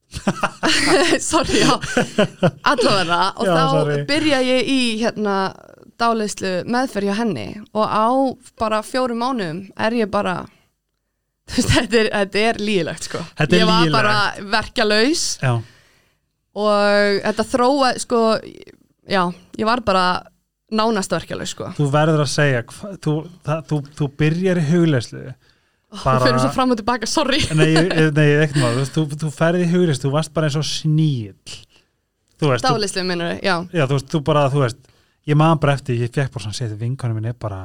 sorry, 1.20 1.60
já. 1.60 1.72
Allavega 2.62 3.20
og 3.36 3.46
Já, 3.48 3.52
þá 3.56 3.62
sorry. 3.72 3.96
byrja 4.08 4.38
ég 4.46 4.68
í 4.70 4.80
hérna 5.00 5.36
dáleyslu 5.98 6.52
meðferð 6.70 7.08
hjá 7.10 7.16
henni. 7.22 7.46
Og 7.74 7.86
á 7.88 8.06
bara 8.60 8.82
fjórum 8.86 9.18
mánuðum 9.24 9.64
er 9.74 9.96
ég 9.98 10.10
bara 10.12 10.36
þú 11.50 11.56
veist, 11.58 11.72
þetta 11.74 11.98
er, 12.04 12.10
þetta 12.14 12.44
er 12.50 12.60
lígilegt 12.62 13.08
sko. 13.08 13.24
Er 13.40 13.50
ég 13.56 13.66
var 13.68 13.82
lygilegt. 13.82 13.96
bara 13.96 14.46
verkjalaus. 14.56 15.24
Já, 15.42 15.54
og 16.56 17.20
þetta 17.26 17.44
þróa 17.50 17.90
sko, 18.00 18.20
já, 19.12 19.22
ég 19.60 19.68
var 19.68 19.82
bara 19.84 20.06
nánast 20.72 21.12
verkjalaus 21.12 21.52
sko. 21.54 21.68
Þú 21.76 21.90
verður 21.92 22.22
að 22.24 22.30
segja 22.32 22.62
þú, 23.04 23.16
það, 23.46 23.60
þú, 23.70 23.80
þú 23.98 24.08
byrjar 24.22 24.62
í 24.62 24.64
hugleyslu 24.70 25.26
Bara- 25.92 26.18
og 26.18 26.26
fyrir 26.26 26.40
svo 26.42 26.50
fram 26.54 26.72
og 26.74 26.78
tilbaka, 26.80 27.06
sorry. 27.06 27.38
Nei, 27.54 27.72
nei, 28.10 28.26
ekkert 28.42 28.58
maður 28.58 28.88
þú, 28.90 29.04
þú, 29.12 29.18
þú 29.22 29.30
ferði 29.36 29.64
í 29.64 29.70
hugleyslu, 29.70 30.08
þú 30.08 30.12
varst 30.16 30.32
bara 30.34 30.48
eins 30.50 30.58
og 30.58 30.66
sníl 30.66 31.34
þú 32.36 32.50
þú, 32.50 32.56
dáleyslu 32.66 33.04
minnur, 33.06 33.36
já, 33.40 33.54
já, 33.72 33.84
þú 33.86 33.94
veist, 33.96 34.08
þú 34.12 34.20
bara, 34.26 34.42
þú 34.52 34.62
veist 34.64 34.90
ég 35.30 35.38
maður 35.38 35.60
bara 35.62 35.76
eftir, 35.78 36.00
ég 36.02 36.12
fekk 36.12 36.32
bara 36.34 36.44
svona 36.46 36.58
séð 36.58 36.74
vinkonum 36.80 37.16
minn 37.20 37.30
er 37.30 37.38
bara 37.38 37.60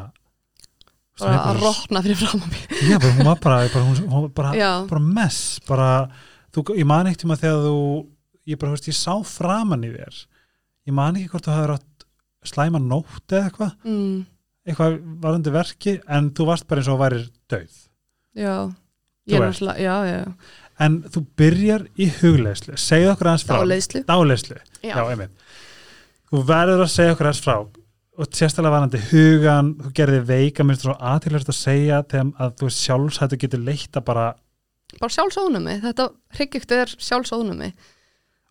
þú 1.17 1.25
bara 1.27 1.41
að 1.51 1.59
rotna 1.65 2.01
fyrir 2.05 2.19
fram 2.21 2.41
á 2.41 2.47
mig. 2.47 2.61
Já, 2.87 2.95
bara, 3.01 3.13
hún 3.17 3.27
var 3.31 3.41
bara, 3.43 3.57
bara, 3.73 3.85
hún, 3.89 3.99
hún 4.05 4.25
var 4.29 4.31
bara, 4.37 4.53
bara 4.93 5.01
mess 5.19 5.41
bara, 5.67 5.89
þú, 6.53 6.63
ég 6.77 6.87
man 6.93 7.09
eitt 7.11 7.19
tíma 7.25 7.37
þegar 7.41 7.65
þú 7.67 7.75
ég 8.53 8.57
bara, 8.61 8.71
þú 8.71 8.77
veist, 8.77 8.89
ég 8.93 8.97
sá 9.01 9.13
framan 9.27 9.83
í 9.85 9.91
þér. 9.97 10.21
Ég 10.89 10.93
man 10.97 11.17
ekki 11.19 11.33
hvort 11.33 11.45
þú 11.49 11.55
hafði 11.57 11.71
rátt 11.73 12.05
slæma 12.47 12.79
nótt 12.81 13.33
eða 13.33 13.49
eitthvað. 13.51 13.75
Mm, 13.85 14.15
eitthvað 14.65 14.95
varðandi 15.25 15.53
verki 15.53 15.97
en 16.07 16.31
þú 16.37 16.47
varst 16.53 16.69
bara 16.69 16.81
eins 16.81 16.89
og 16.93 17.01
værir 17.01 17.27
döið 17.51 17.87
já, 18.37 18.55
ég 19.27 19.37
er 19.37 19.45
náttúrulega 19.45 19.79
já, 19.83 19.95
já, 20.07 20.21
en 20.81 20.95
þú 21.13 21.21
byrjar 21.37 21.83
í 22.01 22.07
hugleyslu 22.21 22.77
segðu 22.79 23.11
okkur 23.13 23.29
aðeins 23.31 23.45
frá. 23.45 23.57
Dáleiðslu. 23.61 24.01
dáleyslu, 24.07 24.57
Já. 24.81 24.95
já, 24.97 25.03
einmitt. 25.11 25.31
Þú 26.31 26.41
verður 26.47 26.83
að 26.85 26.91
segja 26.95 27.13
okkur 27.15 27.29
aðeins 27.29 27.43
frá 27.45 27.55
og 28.21 28.27
sérstaklega 28.35 28.73
varandi 28.75 28.99
hugan 29.11 29.69
þú 29.81 29.91
gerði 29.97 30.19
veika, 30.27 30.63
minnst 30.67 30.83
þú 30.83 30.89
svo 30.91 30.95
aðtilvægt 31.11 31.49
að 31.53 31.57
segja 31.57 32.01
þegar 32.11 32.31
að 32.43 32.55
þú 32.59 32.69
sjálfsættu 32.75 33.37
getur 33.41 33.63
leitt 33.65 33.97
að 33.97 34.05
bara, 34.09 34.25
Bara 34.99 35.13
sjálfsónumi, 35.15 35.77
þetta 35.85 36.09
hryggjegt 36.35 36.71
er 36.75 36.89
sjálfsónumi. 36.99 37.69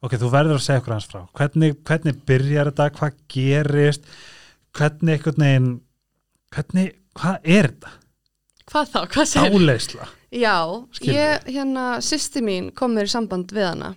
ok, 0.00 0.14
þú 0.16 0.30
verður 0.32 0.56
að 0.56 0.64
segja 0.64 0.80
okkur 0.80 0.94
aðeins 0.94 1.10
frá. 1.10 1.20
Hvernig, 1.36 1.74
hvernig 1.84 2.22
byrjar 2.30 2.70
þetta, 2.70 2.86
hvað 2.96 3.18
gerist? 3.34 4.06
Hvernig 4.78 5.18
einhvern 5.18 5.44
veginn 5.44 5.68
hvernig, 6.54 6.94
hvað 7.18 7.36
er 7.58 7.68
þetta 7.74 7.92
Hvað 8.70 8.90
þá? 8.92 9.00
Hvað 9.10 9.26
segir? 9.26 9.54
dáleysla, 9.56 10.08
Já, 10.30 10.54
ég, 11.02 11.48
hérna, 11.50 11.84
sýsti 12.06 12.38
mín 12.46 12.70
kom 12.70 12.92
mér 12.94 13.08
í 13.08 13.10
samband 13.10 13.50
við 13.50 13.66
hana. 13.66 13.94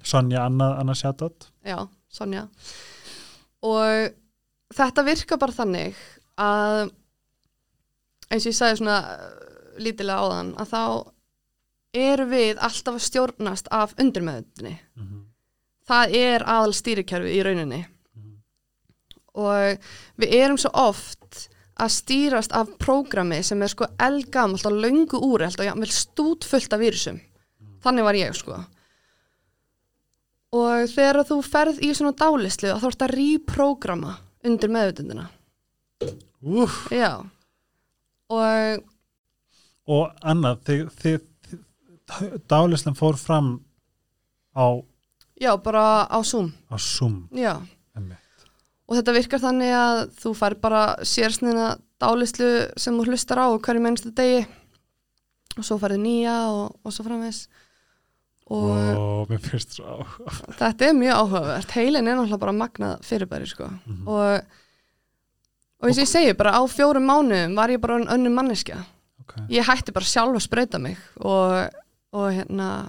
Sonja 0.00 0.46
Anna, 0.46 0.70
Anna 0.80 0.94
Sjátt 0.96 1.50
Já, 1.66 1.82
Sonja. 2.08 2.46
Og 3.60 4.14
þetta 4.72 5.04
virka 5.04 5.36
bara 5.36 5.52
þannig 5.52 5.98
að 6.40 6.88
eins 8.30 8.46
og 8.46 8.50
ég 8.52 8.56
sagði 8.56 8.80
svona 8.80 8.98
uh, 9.04 9.28
lítilega 9.82 10.24
áðan 10.24 10.54
að 10.60 10.72
þá 10.72 10.82
eru 11.98 12.26
við 12.30 12.64
alltaf 12.64 12.96
að 12.96 13.04
stjórnast 13.04 13.70
af 13.74 13.94
undirmeðundinni. 14.00 14.74
Það 15.88 16.16
er 16.16 16.44
aðal 16.44 16.74
stýrikerfi 16.76 17.36
í 17.36 17.44
rauninni. 17.44 17.82
Og 19.38 19.78
við 20.20 20.34
erum 20.40 20.58
svo 20.60 20.72
oft 20.76 21.48
að 21.78 21.94
stýrast 21.94 22.54
af 22.56 22.72
prógrami 22.80 23.38
sem 23.46 23.62
er 23.62 23.70
sko 23.72 23.86
eldgamalt 24.02 24.66
og 24.66 24.76
löngu 24.82 25.20
úrelt 25.22 25.60
og 25.60 25.68
jafnvel 25.68 25.92
stútfullt 25.94 26.74
af 26.74 26.82
vírusum. 26.82 27.20
Þannig 27.84 28.06
var 28.08 28.18
ég 28.18 28.34
sko. 28.36 28.58
Og 30.58 30.88
þegar 30.90 31.22
þú 31.28 31.40
ferð 31.44 31.80
í 31.84 31.92
svona 31.94 32.16
dálislu 32.16 32.72
þá 32.74 32.86
þetta 32.88 33.08
að 33.08 33.16
reprógrama 33.18 34.14
undir 34.48 34.72
meðutundina. 34.72 35.28
Úf, 36.42 36.86
Já. 36.94 37.18
Og 38.28 38.84
og 39.88 40.12
annað 40.20 40.58
þið, 40.68 40.82
þið, 41.00 41.18
þið, 41.48 42.32
dálislan 42.50 42.96
fór 42.98 43.16
fram 43.20 43.48
á, 44.52 44.84
já, 45.40 45.52
bara 45.56 46.04
á 46.04 46.18
Zoom. 46.20 46.52
á 46.68 46.76
Zoom 46.76 47.28
Já. 47.32 47.56
einmitt. 47.96 48.27
Og 48.88 48.96
þetta 48.96 49.14
virkar 49.16 49.42
þannig 49.42 49.72
að 49.76 49.98
þú 50.16 50.34
fær 50.38 50.56
bara 50.62 50.82
sérsnina 51.04 51.74
dálislu 52.00 52.50
sem 52.80 52.96
þú 52.96 53.10
hlustar 53.10 53.42
á 53.44 53.46
hverju 53.52 53.84
mennstu 53.84 54.12
degi 54.16 54.46
og 55.58 55.66
svo 55.66 55.76
færðu 55.82 55.98
nýja 56.00 56.36
og, 56.54 56.78
og 56.86 56.94
svo 56.94 57.04
framvegs. 57.04 57.42
Og 58.48 58.70
og 59.84 59.98
áhuga 59.98 60.36
þetta 60.56 60.86
er 60.86 60.94
mjög 60.96 61.18
áhugavert. 61.18 61.74
Heilin 61.76 62.06
er 62.08 62.16
náttúrulega 62.16 62.44
bara 62.46 62.56
magnað 62.56 63.02
fyrirbæri 63.04 63.50
sko. 63.50 63.68
Og, 64.08 64.54
og 65.82 65.90
eins 65.90 66.00
og 66.00 66.06
ég 66.06 66.12
segi, 66.14 66.38
bara 66.38 66.56
á 66.56 66.62
fjórum 66.72 67.04
mánuðum 67.10 67.58
var 67.58 67.74
ég 67.74 67.82
bara 67.82 68.00
önnum 68.00 68.38
manneskja. 68.40 68.80
okay. 69.20 69.44
ég 69.52 69.68
hætti 69.68 69.92
bara 69.92 70.08
sjálf 70.08 70.38
að 70.38 70.46
sprauta 70.46 70.80
mig 70.80 70.96
og, 71.20 71.68
og 72.16 72.32
hérna 72.32 72.88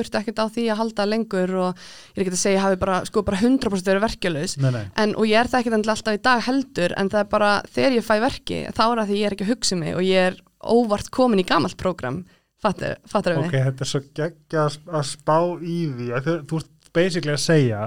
þurfti 0.00 0.20
ekkert 0.20 0.42
á 0.42 0.46
því 0.50 0.66
að 0.72 0.80
halda 0.80 1.06
lengur 1.08 1.54
og 1.60 1.70
ég 1.78 2.18
er 2.18 2.24
ekki 2.24 2.34
að 2.34 2.40
segja 2.40 2.52
að 2.52 2.58
ég 2.58 2.66
hafi 2.66 2.80
bara, 2.82 2.98
sko, 3.08 3.22
bara 3.26 3.40
100% 3.40 3.90
verið 3.90 4.04
verkjalaus. 4.06 4.56
Og 4.60 5.24
ég 5.28 5.38
er 5.38 5.50
það 5.52 5.62
ekkert 5.62 5.90
alltaf 5.94 6.16
í 6.16 6.22
dag 6.26 6.44
heldur 6.48 6.96
en 6.96 7.12
það 7.12 7.24
er 7.24 7.30
bara 7.36 7.54
þegar 7.70 7.96
ég 7.96 8.06
fæ 8.06 8.14
verki 8.24 8.60
þá 8.74 8.84
er 8.88 9.00
það 9.02 9.10
því 9.12 9.20
ég 9.20 9.28
er 9.28 9.36
ekki 9.36 9.46
að 9.46 9.52
hugsa 9.54 9.80
mig 9.80 9.96
og 9.96 10.04
ég 10.06 10.30
er 10.30 10.38
óvart 10.60 11.10
komin 11.14 11.42
í 11.42 11.46
gamalt 11.48 11.78
prógram. 11.80 12.22
Fattar, 12.60 12.98
fattar 13.08 13.38
ok, 13.40 13.54
við 13.54 13.66
þetta 13.70 13.84
er 13.84 13.88
svo 13.88 14.00
geggja 14.18 14.64
að, 14.68 15.04
spá 15.08 15.36
í 15.64 15.78
því. 15.96 16.08
Að 16.18 16.30
þú, 16.50 16.60
ert 16.60 16.90
basically 16.92 17.32
að 17.32 17.44
segja 17.46 17.84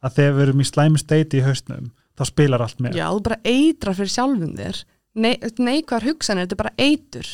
að 0.00 0.14
þegar 0.16 0.36
við 0.36 0.44
erum 0.46 0.62
í 0.62 0.68
slæmi 0.70 1.02
steiti 1.02 1.40
í 1.40 1.44
haustnum 1.44 1.90
þá 2.16 2.22
spilar 2.30 2.64
allt 2.64 2.80
með. 2.80 2.96
Já, 2.96 3.10
þú 3.12 3.24
bara 3.26 3.42
eitra 3.44 3.92
fyrir 3.96 4.14
sjálfum 4.14 4.54
þér. 4.56 4.80
Nei, 5.16 5.34
neikvar 5.60 6.04
hugsanir, 6.04 6.46
þetta 6.46 6.56
er 6.56 6.62
bara 6.62 6.74
eitur 6.80 7.28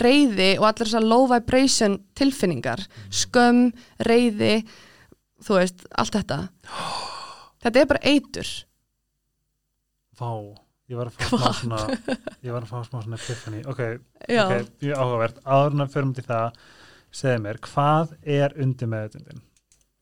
reyði 0.00 0.50
og 0.58 0.66
allir 0.68 0.88
þessar 0.90 1.06
low 1.08 1.26
vibration 1.30 1.96
tilfinningar 2.18 2.82
skömm, 3.14 3.70
reyði 4.06 4.60
þú 5.46 5.58
veist, 5.60 5.84
allt 5.96 6.16
þetta. 6.18 6.38
Þetta 7.64 7.82
er 7.82 7.88
bara 7.90 8.02
eitur. 8.12 8.50
Vá, 10.16 10.30
ég 10.88 10.96
var 11.00 11.10
að 11.10 11.16
fá 11.18 11.26
smá 11.28 11.50
svona 11.60 11.80
ég 12.46 12.52
var 12.54 12.62
að 12.64 12.70
fá 12.70 12.78
smá 12.86 13.00
svona 13.02 13.18
epiphany. 13.20 13.62
Ok, 13.68 13.82
Já, 14.32 14.44
ok, 14.46 14.70
mjög 14.84 15.02
áhugavert. 15.02 15.42
Áður 15.44 15.76
en 15.76 15.84
að 15.86 15.92
förum 15.96 16.14
til 16.16 16.24
það 16.28 16.62
segðu 17.16 17.42
mér, 17.46 17.60
hvað 17.64 18.14
er 18.36 18.56
undir 18.64 18.90
meðutundin? 18.92 19.42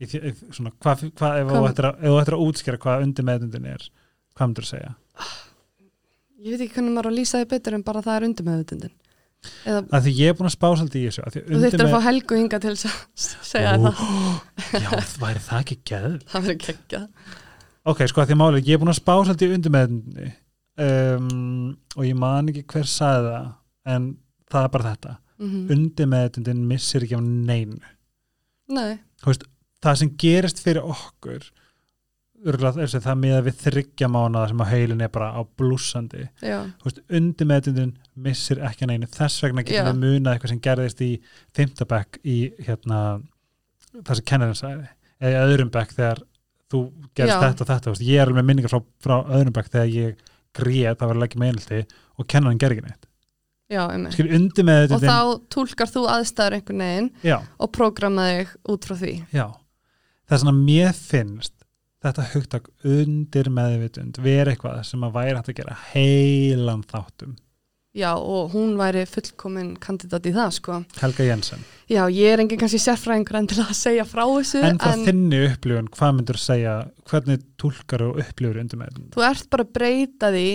Í, 0.02 0.06
því- 0.10 0.22
í, 0.26 0.34
svona, 0.54 0.72
hvað, 0.82 1.06
hvað 1.18 1.40
ef 1.40 1.50
þú 1.54 1.64
ættir 1.70 1.88
að, 1.90 2.06
að 2.34 2.44
útskýra 2.48 2.80
hvað 2.82 3.04
undir 3.06 3.26
meðutundin 3.26 3.68
er 3.70 3.84
hvað 4.34 4.48
myndur 4.50 4.66
þú 4.66 4.70
segja? 4.74 4.94
ég 6.44 6.52
veit 6.52 6.64
ekki 6.66 6.74
hvernig 6.76 6.92
maður 6.96 7.10
að 7.12 7.18
lýsa 7.20 7.40
því 7.40 7.48
betur 7.54 7.76
en 7.78 7.84
bara 7.86 8.02
það 8.04 8.16
er 8.18 8.26
undir 8.28 8.46
meðutundin 8.48 8.94
eða 9.64 9.82
að 9.98 10.06
því 10.06 10.14
ég 10.18 10.32
er 10.32 10.36
búin 10.38 10.50
að 10.50 10.54
spá 10.56 10.66
svolítið 10.70 11.00
í 11.00 11.06
þessu 11.08 11.24
að 11.24 11.36
þú 11.38 11.42
þurftir 11.64 11.84
að 11.86 11.94
fá 11.94 12.04
helgu 12.08 12.38
hinga 12.40 12.60
til 12.64 12.74
þess 12.74 12.88
að 12.90 13.48
segja 13.50 13.74
Ó, 13.74 13.84
það. 13.84 14.84
já, 14.84 14.90
væri 15.24 15.44
það 15.48 15.60
ekki 15.64 15.78
geð 15.90 16.06
það 16.30 16.46
verður 16.48 16.60
kekkja 16.64 17.02
ok, 17.84 18.06
sko 18.10 18.22
að 18.24 18.30
því 18.32 18.38
málið, 18.40 18.68
ég 18.70 18.78
er 18.78 18.82
búin 18.82 18.94
að 18.94 19.00
spá 19.00 19.12
svolítið 19.18 19.50
í 19.52 19.58
undir 19.58 19.74
meðutundinni 19.74 20.30
um, 20.84 21.76
og 21.96 22.06
ég 22.08 22.16
man 22.18 22.48
ekki 22.52 22.64
hver 22.74 22.88
sagði 22.90 23.34
það 23.34 23.50
en 23.94 24.08
það 24.50 24.66
er 24.68 24.72
bara 24.76 24.94
þetta. 24.94 25.18
Mm 25.42 25.72
undir 25.74 26.06
meðutundin 26.06 26.60
missir 26.70 27.02
ekki 27.04 27.16
af 27.18 27.22
neinu. 27.26 27.92
Nei, 28.70 29.00
það 29.82 29.96
sem 30.00 30.12
gerist 30.20 30.60
fyrir 30.62 30.86
okkur 30.86 31.48
örgulega 32.44 32.84
þess 32.84 32.98
að 32.98 33.06
það 33.08 33.18
með 33.22 33.34
að 33.38 33.46
við 33.48 33.58
þryggja 33.64 34.10
mánuða 34.14 34.48
sem 34.52 34.62
að 34.64 34.70
heilin 34.70 35.04
er 35.04 35.12
bara 35.12 35.30
á 35.34 35.40
blúsandi 35.58 36.26
já, 36.44 36.58
undir 37.18 37.48
meðutundin 37.50 37.92
missir 38.14 38.60
ekki 38.64 38.88
neinu. 38.88 39.08
Þess 39.10 39.42
vegna 39.44 39.64
getum 39.66 39.80
Já. 39.80 39.90
við 39.90 40.02
munað 40.02 40.34
eitthvað 40.34 40.52
sem 40.52 40.60
gerðist 40.64 41.02
í 41.04 41.10
fimmtabæk 41.56 42.20
í 42.22 42.36
hérna 42.66 43.00
það 43.94 44.14
sem 44.18 44.28
kennarinn 44.30 44.58
sagði 44.58 44.86
eða 45.24 45.32
í 45.32 45.48
öðrum 45.48 45.72
bekk 45.74 45.96
þegar 45.96 46.22
þú 46.72 46.84
gerst 47.14 47.32
Já. 47.32 47.40
þetta 47.44 47.64
og 47.64 47.70
þetta, 47.70 47.96
ég 48.02 48.20
er 48.20 48.28
alveg 48.28 48.38
með 48.40 48.48
minningar 48.50 48.74
frá, 48.74 48.84
frá 49.04 49.16
öðrum 49.38 49.56
bekk 49.56 49.72
þegar 49.72 49.90
ég 49.94 50.22
grét 50.54 51.00
það 51.00 51.10
var 51.10 51.18
að 51.18 51.24
leggja 51.24 51.42
meðinaldi 51.42 51.82
og 52.14 52.30
kennarinn 52.30 52.62
ger 52.62 52.74
ekki 52.74 52.86
neitt. 52.86 53.10
Já, 53.72 53.84
og 53.88 55.02
þá 55.02 55.18
túlkar 55.50 55.90
þú 55.90 56.04
aðstæður 56.12 56.58
einhvern 56.58 56.82
veginn 56.84 57.06
já, 57.24 57.38
og 57.56 57.70
prógrama 57.74 58.26
þig 58.28 58.50
út 58.74 58.86
frá 58.86 58.98
því. 59.00 59.14
Já. 59.34 59.46
Það 60.28 60.36
er 60.36 60.42
svona 60.42 60.58
mér 60.58 60.98
finnst 60.98 61.54
þetta 62.04 62.26
hugtak 62.34 62.68
undir 62.84 63.48
meðvitund 63.52 64.20
vera 64.24 64.52
eitthvað 64.52 64.82
sem 64.84 65.06
að 65.06 65.16
væri 65.16 65.38
hægt 65.38 65.50
að 65.50 65.58
gera 65.62 65.78
heilan 65.94 66.84
þáttum 66.90 67.38
Já, 67.94 68.10
og 68.18 68.50
hún 68.50 68.74
væri 68.74 69.04
fullkomin 69.06 69.74
kandidat 69.78 70.24
í 70.26 70.32
það, 70.34 70.54
sko. 70.56 70.78
Helga 70.98 71.26
Jensen 71.28 71.60
Já, 71.86 72.02
ég 72.10 72.32
er 72.32 72.40
engin 72.42 72.58
kannski 72.58 72.80
sérfræðingur 72.82 73.38
en 73.38 73.48
til 73.52 73.60
að 73.62 73.74
segja 73.78 74.06
frá 74.08 74.24
þessu, 74.24 74.62
en 74.66 74.80
frá 74.82 74.96
þinni 75.04 75.42
upplifun, 75.52 75.90
hvað 75.94 76.16
myndur 76.16 76.40
segja 76.42 76.72
hvernig 77.10 77.44
túlkar 77.60 78.02
og 78.08 78.18
upplifur 78.24 78.58
undir 78.64 78.80
meðvitund 78.80 79.14
þú 79.14 79.26
ert 79.28 79.46
bara 79.52 79.66
að 79.66 79.74
breyta 79.78 80.32
því 80.34 80.48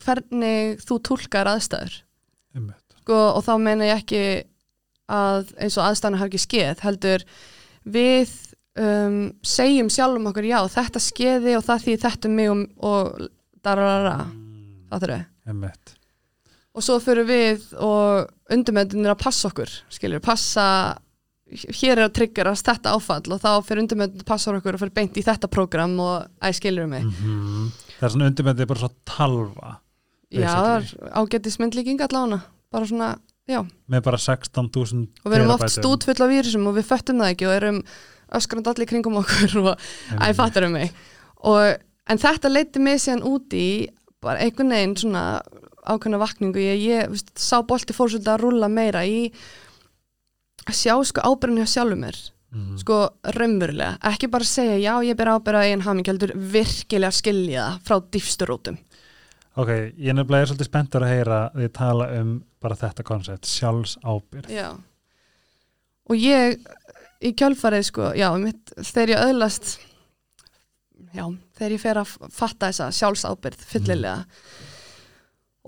hvernig 0.00 0.80
þú 0.86 1.00
túlkar 1.10 1.52
aðstæður. 1.52 1.98
um 2.56 2.72
Sko, 3.00 3.20
og 3.34 3.44
þá 3.44 3.52
meina 3.60 3.90
ég 3.90 4.00
ekki 4.00 4.24
að 5.10 5.52
eins 5.58 5.76
og 5.76 5.84
aðstæðan 5.84 6.20
hafi 6.20 6.32
ekki 6.32 6.42
skeð, 6.46 6.82
heldur 6.86 7.28
við 7.84 8.34
um, 8.80 9.22
segjum 9.44 9.92
sjálfum 9.92 10.32
okkur, 10.32 10.48
já, 10.48 10.60
þetta 10.80 11.02
skeði 11.02 11.56
og 11.58 11.64
það 11.68 11.86
því 11.86 12.00
þetta 12.08 12.30
um 12.30 12.36
mig 12.40 12.52
og, 12.52 12.66
og 12.80 13.24
dararara, 13.64 14.18
það 14.92 15.08
þurfi. 15.08 15.24
um 15.50 15.66
og 16.76 16.84
svo 16.86 16.98
fyrir 17.02 17.26
við 17.28 17.70
og 17.82 18.30
undirmöndunir 18.52 19.12
að 19.14 19.22
passa 19.24 19.48
okkur 19.50 19.72
skilur, 19.92 20.22
passa 20.22 20.66
hér 21.50 21.98
er 21.98 22.04
að 22.06 22.14
triggerast 22.20 22.68
þetta 22.68 22.92
áfall 22.94 23.34
og 23.34 23.40
þá 23.42 23.50
fyrir 23.66 23.82
undirmöndunir 23.84 24.26
passa 24.28 24.52
okkur 24.54 24.78
og 24.78 24.84
fyrir 24.84 24.94
beint 25.00 25.18
í 25.18 25.24
þetta 25.26 25.50
prógram 25.50 25.96
og 26.02 26.28
æ, 26.38 26.52
skilur 26.54 26.86
mig. 26.90 27.04
Mhm. 27.06 27.72
það 27.98 28.06
er 28.06 28.14
svona 28.14 28.30
undir 28.30 28.46
meðvitund 28.46 28.70
bara 28.70 28.80
svo 28.84 28.92
talva 29.04 29.72
já, 30.30 30.46
það 30.46 30.70
er 30.76 31.12
ágættis 31.20 31.58
myndlíking 31.60 32.00
allavega 32.06 32.40
bara 32.70 32.86
svona, 32.86 33.10
já, 33.50 33.60
með 33.90 34.02
bara 34.06 34.16
16.000 34.16 35.06
og 35.24 35.32
við 35.32 35.38
erum 35.40 35.54
oft 35.56 35.74
stútfull 35.74 36.22
af 36.22 36.30
vírusum 36.30 36.70
og 36.70 36.78
við 36.78 36.86
föttum 36.86 37.18
það 37.20 37.34
ekki 37.34 37.48
og 37.50 37.56
erum 37.58 37.82
öskrand 38.38 38.68
allir 38.70 38.86
kringum 38.86 39.18
okkur 39.18 39.56
og 39.64 39.72
æ, 40.22 40.30
fattar 40.38 40.68
um 40.68 40.76
mig. 40.78 40.92
Og, 41.42 41.80
en 42.10 42.18
þetta 42.20 42.50
leiti 42.50 42.82
mig 42.82 43.00
síðan 43.02 43.24
út 43.26 43.54
í 43.56 43.90
bara 44.22 44.38
einhvern 44.44 44.70
veginn 44.74 44.96
svona 45.00 45.24
ákveðna 45.90 46.20
vakningu, 46.22 46.60
ég, 46.62 46.82
ég 46.86 47.08
veist, 47.12 47.32
sá 47.38 47.60
bolti 47.66 47.96
fór 47.96 48.12
svolítið 48.12 48.34
að 48.34 48.44
rúlla 48.44 48.68
meira 48.72 49.04
í 49.06 49.30
að 50.66 50.76
sjá 50.76 50.94
sko 51.08 51.24
ábyrðin 51.24 51.64
hjá 51.64 51.74
sjálfum 51.78 52.06
mér. 52.06 52.20
Mhm. 52.50 52.78
sko 52.82 52.96
raunverulega, 53.22 53.96
ekki 54.10 54.26
bara 54.30 54.44
segja 54.44 54.78
já 54.82 54.94
ég 55.06 55.14
ber 55.16 55.28
ábyrða 55.36 55.68
einn 55.70 55.84
haming 55.86 56.06
heldur 56.08 56.32
virkilega 56.34 57.14
skilja 57.14 57.66
það 57.68 57.84
frá 57.86 58.00
dýfsturótum 58.10 58.78
ok, 59.54 59.70
ég 59.94 60.16
nefnilega 60.16 60.42
er 60.42 60.50
svolítið 60.50 60.66
spenntur 60.66 61.06
að 61.06 61.12
heyra 61.14 61.38
því 61.54 61.68
tala 61.78 62.08
um 62.18 62.32
bara 62.60 62.78
þetta 62.80 63.06
koncept, 63.06 63.46
sjálfs 63.46 63.96
ábyrð 64.02 64.50
já, 64.50 64.74
og 66.10 66.18
ég 66.18 66.58
í 67.22 67.32
kjölfarið 67.38 67.86
sko, 67.86 68.10
já, 68.18 68.28
mitt, 68.42 68.74
þegar 68.80 69.14
ég 69.14 69.24
öðlast 69.28 69.70
já, 71.14 71.24
þegar 71.54 71.76
ég 71.76 71.84
fer 71.84 72.02
að 72.02 72.16
fatta 72.34 72.72
þessa 72.72 72.90
sjálfsábyrð 72.98 73.62
fyllilega 73.70 74.24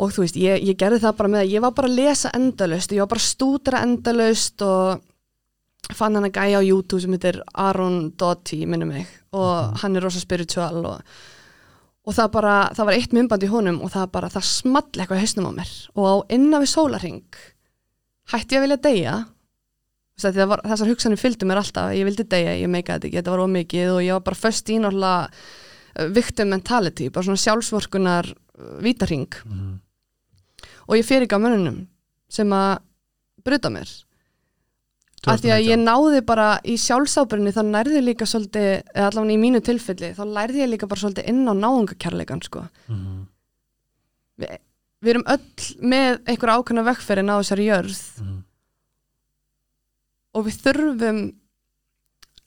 og 0.01 0.13
þú 0.15 0.25
veist, 0.25 0.39
ég, 0.41 0.63
ég 0.65 0.79
gerði 0.81 1.03
það 1.03 1.17
bara 1.19 1.33
með 1.35 1.43
að 1.45 1.53
ég 1.53 1.65
var 1.65 1.75
bara 1.77 1.91
að 1.91 1.99
lesa 1.99 2.33
endalaust, 2.37 2.95
ég 2.95 3.03
var 3.03 3.11
bara 3.13 3.23
að 3.23 3.29
stúdra 3.29 3.83
endalaust 3.85 4.65
og 4.65 5.03
fann 5.93 6.17
hann 6.17 6.29
að 6.29 6.39
gæja 6.39 6.63
á 6.63 6.69
YouTube 6.69 7.03
sem 7.03 7.13
heitir 7.17 7.41
Aaron 7.59 8.13
Doughty, 8.19 8.63
minnum 8.67 8.93
mig. 8.95 9.09
Og 9.37 9.83
hann 9.83 9.97
er 9.97 10.05
rosa 10.05 10.23
spiritual 10.23 10.81
og, 10.81 11.17
og 12.07 12.17
það 12.17 12.31
bara, 12.37 12.55
það 12.77 12.89
var 12.89 12.99
eitt 12.99 13.17
myndband 13.17 13.47
í 13.47 13.51
honum 13.53 13.81
og 13.85 13.93
það 13.95 14.13
bara, 14.15 14.31
það 14.33 14.49
small 14.49 14.87
eitthvað 14.93 15.25
hausnum 15.25 15.51
á 15.51 15.53
mér. 15.59 15.75
Og 15.97 16.09
á 16.09 16.15
innan 16.39 16.63
við 16.63 16.73
sólarring 16.73 17.41
hætti 18.33 18.57
ég 18.57 18.63
að 18.63 18.67
vilja 18.69 18.83
deyja. 18.87 19.17
Var, 20.23 20.61
þessar 20.69 20.93
hugsanir 20.93 21.19
fylgdu 21.19 21.49
mér 21.49 21.59
alltaf, 21.63 21.91
ég 21.97 22.07
vildi 22.07 22.25
deyja, 22.31 22.55
ég 22.61 22.71
meikaði 22.71 22.95
þetta 22.95 23.09
ekki, 23.09 23.19
þetta 23.19 23.33
var 23.35 23.45
ómikið 23.49 23.93
og 23.97 24.03
ég 24.05 24.15
var 24.15 24.25
bara 24.29 24.39
först 24.39 24.71
í 24.71 24.77
náttúrulega 24.79 26.11
victim 26.15 26.53
mentality, 26.53 27.09
bara 27.13 27.27
svona 27.27 27.41
sjálfsvorkunar 27.43 28.29
vítarhing 28.59 29.29
Mhm. 29.47 29.81
og 30.89 30.97
ég 30.97 31.05
fyrir 31.09 31.27
ekki 31.27 31.37
á 31.39 31.45
mönnunum 31.45 31.87
sem 32.29 32.49
að 32.53 32.79
bruta 33.45 33.71
mér 33.71 33.89
af 35.27 35.39
því 35.41 35.51
að 35.55 35.67
ég 35.71 35.79
náði 35.79 36.21
bara 36.27 36.61
í 36.65 36.75
sjálfsábyrni 36.77 37.53
þá 37.55 37.63
nærði 37.63 37.97
ég 38.01 38.05
líka 38.09 38.27
svolítið, 38.27 38.83
eða 38.95 39.07
allavega 39.11 39.33
í 39.37 39.39
mínu 39.39 39.61
tilfelli 39.63 40.15
þá 40.17 40.23
lærði 40.27 40.63
ég 40.65 40.71
líka 40.73 40.89
bara 40.89 41.01
svolítið 41.01 41.29
inn 41.29 41.47
á 41.47 41.55
náungakærleikan 41.55 42.43
sko. 42.43 42.65
Vi, 44.39 44.47
við 45.03 45.11
erum 45.15 45.25
öll 45.27 45.79
með 45.81 46.19
einhver 46.27 46.51
ákveðna 46.57 46.85
vekkferðin 46.91 47.31
á 47.31 47.37
þessari 47.39 47.67
jörð 47.71 48.01
Mhm. 48.21 48.45
og 50.35 50.47
við 50.47 50.59
þurfum 50.65 51.21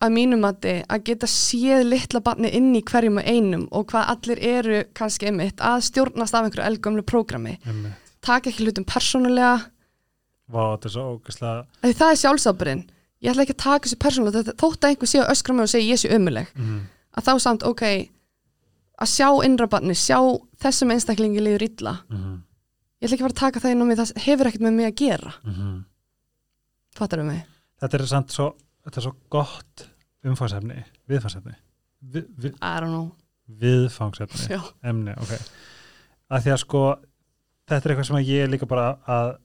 að 0.06 0.16
mínum 0.16 0.48
að 0.48 0.66
að 0.88 1.04
geta 1.10 1.28
séð 1.30 1.84
litla 1.90 2.22
barni 2.26 2.50
inn 2.58 2.72
í 2.78 2.82
hverjum 2.86 3.20
og 3.22 3.30
einum 3.30 3.68
og 3.72 3.88
hvað 3.92 4.10
allir 4.16 4.42
eru 4.56 4.82
kannski 4.98 5.30
einmitt 5.30 5.62
að 5.64 5.84
stjórnast 5.90 6.36
af 6.38 6.48
einhverju 6.48 6.68
elgumlu 6.70 7.04
prógrami 7.06 7.58
taka 8.26 8.50
ekki 8.52 8.66
hlutum 8.66 8.86
persónulega 8.90 9.56
Vá, 10.46 10.76
þetta 10.76 10.88
er 10.90 10.94
svo 10.94 11.06
ógæslega 11.16 11.94
það 11.98 12.12
er 12.12 12.20
sjálfsábyrinn 12.22 12.84
ég 13.26 13.32
ætla 13.32 13.46
ekki 13.46 13.56
að 13.56 13.64
taka 13.64 13.88
þessu 13.88 14.02
persónulega 14.04 14.54
þótt 14.54 14.84
að 14.86 14.92
einhver 14.92 15.10
sé 15.10 15.22
að 15.24 15.32
öskra 15.34 15.56
mig 15.56 15.66
og 15.66 15.72
segja 15.72 15.94
ég 15.96 16.02
sé 16.02 16.12
umuleg 16.14 16.52
mm. 16.54 16.82
að 17.18 17.26
þá 17.30 17.34
samt 17.42 17.66
ok 17.66 17.84
að 18.96 19.12
sjá 19.12 19.28
innra 19.44 19.68
barni, 19.68 19.96
sjá 19.98 20.20
þessum 20.62 20.94
einstaklingi 20.96 21.42
líður 21.44 21.66
illa 21.70 21.96
Mm. 22.10 22.44
ég 23.02 23.10
ætla 23.10 23.16
ekki 23.18 23.24
að 23.24 23.28
fara 23.28 23.36
að 23.36 23.42
taka 23.44 23.60
það 23.64 23.74
inn 23.74 23.82
á 23.82 23.86
mig, 23.86 23.98
það 24.00 24.24
hefur 24.26 24.48
ekkert 24.50 24.66
með 24.66 24.78
mig 24.78 24.88
að 24.92 24.96
gera 25.02 25.34
Mm. 25.44 25.84
fattar? 26.96 27.26
Þetta 27.82 27.98
er 28.00 28.06
samt 28.08 28.32
svo, 28.32 28.48
þetta 28.86 29.02
er 29.02 29.06
svo 29.10 29.16
gott 29.30 29.88
umfangsefni, 30.26 30.84
viðfangsefni. 31.10 31.54
Við, 32.16 32.26
við, 32.38 32.56
I 32.62 32.80
don't 32.82 32.92
know. 32.94 33.12
viðfangsefni. 33.62 34.60
Emni, 34.84 35.14
ok. 35.22 35.34
Að 36.34 36.44
því 36.46 36.52
að 36.56 36.62
sko, 36.64 36.82
þetta 37.70 37.82
er 37.90 37.94
eitthvað 37.94 38.08
sem 38.10 38.18
að 38.20 38.30
ég 38.34 38.50
líka 38.50 38.66
bara 38.70 38.88
að 39.06 39.36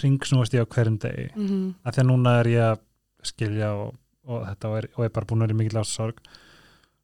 ringsnúast 0.00 0.54
í 0.56 0.60
á 0.60 0.64
hverjum 0.66 0.96
degi. 1.02 1.28
Mm 1.36 1.46
-hmm. 1.46 1.66
að 1.86 1.94
því 1.94 2.00
að 2.02 2.08
núna 2.10 2.32
er 2.40 2.46
ég 2.50 2.62
að 2.72 2.80
skilja 3.26 3.68
og, 3.74 3.94
og 4.26 4.46
þetta 4.48 4.68
og 4.70 4.76
er, 4.78 4.88
og 4.96 5.04
er 5.04 5.12
bara 5.14 5.26
búin 5.26 5.42
að 5.42 5.46
vera 5.46 5.54
í 5.56 5.60
mikil 5.62 5.78
ásorg 5.80 6.18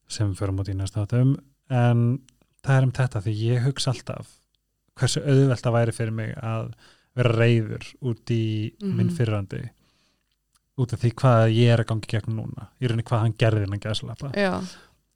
sem 0.09 0.35
förum 0.35 0.61
út 0.61 0.68
í 0.68 0.74
næsta 0.76 1.03
átum 1.05 1.37
en 1.70 2.20
það 2.62 2.76
er 2.76 2.83
um 2.87 2.93
þetta 2.93 3.22
því 3.22 3.33
ég 3.43 3.62
hugsa 3.64 3.91
alltaf 3.91 4.28
hversu 4.99 5.20
auðvelt 5.24 5.62
það 5.64 5.72
væri 5.78 5.93
fyrir 5.93 6.12
mig 6.12 6.35
að 6.43 6.72
vera 7.16 7.33
reyður 7.39 7.87
út 8.03 8.30
í 8.30 8.74
minn 8.83 9.07
Mhm. 9.09 9.16
fyrrandi 9.16 9.62
út 10.81 10.95
af 10.95 11.03
því 11.03 11.11
hvað 11.20 11.43
ég 11.53 11.73
er 11.75 11.83
að 11.83 11.91
gangi 11.91 12.09
gegn 12.09 12.37
núna 12.39 12.70
í 12.81 12.89
rauninni 12.89 13.05
hvað 13.09 13.25
hann 13.27 13.39
gerði 13.39 13.66
innan 13.66 13.83
gæðslappa 13.83 14.33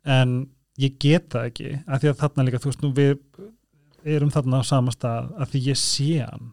en 0.05 0.35
ég 0.77 0.99
get 1.01 1.31
það 1.33 1.51
ekki 1.51 1.71
af 1.87 2.03
því 2.03 2.11
að 2.11 2.19
þarna 2.21 2.47
líka, 2.47 2.61
þú 2.61 2.73
veist 2.73 2.85
nú 2.85 2.93
við 2.97 3.15
erum 4.07 4.33
þarna 4.33 4.61
á 4.63 4.65
sama 4.67 4.95
stað 4.95 5.33
af 5.41 5.51
því 5.53 5.63
ég 5.71 5.81
sé 5.81 6.11
hann. 6.23 6.53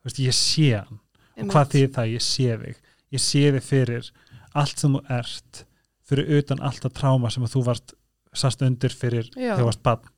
Þú 0.00 0.08
veist, 0.08 0.22
ég 0.24 0.38
sé 0.38 0.70
hann. 0.78 1.00
Og 1.34 1.50
hvað 1.50 1.74
þýðir 1.74 1.92
það, 1.96 2.10
ég 2.14 2.24
sé 2.24 2.56
þig. 2.62 2.80
Ég 3.14 3.22
sé 3.24 3.44
þig 3.56 3.66
fyrir 3.66 4.10
allt 4.54 4.80
sem 4.80 4.94
þú 4.94 5.02
ert 5.18 5.62
fyrir 6.04 6.38
utan 6.38 6.62
allt 6.64 6.86
að 6.86 6.96
tráma 7.00 7.30
sem 7.32 7.44
að 7.44 7.54
þú 7.56 7.62
varst 7.68 7.94
sast 8.34 8.62
undir 8.66 8.92
fyrir 8.94 9.28
Já. 9.32 9.54
þegar 9.54 9.62
þú 9.62 9.68
varst 9.70 9.84
bann 9.86 10.10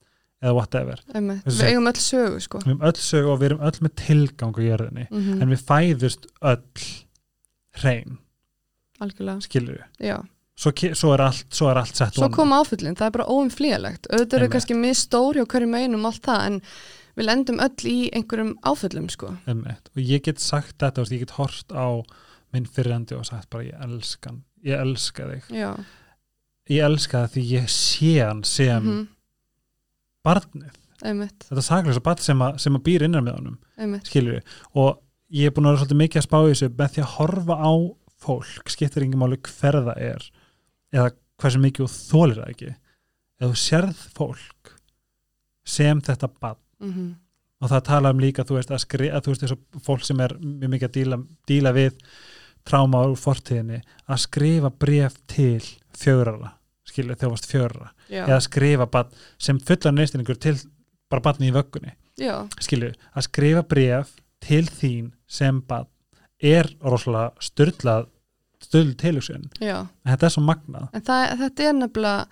eða 0.45 0.55
whatever. 0.57 1.03
Við 1.09 1.63
eigum 1.65 1.89
öll 1.89 2.01
sögu 2.01 2.41
sko. 2.45 2.61
Við 2.65 2.75
erum 2.75 2.87
öll 2.91 3.01
sög 3.01 3.29
og 3.33 3.41
við 3.41 3.51
erum 3.51 3.67
öll 3.67 3.83
með 3.87 3.95
tilgang 4.03 4.57
á 4.57 4.61
jörðinni. 4.67 5.07
Mm 5.11 5.43
en 5.43 5.53
við 5.55 5.65
fæðust 5.69 6.29
öll 6.53 6.63
hrein, 7.83 8.19
Algjörlega, 9.03 9.45
skilur 9.45 9.81
við 9.81 10.11
já. 10.11 10.19
Svo, 10.57 10.71
svo, 10.73 11.11
er 11.13 11.21
allt, 11.27 11.49
svo 11.53 11.67
er 11.69 11.83
allt 11.83 11.99
sett 11.99 12.17
Svo 12.17 12.31
kom 12.33 12.55
áfyllin, 12.57 12.95
það 12.97 13.11
er 13.11 13.17
bara 13.19 13.27
óumflýjalegt 13.29 14.07
auðvitað 14.09 14.39
eru 14.39 14.53
kannski 14.55 14.77
misstóri 14.79 15.43
og 15.43 15.51
hverju 15.53 15.69
meinum 15.69 16.07
allt 16.09 16.23
það 16.25 16.47
en 16.47 16.63
við 17.17 17.29
lendum 17.29 17.61
öll 17.65 17.91
í 17.91 17.99
einhverjum 18.17 18.55
áfyllum 18.65 19.11
sko. 19.13 19.35
Einmitt. 19.49 19.91
og 19.95 20.01
ég 20.01 20.25
get 20.25 20.41
sagt 20.41 20.79
þetta, 20.81 21.05
ég 21.13 21.25
get 21.25 21.37
hort 21.37 21.73
á 21.73 22.01
minn 22.55 22.69
fyrirandi 22.69 23.17
og 23.17 23.27
sagt 23.29 23.51
bara 23.53 23.67
ég 23.67 23.85
elska 23.85 24.33
hann, 24.33 24.43
ég 24.65 24.81
elska 24.81 25.29
þig. 25.31 25.53
Já, 25.57 25.71
ég 26.73 26.89
elska 26.89 27.25
það 27.25 27.37
því 27.37 27.47
ég 27.53 27.71
sé 27.73 28.13
hann 28.21 28.43
sem 28.49 28.83
mhm, 28.83 29.07
barnið, 30.27 30.77
einmitt, 31.07 31.49
þetta 31.49 31.65
saklösa 31.65 32.05
barn 32.05 32.23
sem, 32.25 32.45
að, 32.49 32.61
sem 32.65 32.79
að 32.79 32.87
býr 32.89 33.07
innan 33.09 33.27
með 33.27 33.41
honum, 33.41 33.99
skilur 34.09 34.39
við 34.39 34.57
og 34.73 35.03
ég 35.35 35.49
er 35.49 35.55
búin 35.55 35.67
að 35.67 35.75
vera 35.77 35.83
svolítið 35.83 36.03
mikið 36.03 36.23
að 36.23 36.27
spá 36.29 36.39
í 36.39 36.49
þessu 36.53 36.71
með 36.79 36.95
því 36.95 37.05
að 37.05 37.13
horfa 37.17 37.59
á 37.59 37.73
fólk 38.27 38.73
skiptir 38.73 39.07
engin 39.07 39.21
máli 39.21 39.39
hver 39.43 39.81
það 39.91 40.03
er 40.07 40.27
eða 40.95 41.11
hversu 41.43 41.61
mikið 41.61 41.87
þú 41.87 42.03
þólir 42.11 42.41
það 42.41 42.51
ekki. 42.55 42.73
Ef 43.37 43.51
þú 43.51 43.61
sérð 43.61 44.03
fólk 44.17 44.75
sem 45.67 46.01
þetta 46.01 46.31
barn 46.33 46.63
mm 46.81 47.15
og 47.63 47.73
það 47.73 47.85
tala 47.89 48.13
um 48.13 48.21
líka 48.21 48.45
þú 48.47 48.59
veist 48.59 48.73
að 48.73 48.83
skri, 48.85 49.09
að 49.11 49.25
þú 49.25 49.33
veist 49.33 49.45
þessu 49.45 49.83
fólk 49.87 50.05
sem 50.07 50.21
er 50.25 50.35
mjög 50.41 50.73
mikið 50.75 50.89
að 50.89 50.97
díla, 50.97 51.19
díla 51.49 51.73
við 51.77 51.97
tráma 52.67 53.03
úr 53.09 53.19
fortíðinni 53.21 53.81
að 54.07 54.23
skrifa 54.27 54.73
bref 54.85 55.17
til 55.31 55.63
fjörara 55.97 56.53
skilja 56.87 57.31
varst 57.31 57.49
fjörara 57.51 57.93
Já, 58.11 58.25
eða 58.27 58.41
skrifa 58.45 58.89
barn 58.91 59.15
sem 59.43 59.59
fullan 59.59 59.97
neistinningur 59.99 60.39
til 60.43 60.57
bara 61.11 61.25
barni 61.25 61.51
í 61.51 61.55
vöggunni 61.55 61.95
skilju, 62.63 62.93
að 63.17 63.29
skrifa 63.29 63.65
bref 63.67 64.13
til 64.45 64.65
þín 64.69 65.13
sem 65.27 65.59
barn 65.67 65.89
er 66.43 66.69
rosalega 66.85 67.33
styrlað 67.41 68.07
styrl 68.67 68.95
tilhugsun, 68.99 69.51
já. 69.61 69.83
En 70.05 70.13
þetta 70.15 70.27
er 70.27 70.33
svo 70.33 70.43
magnað. 70.47 70.87
En 70.97 71.03
það, 71.05 71.25
þetta 71.43 71.67
er 71.69 71.75
nefnilega 71.77 72.27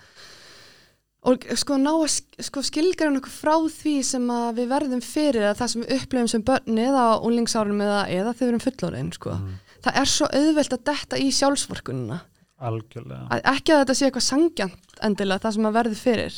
og 1.24 1.44
sko 1.56 1.76
ná 1.80 1.90
að 1.94 2.06
sk- 2.12 2.44
sko, 2.48 2.62
skilgræna 2.64 3.20
okkur 3.20 3.32
frá 3.32 3.54
því 3.72 3.94
sem 4.04 4.24
að 4.32 4.58
við 4.58 4.70
verðum 4.74 5.02
fyrir 5.04 5.46
að 5.50 5.58
það 5.62 5.70
sem 5.72 5.84
við 5.84 5.94
upplifum 5.96 6.30
sem 6.34 6.44
börn 6.44 6.80
eða 6.84 7.04
á 7.08 7.14
unlingsárunum 7.24 7.80
eða, 7.84 8.00
eða 8.12 8.32
þegar 8.34 8.44
við 8.44 8.52
erum 8.52 8.64
fullorðin 8.66 9.12
sko. 9.16 9.36
mm. 9.38 9.54
það 9.86 10.00
er 10.02 10.10
svo 10.14 10.28
auðvelt 10.40 10.76
að 10.76 10.84
detta 10.90 11.20
í 11.20 11.28
sjálfsvorkunina. 11.32 12.18
Algjörlega. 12.64 13.24
Að 13.34 13.46
ekki 13.54 13.72
að 13.74 13.80
þetta 13.82 13.96
sé 13.98 14.08
eitthvað 14.08 14.26
sangjant 14.28 15.00
endilega 15.04 15.44
það 15.44 15.56
sem 15.56 15.68
að 15.70 15.78
verður 15.78 16.02
fyrir 16.04 16.36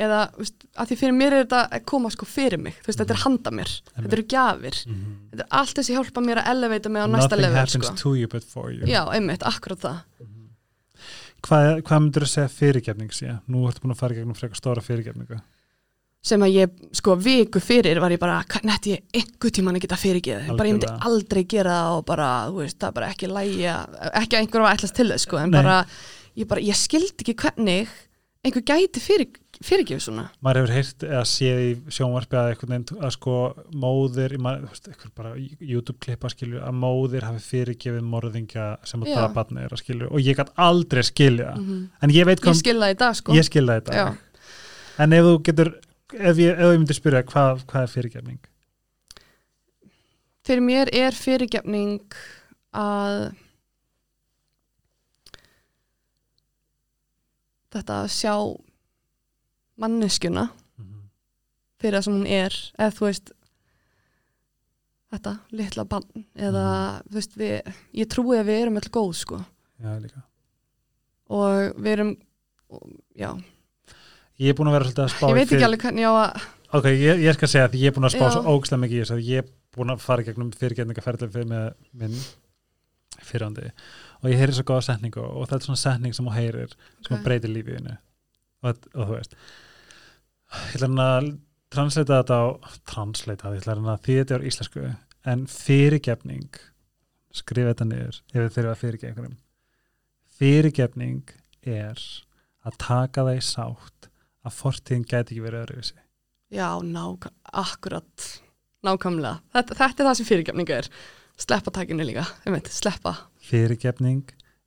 eða 0.00 0.20
veist, 0.38 0.66
að 0.74 0.90
því 0.90 0.98
fyrir 1.02 1.16
mér 1.16 1.36
er 1.36 1.44
þetta 1.44 1.60
að 1.76 1.86
koma 1.92 2.10
sko 2.14 2.28
fyrir 2.28 2.62
mig, 2.62 2.76
þú 2.80 2.90
veist, 2.90 3.02
þetta 3.02 3.16
er 3.16 3.22
handa 3.24 3.52
mér. 3.54 3.72
Þetta 3.92 4.16
eru 4.16 4.26
gjafir, 4.34 4.80
mm. 4.88 5.06
þetta 5.32 5.46
er 5.46 5.56
allt 5.60 5.80
þessi 5.80 5.96
hjálpa 5.96 6.24
mér 6.24 6.42
að 6.42 6.50
elevata 6.54 6.92
mig 6.92 7.04
á 7.04 7.08
næsta 7.08 7.28
nothing 7.28 7.44
level 7.44 7.60
happens 7.60 7.88
sko. 7.90 7.96
to 8.00 8.14
you 8.18 8.30
but 8.30 8.46
for 8.46 8.74
you. 8.74 8.84
Já, 8.88 9.02
einmitt, 9.14 9.46
akkurat 9.48 9.84
það. 9.84 10.28
Hvað, 11.40 11.70
hvað 11.88 12.04
myndur 12.04 12.26
þú 12.26 12.30
segja 12.34 12.52
fyrirgefning 12.52 13.16
sé? 13.16 13.38
Nú 13.48 13.64
ertu 13.68 13.82
búin 13.84 13.94
að 13.94 14.02
fara 14.02 14.16
gegnum 14.18 14.36
frekar 14.36 14.60
stóra 14.60 14.84
fyrirgefningu. 14.84 15.40
Sem 16.20 16.42
að 16.44 16.52
ég, 16.52 16.80
sko, 16.98 17.14
viku 17.16 17.62
fyrir 17.64 17.96
var 18.02 18.12
ég 18.12 18.20
bara, 18.20 18.42
hvernig 18.44 18.74
ætti 18.74 18.90
ég 18.92 19.20
einhver 19.22 19.52
tíman 19.56 19.78
að 19.78 19.86
geta 19.86 19.96
fyrirgeð, 19.96 20.50
bara 20.52 20.68
ég 20.68 20.76
myndi 20.76 20.90
aldrei 21.08 21.46
gera 21.48 21.78
það 21.78 21.94
og 21.96 22.02
bara, 22.10 22.26
þú 22.50 22.58
veist, 22.60 22.76
það 22.76 22.90
er 22.90 22.96
bara 22.98 23.08
ekki 23.14 23.30
lægja, 23.30 23.76
ekki 24.20 24.36
að 24.36 24.42
einhver 24.42 24.64
var 24.66 24.76
ætlast 24.76 24.98
til 24.98 25.06
þess, 25.08 25.24
sko, 25.24 25.38
en 25.40 25.48
Nei. 25.48 25.56
bara 25.56 25.78
ég 26.36 26.50
bara, 26.50 26.64
ég 26.64 26.76
skildi 26.76 27.24
ekki 27.24 27.36
hvernig 27.40 27.94
einhver 28.44 28.64
gæti 28.68 29.02
fyrir, 29.02 29.32
fyrirgefið 29.64 30.02
svona? 30.06 30.24
Maður 30.40 30.60
hefur 30.60 30.72
heyrt 30.76 31.04
eða 31.04 31.24
séð 31.28 31.60
í 31.64 31.72
sjónvarpi 31.92 32.38
að 32.40 32.50
einhvern 32.52 32.74
veginn 32.74 33.02
að 33.04 33.12
sko 33.16 33.34
móðir, 33.82 34.34
ég 34.38 34.78
eitthvað 34.88 35.12
bara 35.20 35.32
YouTube 35.36 35.98
klippa 36.00 36.30
skilju, 36.32 36.62
að 36.64 36.78
móðir 36.80 37.26
hafi 37.28 37.44
fyrirgefið 37.44 38.06
morðingja 38.14 38.70
sem 38.88 39.04
að 39.04 39.12
það 39.18 39.36
barni 39.36 39.66
er 39.66 39.76
að 39.76 39.82
skilju. 39.82 40.08
Og 40.08 40.24
ég 40.24 40.40
gætt 40.40 40.54
aldrei 40.56 41.04
skilja. 41.06 41.52
Mm 41.58 41.86
en 42.00 42.14
ég 42.14 42.26
veit 42.26 42.38
ég 42.38 42.44
hvað, 42.46 42.58
skil 42.62 42.78
það 42.80 42.94
í 42.94 42.98
dag, 43.04 43.16
sko. 43.18 43.36
Ég 43.36 43.44
skilja 43.44 43.76
þetta 43.80 43.96
Já. 43.96 44.06
en 45.04 45.12
ef 45.12 45.24
þú 45.26 45.34
getur 45.48 45.70
ef 46.14 46.40
ég, 46.40 46.56
ef 46.56 46.72
ég 46.72 46.80
myndi 46.80 46.96
spyrja 46.96 47.22
hvað, 47.28 47.64
hvað 47.70 47.84
er 47.84 47.92
fyrirgefning? 47.94 48.40
Fyrir 50.46 50.64
mér 50.64 50.90
er 50.96 51.14
fyrirgefning 51.14 52.16
að 52.72 53.30
þetta 57.70 58.00
að 58.02 58.10
sjá 58.14 58.34
manneskjuna 59.80 60.46
Mhm. 60.78 61.02
fyrir 61.80 61.98
það 61.98 62.04
sem 62.04 62.14
hún 62.18 62.26
er 62.28 62.56
eða 62.78 62.94
þú 62.98 63.06
veist 63.08 63.32
þetta, 65.10 65.32
litla 65.58 65.84
bann 65.90 66.24
eða, 66.38 66.64
þú 67.08 67.16
veist, 67.18 67.32
við, 67.40 67.72
ég 67.98 68.06
trúi 68.12 68.36
að 68.38 68.46
við 68.50 68.60
erum 68.62 68.76
öll 68.78 68.90
góð, 68.94 69.14
sko. 69.18 69.40
Já, 69.82 69.94
og 71.30 71.74
við 71.80 71.92
erum, 71.96 72.12
og- 72.70 72.86
já. 73.18 73.30
Ég 74.38 74.48
er 74.50 74.54
búin 74.54 74.68
að 74.70 74.76
vera 74.78 74.84
svolítið 74.84 75.04
að 75.04 75.14
spá 75.14 75.26
ég 75.28 75.34
veit 75.34 75.46
ekki 75.48 75.56
fyrir- 75.56 75.66
alveg 75.66 75.80
hvernig 75.84 76.06
á 76.06 76.12
að 76.14 76.42
ok, 76.78 76.84
ég, 76.94 77.18
ég 77.26 77.34
skal 77.34 77.48
segja 77.48 77.68
að 77.68 77.74
ég 77.80 77.86
er 77.90 77.92
búin 77.96 78.06
að 78.08 78.14
spá 78.14 78.26
Já. 78.28 78.30
svo 78.30 78.42
ógislega 78.54 78.82
mikið 78.84 78.96
í 78.96 79.00
þessu 79.02 79.16
að 79.18 79.26
ég 79.26 79.38
er 79.38 79.48
búin 79.76 79.90
að 79.90 80.00
fara 80.00 80.22
gegnum 80.22 80.50
fyrirgetningaferðlega 80.52 81.32
fyrir 81.32 81.48
með 81.50 81.74
minn 81.92 82.16
fyrirandi 83.20 83.70
og 84.22 84.30
ég 84.30 84.38
heyri 84.38 84.52
svo 84.56 84.62
góða 84.64 84.86
setningu 84.86 85.20
og 85.20 85.48
þetta 85.48 85.58
er 85.58 85.66
svona 85.66 85.82
setning 85.82 86.14
sem 86.14 86.24
þú 86.26 86.32
heyrir 86.38 86.72
sem 87.06 87.16
Ok. 87.18 87.24
breytir 87.24 87.50
lífiðinu 87.52 87.98
og, 88.62 88.76
og 88.94 89.08
þú 89.08 89.16
veist 89.18 89.34
ég 90.50 90.74
ætla 90.76 90.88
hann 90.88 91.02
að 91.04 91.28
translata 91.70 92.20
þetta 92.22 92.38
á 92.42 92.46
translata, 92.90 93.52
ég 93.54 93.62
ætla 93.62 93.76
hann 93.78 93.92
að 93.94 94.02
því 94.06 94.16
þetta 94.20 94.34
er 94.38 94.46
íslensku 94.50 94.84
en 95.30 95.46
fyrirgefning 95.46 96.60
skrifa 97.40 97.72
þetta 97.74 97.86
niður 97.90 98.16
ef 98.20 98.34
þið 98.40 98.54
þurfa 98.56 98.72
að 98.74 98.80
fyrirgefa 98.82 99.10
einhverjum 99.12 99.38
fyrirgefning 100.40 101.34
er 101.70 102.00
að 102.66 102.78
taka 102.80 103.24
það 103.26 103.38
í 103.38 103.42
sátt 103.44 104.08
að 104.48 104.56
fortíðin 104.56 105.04
gæti 105.08 105.34
ekki 105.36 105.44
verið 105.44 105.64
öðruvísi 105.66 105.98
Já, 106.50 106.66
nák 106.82 107.28
akkurat 107.54 108.24
nákvæmlega. 108.82 109.36
Þetta, 109.54 109.74
þetta 109.78 110.02
er 110.02 110.06
það 110.08 110.16
sem 110.18 110.26
fyrirgefning 110.26 110.70
er. 110.74 110.86
Sleppa 111.38 111.70
takinu 111.76 112.02
líka, 112.08 112.24
veit, 112.50 112.66
sleppa. 112.74 113.12
fyrirgefning 113.46 114.24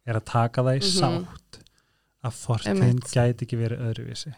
er 0.07 0.15
að 0.21 0.23
taka 0.29 0.63
það 0.63 0.77
í 0.77 0.83
Mhm. 0.85 0.93
sátt 0.95 1.59
að 2.23 2.37
fortíðin 2.39 2.85
Einmitt. 2.85 3.11
gæti 3.11 3.43
ekki 3.43 3.59
verið 3.59 3.83
öðruvísi 3.89 4.31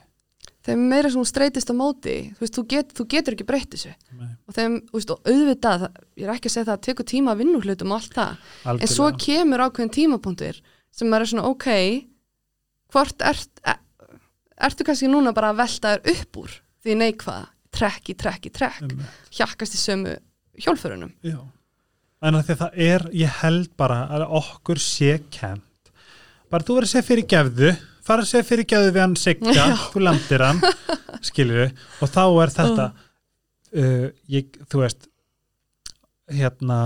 Þegar 0.65 0.81
meira 0.81 1.11
sem 1.13 1.21
hún 1.21 1.27
streytist 1.29 1.69
á 1.69 1.75
móti, 1.77 2.15
þú 2.33 2.41
veist, 2.41 2.55
þú, 2.57 2.63
get, 2.71 2.93
þú 2.97 3.05
getur 3.13 3.35
ekki 3.35 3.45
breytt 3.45 3.75
þessu. 3.75 3.91
Nei, 4.17 4.31
Og 4.49 4.55
þeim, 4.55 4.77
veist, 4.95 5.11
og 5.13 5.29
auðvitað, 5.29 5.85
ég 6.17 6.25
er 6.25 6.33
ekki 6.33 6.49
að 6.49 6.55
segja 6.55 6.67
það 6.71 6.75
að 6.75 6.85
tekur 6.87 7.07
tíma 7.11 7.33
að 7.35 7.41
vinna 7.43 7.59
úr 7.59 7.67
hlutum 7.69 7.93
og 7.93 7.99
allt 7.99 8.17
það. 8.17 8.47
En 8.73 8.89
svo 8.89 9.09
kemur 9.21 9.63
ákveðin 9.67 9.93
tímapunktur 9.99 10.61
sem 10.95 11.11
maður 11.11 11.27
er 11.27 11.31
svona, 11.33 11.51
ok, 11.51 11.69
hvort 12.95 13.25
ert, 13.29 13.61
er, 13.67 13.81
ertu 14.69 14.87
kannski 14.87 15.11
núna 15.11 15.35
bara 15.37 15.51
að 15.53 15.61
velta 15.61 15.93
þér 15.95 16.15
upp 16.15 16.41
úr 16.41 16.57
því 16.85 16.97
neikvað, 17.01 17.47
trekk 17.75 18.13
í 18.13 18.17
trekk 18.25 18.49
í 18.49 18.53
trekk, 18.55 18.97
hjakkast 19.37 19.77
í 19.77 19.81
sömu 19.81 20.17
hjólförunum. 20.65 21.13
Já. 21.25 21.39
En 22.25 22.37
því 22.39 22.55
að 22.55 22.61
það 22.63 22.77
er, 22.87 23.03
ég 23.13 23.41
held 23.43 23.73
bara 23.77 24.05
að 24.15 24.23
okkur 24.39 24.79
sé 24.81 25.17
kent. 25.33 25.91
Bara 26.49 26.65
þú 26.65 26.77
verður 26.77 26.87
að 26.87 26.93
segja 26.93 27.05
fyrir 27.09 27.27
gefðu, 27.29 27.73
fara 28.05 28.25
segja 28.29 28.45
fyrir 28.47 28.67
gefðu 28.69 28.91
við 28.95 29.01
hann 29.03 29.15
sigga, 29.19 29.65
þú 29.93 30.03
landir 30.05 30.43
hann, 30.45 30.61
skilju, 31.25 31.67
og 32.01 32.11
þá 32.13 32.23
er 32.45 32.53
þetta, 32.55 32.87
uh, 33.75 34.07
ég, 34.35 34.59
þú 34.71 34.81
veist, 34.83 35.07
hérna, 36.31 36.79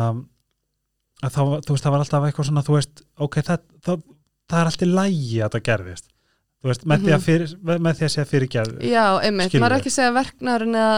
þá, 1.24 1.42
þú 1.66 1.76
veist, 1.76 1.84
það 1.86 1.94
var 1.96 2.04
alltaf 2.06 2.30
eitthvað 2.30 2.50
svona, 2.52 2.64
þú 2.68 2.78
veist, 2.78 3.04
ok, 3.28 3.40
það, 3.50 3.66
það, 3.88 4.06
það 4.50 4.62
er 4.64 4.72
alltaf 4.72 4.94
lægi 5.00 5.42
að 5.46 5.54
það 5.58 5.66
gerðist. 5.72 6.08
Þú 6.60 6.68
veist, 6.74 6.82
með, 6.92 7.06
fyrir, 7.24 7.52
með 7.70 7.94
því 8.02 8.04
að 8.08 8.14
segja 8.18 8.28
fyrir 8.28 8.50
gefðu. 8.52 8.80
Já, 8.84 9.04
einmitt, 9.24 9.48
Skilurðu? 9.48 9.64
maður 9.64 9.76
er 9.78 9.80
ekki 9.80 9.92
að 9.94 9.96
segja 9.96 10.16
verknæðurinn 10.18 10.80
eða, 10.82 10.98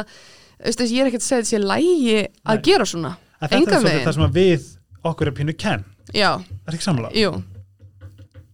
þú 0.57 0.71
veist, 0.71 0.81
ég 0.89 1.01
er 1.03 1.09
ekki 1.11 1.19
að 1.21 1.25
segja 1.27 1.43
þessi 1.43 1.59
lægi 1.61 2.15
að 2.23 2.55
Nei. 2.57 2.63
gera 2.65 2.87
svona. 2.89 3.11
En 3.41 3.43
þetta 3.45 3.59
engan 3.59 3.77
er 3.77 3.85
veginn. 3.85 4.07
það 4.07 4.15
sem 4.17 4.33
við, 4.39 4.65
okkur 5.11 5.29
er 5.29 5.35
pínu 5.37 5.55
kenn. 5.61 5.83
Já, 6.17 6.31
Er 6.41 6.73
ekki 6.77 6.85
samlega? 6.87 7.13
jú. 7.17 7.29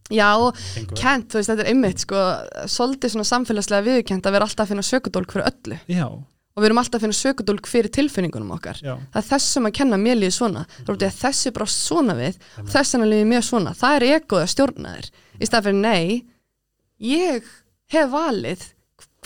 Já, 0.10 0.30
kent, 0.96 1.28
þú 1.34 1.40
veist, 1.42 1.50
þetta 1.52 1.64
er 1.66 1.70
einmitt, 1.74 2.00
sko, 2.06 2.22
svolítið 2.72 3.12
svona 3.12 3.28
samfélagslega 3.28 3.84
viðurkent 3.90 4.26
að 4.30 4.32
vera 4.38 4.46
alltaf 4.48 4.64
að 4.66 4.72
finna 4.72 4.86
sökudólk 4.88 5.34
fyrir 5.36 5.50
öllu 5.52 5.80
Já, 5.92 6.06
og 6.08 6.64
við 6.64 6.66
erum 6.70 6.80
alltaf 6.82 6.98
að 6.98 7.04
finna 7.06 7.18
sökudólk 7.18 7.68
fyrir 7.68 7.92
tilfinningunum 7.94 8.54
okkar. 8.56 8.80
já. 8.82 8.96
Það 9.14 9.20
er 9.22 9.28
þessum 9.28 9.68
að 9.68 9.76
kenna 9.78 9.98
mér 10.02 10.16
líði 10.18 10.32
svona, 10.38 10.64
þú 10.88 10.96
veist, 10.96 11.04
að 11.04 11.20
þessi 11.22 11.52
bara 11.54 11.66
svona 11.70 12.16
við 12.18 12.34
og 12.40 12.58
Einmitt. 12.58 12.72
þess 12.74 12.96
að 12.96 13.06
líði 13.12 13.28
mér 13.34 13.44
svona, 13.46 13.74
það 13.78 13.96
er 14.00 14.08
egoð 14.16 14.42
að 14.46 14.52
stjórna 14.56 14.96
þér. 14.96 15.10
Í 15.38 15.46
stað 15.52 15.68
fyrir 15.68 15.82
nei, 15.84 16.26
ég 17.04 17.44
hef 17.94 18.10
valið 18.16 18.66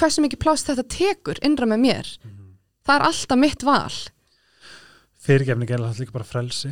hversu 0.02 0.22
mikið 0.26 0.40
pláss 0.42 0.66
þetta 0.68 0.88
tekur 0.90 1.40
innra 1.46 1.66
með 1.70 1.80
mér. 1.86 2.10
Mhm. 2.26 2.52
Það 2.88 2.96
er 3.00 3.08
alltaf 3.12 3.38
mitt 3.38 3.64
val. 3.64 3.94
fyrirgefning 5.22 5.70
er 5.70 5.78
alltaf 5.78 6.00
líka 6.02 6.12
bara 6.18 6.26
frelsi 6.26 6.72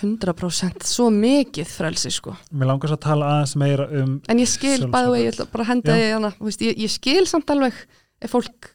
100% 0.00 0.86
svo 0.88 1.10
mikið 1.14 1.68
frelsi 1.70 2.10
sko. 2.14 2.34
Mér 2.52 2.70
langar 2.72 2.90
svo 2.92 2.98
að 2.98 3.04
tala 3.06 3.28
aðeins 3.34 3.54
meira 3.60 3.86
um 4.02 4.16
en 4.28 4.40
ég 4.42 4.50
skil 4.50 4.88
bæðu 4.92 5.12
vegi, 5.14 5.24
ég 5.26 5.34
ætla 5.34 5.46
bara 5.52 5.64
að 5.66 5.70
henda 5.72 5.98
því 5.98 6.08
hana, 6.14 6.32
veist, 6.40 6.64
ég, 6.66 6.80
ég 6.84 6.92
skil 6.94 7.26
samt 7.30 7.50
alveg 7.54 7.78
ef 8.24 8.30
fólk 8.34 8.70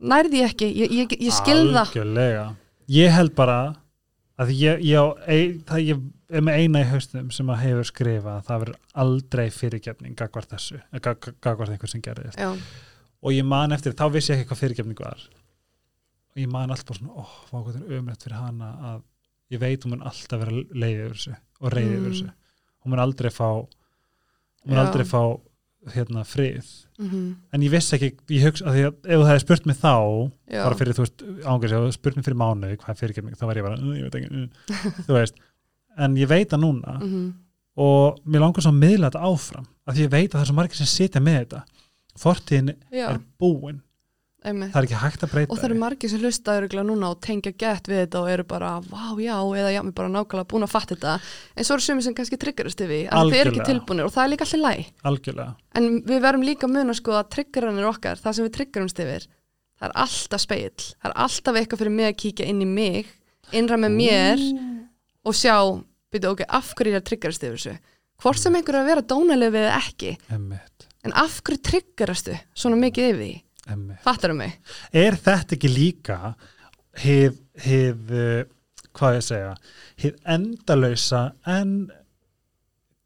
nærði 0.00 0.44
ekki. 0.46 0.70
Ég, 0.80 0.94
ég, 1.02 1.16
ég 1.20 1.34
skil 1.36 1.60
það. 1.74 1.82
Algjörlega. 1.84 2.46
Ég 2.90 3.12
held 3.14 3.34
bara 3.36 3.58
að 4.40 4.54
ég, 4.56 4.80
það, 5.68 5.90
er 6.30 6.44
með 6.46 6.60
eina 6.62 6.84
í 6.84 6.88
haustum 6.90 7.28
sem 7.34 7.50
að 7.52 7.60
hefur 7.64 7.88
skrifað 7.90 8.36
að 8.38 8.46
það 8.48 8.62
verður 8.64 8.78
aldrei 9.04 9.44
fyrirgefning 9.54 10.16
gagvart 10.18 10.52
þessu, 10.54 10.78
eh, 10.80 11.00
gag- 11.02 11.20
gag- 11.20 11.36
gagvart 11.44 11.74
einhver 11.74 11.90
sem 11.90 12.02
gerðist 12.04 12.38
já, 12.40 12.48
og 13.20 13.34
ég 13.34 13.44
man 13.44 13.72
eftir, 13.72 13.92
þá 13.92 14.06
vissi 14.14 14.32
ég 14.32 14.40
ekki 14.40 14.48
hvað 14.52 14.62
fyrirgefning 14.62 15.00
var. 15.02 15.20
Og 16.30 16.36
ég 16.40 16.48
man 16.50 16.70
alltaf 16.70 16.86
bara 16.86 16.98
svona 17.00 17.12
ó, 17.12 17.24
oh, 17.24 17.32
hvað 17.50 17.80
er 17.82 17.98
umrætt 17.98 18.22
fyrir 18.24 18.38
hana 18.38 18.70
að 18.92 19.02
ég 19.50 19.60
veit 19.60 19.82
hún 19.84 19.90
mun 19.96 20.02
alltaf 20.06 20.40
vera 20.40 20.50
leiði 20.52 21.04
yfir 21.06 21.14
þessu 21.16 21.36
og 21.60 21.72
reyði 21.72 21.94
yfir 21.96 22.06
Mm. 22.06 22.12
þessu. 22.12 22.32
Hún 22.84 22.90
mun 22.94 22.98
aldrei 23.04 23.30
fá 23.30 23.48
hún 23.50 24.68
mun 24.70 24.78
aldrei 24.78 25.04
fá 25.04 25.22
hérna 25.94 26.22
frið. 26.28 26.66
Mm 27.00 27.36
en 27.52 27.62
ég 27.64 27.70
vissi 27.72 27.96
ekki, 27.96 28.10
ég 28.36 28.42
hugsa 28.44 28.64
að 28.68 28.74
því 28.76 28.82
að 28.84 28.94
ef 29.10 29.20
þú 29.20 29.26
hefði 29.30 29.40
spurt 29.40 29.66
mig 29.66 29.76
þá, 29.76 29.92
já. 30.50 30.62
bara 30.64 30.76
fyrir 30.76 30.92
þú 30.94 31.04
veist 31.06 31.22
ef 31.22 31.70
þú 31.70 31.92
spurt 31.96 32.16
mig 32.16 32.24
fyrir 32.26 32.36
mánuði 32.42 32.76
hvað 32.76 32.90
er 32.90 32.98
fyrirgefning 33.00 33.36
þá 33.40 33.46
var 33.46 33.56
ég 33.56 33.62
bara, 33.64 33.78
"Uh, 33.80 33.94
ég 33.96 34.02
veit 34.04 34.14
ekki, 34.14 34.30
uh," 34.30 34.48
þú 35.08 35.12
veist. 35.16 35.34
En 35.98 36.14
ég 36.16 36.28
veit 36.28 36.48
það 36.50 36.60
núna 36.60 37.00
Mhm. 37.00 37.34
og 37.76 38.20
mér 38.26 38.40
langar 38.40 38.60
svo 38.62 38.70
að 38.72 38.82
miðla 38.84 39.10
þetta 39.10 39.24
áfram 39.24 39.66
af 39.86 39.94
því 39.96 40.04
ég 40.06 40.10
veit 40.10 40.30
að 40.30 40.36
það 40.36 40.40
er 40.40 40.46
svo 40.46 40.54
margir 40.54 40.76
sem 40.76 40.86
sitja 40.86 41.20
með 41.20 41.38
þetta. 41.46 41.64
Fortíðin 42.18 42.74
er 42.92 43.20
búin 43.40 43.80
einmitt. 44.46 44.70
Það 44.72 44.80
er 44.80 44.86
ekki 44.86 44.98
hægt 45.00 45.24
að 45.24 45.32
breyta 45.34 45.52
og 45.52 45.58
það 45.58 45.66
eru 45.68 45.78
margir 45.80 46.10
sem 46.12 46.22
hlusta 46.22 46.54
öruglega 46.58 46.84
núna 46.88 47.10
og 47.12 47.18
tengja 47.24 47.52
gett 47.60 47.90
við 47.90 48.00
þetta 48.04 48.20
og 48.22 48.30
eru 48.32 48.46
bara, 48.48 48.70
vá, 48.86 49.02
já, 49.20 49.34
eða 49.60 49.72
já, 49.74 49.80
mér 49.84 49.96
bara 49.98 50.12
nákvæmlega 50.14 50.48
búin 50.52 50.66
að 50.66 50.72
fatta 50.72 50.96
þetta. 50.96 51.16
En 51.56 51.68
svo 51.68 51.76
eru 51.76 51.84
sumir 51.86 52.06
sem 52.06 52.16
kannski 52.16 52.38
triggerast 52.40 52.84
yfir 52.84 53.12
að 53.12 53.32
þið 53.32 53.40
eru 53.42 53.52
ekki 53.52 53.68
tilbúinir 53.68 54.08
og 54.08 54.14
það 54.14 54.24
er 54.24 54.32
líka 54.34 54.48
allir 54.48 54.62
læg 54.64 55.04
algjörlega, 55.10 55.54
En 55.80 55.90
við 56.08 56.24
verum 56.24 56.46
líka 56.46 56.66
að 56.66 56.74
muna 56.78 56.96
sko 56.96 57.14
að 57.18 57.30
triggeranir 57.36 57.90
okkar, 57.90 58.18
það 58.20 58.36
sem 58.38 58.48
við 58.48 58.56
triggerumst 58.56 59.04
yfir, 59.04 59.28
það 59.78 59.88
er 59.90 59.96
alltaf 60.04 60.44
speill, 60.46 60.88
það 60.96 61.10
er 61.10 61.16
alltaf 61.26 61.60
eitthvað 61.60 61.84
fyrir 61.84 61.96
mig 62.00 62.10
að 62.10 62.18
kíkja 62.24 62.48
inn 62.50 62.64
í 62.64 62.68
mig, 62.68 63.14
innra 63.52 63.78
með 63.80 63.96
mér 64.00 64.44
og 65.26 65.36
sjá, 65.36 65.56
byrju, 66.10 66.34
ok, 66.34 66.44
af 66.48 66.74
hverju 66.74 66.94
ég 66.94 66.98
er 66.98 67.04
að 67.04 67.08
triggerast 67.12 67.46
yfir 67.46 67.60
þessu? 67.60 67.76
Hvort 68.20 68.40
sem 68.42 68.56
einhver 68.58 68.76
er 68.76 68.82
að 68.82 68.90
vera 68.90 69.06
dónaleg 69.14 69.54
við 69.54 69.68
eða 69.68 69.78
ekki, 69.80 70.16
emmitt 70.34 70.88
en 71.06 71.14
af 71.16 71.38
hverju 71.44 71.62
triggerastu 71.64 72.34
svona 72.52 72.76
mikið 72.80 73.06
yfir 73.10 73.20
því? 73.22 73.30
Emmitt 73.68 74.02
Fattarum 74.06 74.40
mig? 74.40 74.56
er 74.92 75.18
þetta 75.20 75.56
ekki 75.56 75.70
líka 75.72 76.18
hef, 77.02 77.36
hef 77.64 78.12
uh, 78.14 78.42
hvað 78.96 79.18
ég 79.18 79.26
segja 79.28 79.54
hef 80.04 80.18
endalausa 80.36 81.24
en 81.48 81.74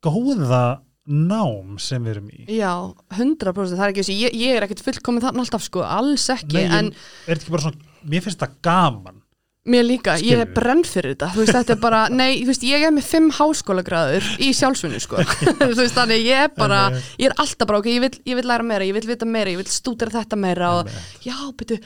góða 0.04 0.64
nám 1.04 1.76
sem 1.82 2.04
við 2.04 2.14
erum 2.14 2.30
í 2.32 2.46
Já, 2.56 2.72
100% 3.12 3.76
það 3.76 3.84
er 3.84 3.92
ekki 3.92 4.04
þessi, 4.04 4.16
ég, 4.24 4.36
ég 4.40 4.56
er 4.56 4.64
ekkert 4.64 4.84
fullkomið 4.86 5.26
þannig 5.26 5.44
alltaf 5.44 5.66
sko, 5.66 5.82
alls 5.84 6.24
ekki, 6.32 6.62
Nei, 6.62 6.78
en 6.78 6.88
er 6.94 7.34
þetta 7.34 7.42
ekki 7.42 7.56
bara 7.56 7.66
svona, 7.66 7.92
mér 8.08 8.24
finnst 8.24 8.40
þetta 8.40 8.64
gaman 8.64 9.20
Mér 9.64 9.84
líka, 9.88 10.14
ég 10.20 10.42
er 10.42 10.50
brenn 10.52 10.82
fyrir 10.84 11.14
þetta, 11.14 11.30
þú 11.32 11.40
veist, 11.40 11.54
þetta 11.56 11.72
er 11.72 11.78
bara, 11.80 12.00
nei, 12.12 12.42
þú 12.42 12.50
veist, 12.50 12.64
ég 12.68 12.82
er 12.84 12.90
með 12.92 13.06
fimm 13.08 13.30
háskólagráður 13.32 14.26
í 14.44 14.50
sjálfsvinnu, 14.52 14.98
sko, 15.00 15.22
þú 15.62 15.68
veist, 15.78 15.94
þannig 15.96 16.20
ég 16.26 16.42
er 16.44 16.50
bara, 16.52 16.80
ég 17.16 17.30
er 17.30 17.36
alltaf 17.40 17.70
bara, 17.70 17.78
ok, 17.80 17.88
ég 17.94 18.02
vil, 18.04 18.10
ég 18.28 18.36
vil 18.42 18.44
læra 18.50 18.66
meira, 18.68 18.84
ég 18.84 18.92
vil 18.98 19.08
vita 19.08 19.24
meira, 19.24 19.54
ég 19.54 19.62
vil 19.62 19.70
stúdera 19.72 20.12
þetta 20.18 20.36
meira 20.36 20.68
og, 20.82 20.90
já, 21.24 21.32
byrju, 21.56 21.78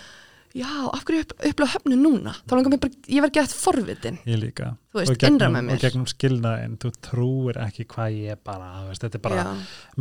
já, 0.59 0.73
af 0.91 1.07
hverju 1.07 1.23
upp, 1.23 1.37
upplega 1.53 1.71
höfnu 1.77 2.01
núna? 2.03 2.35
Þá 2.51 2.57
langar 2.59 2.75
mér 2.75 2.83
bara, 2.89 2.99
ég 3.15 3.23
verð 3.29 3.39
gett 3.39 3.55
forvitin, 3.63 4.19
ég 4.27 4.43
líka. 4.43 4.73
Þú 4.91 5.03
veist, 5.05 5.15
gegnum- 5.15 5.37
innra 5.39 5.53
með 5.55 5.67
mér. 5.71 5.79
og 5.79 5.87
gegnum 5.87 6.11
skilnaðin, 6.17 6.77
þú 6.83 6.93
trúir 7.13 7.63
ekki 7.69 7.87
hvað 7.95 8.19
ég 8.25 8.35
er 8.35 8.43
bara, 8.43 8.73
þú 8.83 8.91
veist, 8.91 9.07
þetta 9.07 9.21
er 9.23 9.27
bara 9.31 9.39
já, 9.39 9.49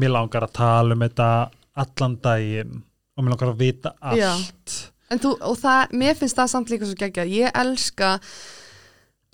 mér 0.01 0.15
langar 0.17 0.49
að 0.49 0.57
tala 0.57 0.97
um 0.97 1.05
þetta 1.05 1.29
allan 1.85 2.17
daginn 2.25 2.79
og 3.13 3.21
mér 3.21 3.35
langar 3.37 3.53
að 3.53 3.59
vita 3.61 3.93
allt. 4.01 4.17
Já. 4.17 4.33
En 5.11 5.21
þú, 5.23 5.33
og 5.49 5.57
það, 5.61 5.97
mér 6.03 6.17
finnst 6.19 6.39
það 6.39 6.53
samt 6.53 6.71
líka 6.73 6.87
svo 6.89 6.97
geggjað, 6.99 7.35
ég 7.37 7.59
elska 7.63 8.17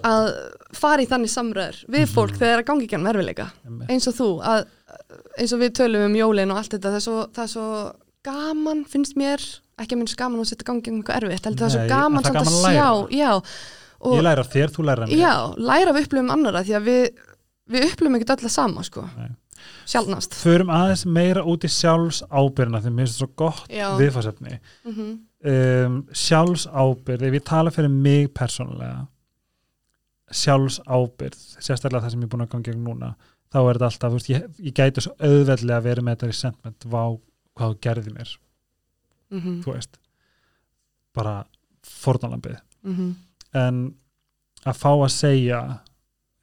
að 0.04 0.30
fara 0.76 1.04
í 1.04 1.08
þannig 1.08 1.32
samræður 1.32 1.82
við 1.94 2.08
fólk 2.12 2.34
þegar 2.36 2.44
það 2.44 2.54
er 2.54 2.62
að 2.64 2.70
gangi 2.70 2.88
ekki 2.88 2.98
hann 2.98 3.08
verfileika. 3.08 3.50
Einmitt. 3.64 3.92
eins 3.94 4.08
og 4.10 4.16
þú 4.18 4.30
að, 4.52 4.64
eins 5.40 5.54
og 5.56 5.62
við 5.62 5.76
tölum 5.80 6.08
um 6.08 6.18
jólin 6.18 6.54
og 6.54 6.60
allt 6.60 6.74
þetta 6.76 6.90
það 6.92 6.98
er 7.00 7.06
svo, 7.06 7.20
það 7.36 7.44
er 7.46 7.52
svo 7.54 7.68
gaman 8.28 8.82
finnst 8.90 9.20
mér 9.20 9.46
ekki 9.82 9.96
að 9.96 10.02
minnst 10.02 10.18
gaman 10.20 10.42
að 10.44 10.50
setja 10.52 10.68
gangi 10.70 10.92
um 10.92 11.00
eitthvað 11.02 11.22
erfitt 11.22 11.48
heldur 11.50 11.64
það 11.64 11.70
er 11.70 11.76
svo 11.76 11.86
gaman 11.94 12.26
samt 12.26 12.42
að 12.42 12.50
að 12.50 12.58
sjá 12.64 12.90
já, 13.18 13.32
og, 14.04 14.18
ég 14.18 14.26
læra 14.28 14.48
þér, 14.56 14.74
þú 14.74 14.88
læra 14.90 15.08
mér. 15.08 15.22
Já, 15.22 15.34
læra 15.70 15.94
af 15.94 16.02
upplifum 16.04 16.34
annara 16.36 16.66
því 16.68 16.76
að 16.80 16.90
við, 16.90 17.24
við 17.74 17.88
upplifum 17.90 18.20
ekki 18.20 18.30
öll 18.36 18.50
að 18.50 18.54
sama 18.54 18.86
sko, 18.88 19.06
Nei. 19.18 19.32
sjálfnast 19.94 20.38
förum 20.42 20.74
aðeins 20.74 21.06
meira 21.20 21.46
út 21.48 21.66
í 21.66 21.72
sjálfs 21.72 22.24
ábyrna 22.30 22.84
því 22.84 22.94
mér 22.94 23.08
finnst 23.08 23.20
það 23.20 23.24
svo 23.24 23.32
gott 23.44 23.78
viðfarsefni 24.02 24.58
mm 24.58 25.14
um, 25.50 25.98
sjálfsábyrð 26.24 27.28
ef 27.28 27.38
ég 27.40 27.46
tala 27.48 27.74
fyrir 27.74 27.92
mig 27.92 28.32
persónulega 28.36 29.06
sjálfsábyrð 30.34 31.40
sérstaklega 31.60 32.06
það 32.06 32.16
sem 32.16 32.24
ég 32.24 32.30
er 32.30 32.34
búin 32.34 32.46
að 32.46 32.54
ganga 32.54 32.72
gegn 32.72 32.86
núna 32.88 33.14
þá 33.54 33.60
er 33.62 33.78
þetta 33.78 33.90
alltaf, 33.92 34.16
veist, 34.16 34.32
ég, 34.34 34.46
ég 34.66 34.78
gæti 34.78 35.04
svo 35.06 35.14
auðveldlega 35.20 35.80
að 35.80 35.90
vera 35.90 36.06
með 36.06 36.16
þetta 36.16 36.32
í 36.32 36.40
sentiment 36.40 36.88
vá 36.90 37.04
hvað 37.54 37.76
gerði 37.86 38.14
mér, 38.16 38.38
mhm, 39.34 39.60
þú 39.66 39.76
veist 39.76 40.00
bara 41.14 41.36
fórnalambið 41.86 42.58
mhm, 42.82 43.12
en 43.60 43.84
að 44.64 44.80
fá 44.80 44.90
að 44.94 45.12
segja 45.14 45.60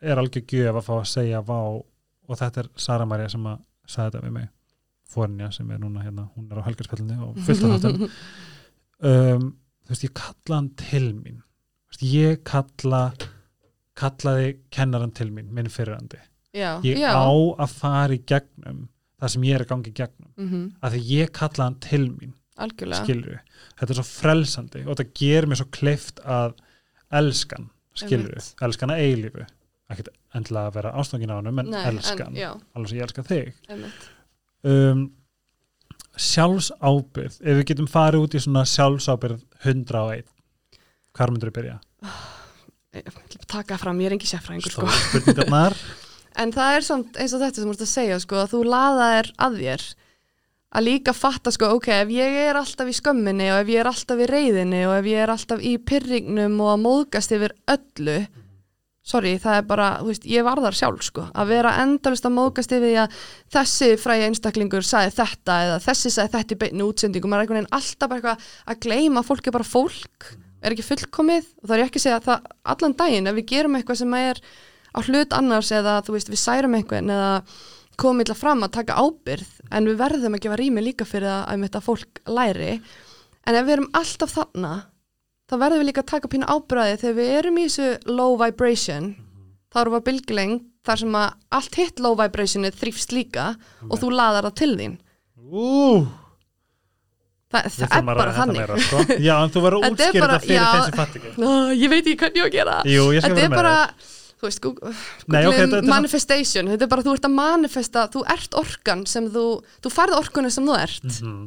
er 0.00 0.20
algjör 0.20 0.46
gjöf 0.48 0.78
að 0.78 0.86
fá 0.86 0.94
að 0.98 1.08
segja 1.10 1.42
vá 1.44 1.58
og 2.30 2.38
þetta 2.38 2.62
er 2.62 2.70
Sara 2.80 3.06
Maria 3.08 3.30
sem 3.32 3.46
að 3.48 3.58
sagði 3.90 4.10
þetta 4.10 4.26
við 4.26 4.34
mig. 4.38 4.48
Fornja 5.10 5.48
sem 5.50 5.70
er 5.74 5.80
núna 5.82 6.04
hérna, 6.04 6.28
hún 6.36 6.46
er 6.52 6.60
á 6.62 6.66
helgarspillinu 6.68 7.16
og 7.26 7.38
fullt 7.46 7.64
af 7.66 7.72
þáttum 7.82 8.04
um, 9.02 9.50
þú 9.84 9.94
veist, 9.94 10.06
ég 10.06 10.14
kalla 10.20 10.60
hann 10.60 10.70
til 10.80 11.12
mín. 11.16 11.42
Veist, 11.90 12.06
ég 12.06 12.42
kalla 12.48 13.04
kallaði 14.00 14.54
kennaran 14.72 15.12
til 15.12 15.28
mín 15.34 15.50
minn 15.52 15.68
fyrirandi, 15.68 16.20
já, 16.56 16.78
ég 16.86 17.02
já. 17.02 17.10
á 17.12 17.28
að 17.28 17.74
fara 17.74 18.16
í 18.16 18.22
gegnum 18.24 18.86
það 19.20 19.32
sem 19.34 19.42
ég 19.44 19.58
er 19.58 19.64
að 19.66 19.72
gangi 19.74 19.90
í 19.90 19.96
gegnum. 19.98 20.30
Mhm, 20.40 20.62
að 20.80 20.94
því 20.96 21.00
ég 21.10 21.32
kalla 21.36 21.66
hann 21.68 21.80
til 21.84 22.06
mín 22.08 22.36
skilur 22.60 23.40
þetta 23.78 23.92
er 23.94 23.98
svo 23.98 24.06
frelsandi 24.06 24.82
og 24.84 24.92
þetta 24.92 25.20
gerir 25.20 25.48
mér 25.48 25.60
svo 25.60 25.68
kleift 25.72 26.20
að 26.24 26.56
elskan, 27.20 27.70
Einmitt. 28.04 28.52
elskan 28.62 28.92
að 28.94 29.04
eilífu. 29.06 29.46
Ekkert 29.90 30.12
endilega 30.38 30.70
að 30.70 30.76
vera 30.76 30.92
ástofngin 31.00 31.32
á 31.32 31.36
hann 31.40 31.50
en 31.50 31.70
Nei, 31.72 31.80
elskan, 31.90 32.36
en, 32.36 32.60
alveg 32.76 32.92
sem 32.92 33.00
ég 33.00 33.06
elska 33.08 33.24
þig. 33.26 33.48
Um, 34.70 35.06
sjálfsábyrð 36.20 37.40
ef 37.40 37.58
við 37.60 37.64
getum 37.72 37.88
farið 37.90 38.26
út 38.26 38.36
í 38.36 38.42
svona 38.44 38.66
sjálfsábyrð 38.68 39.40
101 39.64 40.28
hvar 41.16 41.32
myndur 41.32 41.50
við 41.50 41.58
byrja? 41.60 41.80
Ég 42.96 43.10
að 43.10 43.48
taka 43.50 43.78
fram, 43.78 44.00
ég 44.02 44.10
er 44.10 44.16
engi 44.16 44.28
sérfræðingur 44.30 44.74
sko. 44.74 44.86
En 46.40 46.52
það 46.54 46.76
er 46.76 46.84
samt 46.86 47.16
eins 47.18 47.32
og 47.34 47.40
þetta 47.42 47.58
sem 47.58 47.66
þú 47.66 47.72
ert 47.74 47.82
að 47.82 47.90
segja 47.90 48.16
sko, 48.22 48.36
að 48.38 48.52
þú 48.52 48.60
laða 48.70 49.06
þér 49.10 49.28
að 49.44 49.56
þér 49.60 49.84
að 50.70 50.84
líka 50.86 51.14
fatta 51.16 51.50
sko, 51.50 51.72
ok, 51.76 51.88
ef 52.04 52.12
ég 52.14 52.36
er 52.44 52.58
alltaf 52.60 52.90
í 52.90 52.94
skömminni 52.94 53.48
og 53.50 53.64
ef 53.64 53.72
ég 53.72 53.82
er 53.82 53.90
alltaf 53.90 54.22
í 54.22 54.28
reyðinni 54.30 54.84
og 54.86 54.94
ef 55.00 55.08
ég 55.10 55.24
er 55.24 55.32
alltaf 55.34 55.64
í 55.66 55.72
pyrringnum 55.82 56.54
og 56.62 56.70
að 56.76 56.84
móðgast 56.84 57.34
yfir 57.34 57.56
öllu 57.74 58.16
sorry, 59.06 59.38
það 59.40 59.56
er 59.56 59.64
bara, 59.68 59.86
þú 60.00 60.10
veist, 60.10 60.26
ég 60.28 60.44
var 60.44 60.60
þar 60.60 60.76
sjálf 60.76 61.02
sko, 61.06 61.24
að 61.32 61.52
vera 61.54 61.72
endalist 61.82 62.26
að 62.28 62.36
móðgast 62.36 62.74
yfir 62.76 62.84
því 62.84 62.98
að 63.00 63.16
þessi 63.56 63.88
fræði 64.00 64.26
einstaklingur 64.28 64.84
sagði 64.86 65.16
þetta 65.16 65.56
eða 65.64 65.78
þessi 65.86 66.12
sagði 66.14 66.34
þetta 66.36 66.54
í 66.54 66.60
beinu 66.60 66.88
útsendingum 66.90 67.32
maður 67.32 67.40
er 67.40 67.46
einhvern 67.46 67.60
veginn 67.60 67.76
alltaf 67.80 68.10
bara 68.10 68.20
eitthvað 68.20 68.38
að 68.66 68.80
gleyma 68.84 69.22
að 69.22 69.28
fólk 69.30 69.44
er 69.46 69.56
bara 69.56 69.70
fólk, 69.70 70.28
er 70.60 70.76
ekki 70.76 70.88
fullkomið. 70.90 71.44
Og 71.60 71.64
það 71.64 71.74
er 71.76 71.80
ég 71.80 71.88
ekki 71.88 72.00
að 72.00 72.06
segja 72.06 72.18
að 72.20 72.28
það 72.28 72.38
allan 72.74 72.96
daginn 73.00 73.30
ef 73.30 73.38
við 73.38 73.50
gerum 73.54 73.76
eitthvað 73.78 74.00
sem 74.02 74.16
er 74.20 74.36
á 74.90 74.98
hlut 75.06 75.36
annars 75.36 75.70
eða 75.72 75.94
þú 76.04 76.16
veist 76.18 76.30
við 76.30 76.42
særum 76.44 76.76
einhvern 76.76 77.12
eða 77.14 77.32
komum 78.00 78.22
illa 78.24 78.36
fram 78.36 78.64
að 78.64 78.76
taka 78.76 78.98
ábyrð 79.00 79.50
en 79.70 79.88
við 79.88 80.00
verðum 80.00 80.36
að 80.36 80.42
gefa 80.44 80.60
rými 80.60 80.80
líka 80.84 81.04
fyrir 81.08 81.30
að, 81.30 81.42
að 84.64 84.80
en 85.56 85.72
ef 85.72 85.80
við 85.80 85.86
líka 85.90 86.02
að 86.04 86.10
taka 86.14 86.28
pínu 86.30 86.46
ábyrði 86.46 86.96
þegar 87.02 87.16
við 87.18 87.30
erum 87.40 87.58
í 87.58 87.66
þessu 87.66 87.88
low 88.20 88.36
vibration 88.40 89.10
þá 89.72 89.80
erum 89.82 89.94
við 89.96 90.00
að 90.00 90.08
bylgileng 90.10 90.54
þar 90.86 90.98
sem 91.02 91.16
að 91.20 91.28
allt 91.58 91.74
hitt 91.80 92.00
low 92.00 92.14
vibrationu 92.18 92.70
þrýfst 92.80 93.12
líka 93.12 93.46
og 93.88 93.98
þú 94.00 94.10
laðar 94.14 94.46
það 94.48 94.54
til 94.62 94.72
þín. 94.80 94.94
Ú, 95.50 96.06
Þa, 97.50 97.60
við 97.66 97.76
það 97.90 97.96
er 97.98 98.04
bara 98.14 98.32
þannig. 98.36 98.58
meira 98.60 98.76
sko. 98.78 99.00
Já, 99.26 99.32
en 99.42 99.50
þú 99.50 99.62
verður 99.64 99.82
að 99.82 99.94
útskýra 99.96 100.22
bara- 100.22 100.38
þetta 100.38 100.46
fyrir 100.46 100.66
þeim 100.70 100.84
sem 100.86 100.98
fatt 101.00 101.16
ekki. 101.18 101.30
Nó, 101.42 101.50
ég 101.74 101.90
veit 101.90 102.00
ekki 102.06 102.18
hvernig 102.20 102.38
ég 102.38 102.44
á 102.44 102.46
að 102.46 102.54
gera. 102.54 102.74
Það. 102.78 102.90
Jú, 102.94 103.06
ég 103.16 103.24
skal 103.24 103.30
þetta 103.30 103.40
vera 103.40 103.46
er 103.46 103.50
með 103.50 103.58
bara 103.58 103.78
þú 104.40 104.46
veist, 104.46 104.60
Google, 104.64 104.92
Nei, 105.34 105.40
ok, 105.40 105.56
Google 105.56 105.64
þetta- 105.80 105.90
manifestation. 105.90 106.70
Þetta 106.70 106.86
er 106.86 106.92
bara, 106.94 107.04
þú 107.08 107.14
ert 107.18 107.26
að 107.26 107.34
manifesta 107.40 108.04
þú 108.14 108.22
ert 108.36 108.54
orkan 108.62 109.02
sem 109.10 109.26
þú 109.34 109.44
þú 109.82 109.92
færð 109.96 110.16
orkunni 110.20 110.52
sem 110.54 110.70
þú 110.70 110.76
ert. 110.78 111.08
Mhm. 111.10 111.42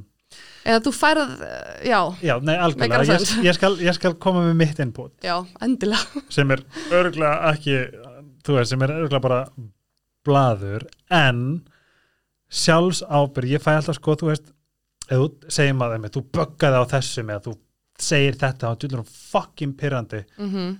Eða 0.64 0.82
þú 0.86 0.93
færð, 0.95 1.36
eh, 1.47 1.84
já, 1.89 1.99
Já, 2.24 2.34
nei, 2.41 2.55
algjörlega, 2.55 3.03
ég, 3.09 3.36
ég, 3.47 3.57
skal, 3.57 3.76
ég 3.84 3.97
skal 3.97 4.16
koma 4.22 4.45
með 4.47 4.57
mitt 4.64 4.82
input. 4.84 5.14
Já, 5.26 5.36
endilega. 5.64 6.24
Sem 6.36 6.51
er 6.55 6.64
örglega 6.91 7.51
ekki 7.53 7.78
þú 8.43 8.57
veist, 8.57 8.74
sem 8.74 8.82
er 8.84 8.95
örglega 8.97 9.24
bara 9.24 9.43
blaður, 10.28 10.88
en 11.11 11.43
sjálfsábyrg, 12.53 13.55
ég 13.55 13.64
fæ 13.64 13.76
alltaf 13.78 13.97
sko, 13.97 14.16
þú 14.20 14.32
veist 14.32 14.51
ef 15.09 15.20
þú 15.20 15.51
segir 15.51 15.78
maður 15.78 15.97
þeim, 15.97 16.09
þú 16.16 16.24
böggaði 16.38 16.80
á 16.80 16.86
þessu 16.93 17.24
með 17.28 17.39
að 17.39 17.47
þú 17.47 17.53
segir 18.03 18.38
þetta 18.39 18.72
og 18.72 18.80
djúlur 18.82 19.05
fucking 19.07 19.78
pyrrandi 19.80 20.24
mm 20.39 20.74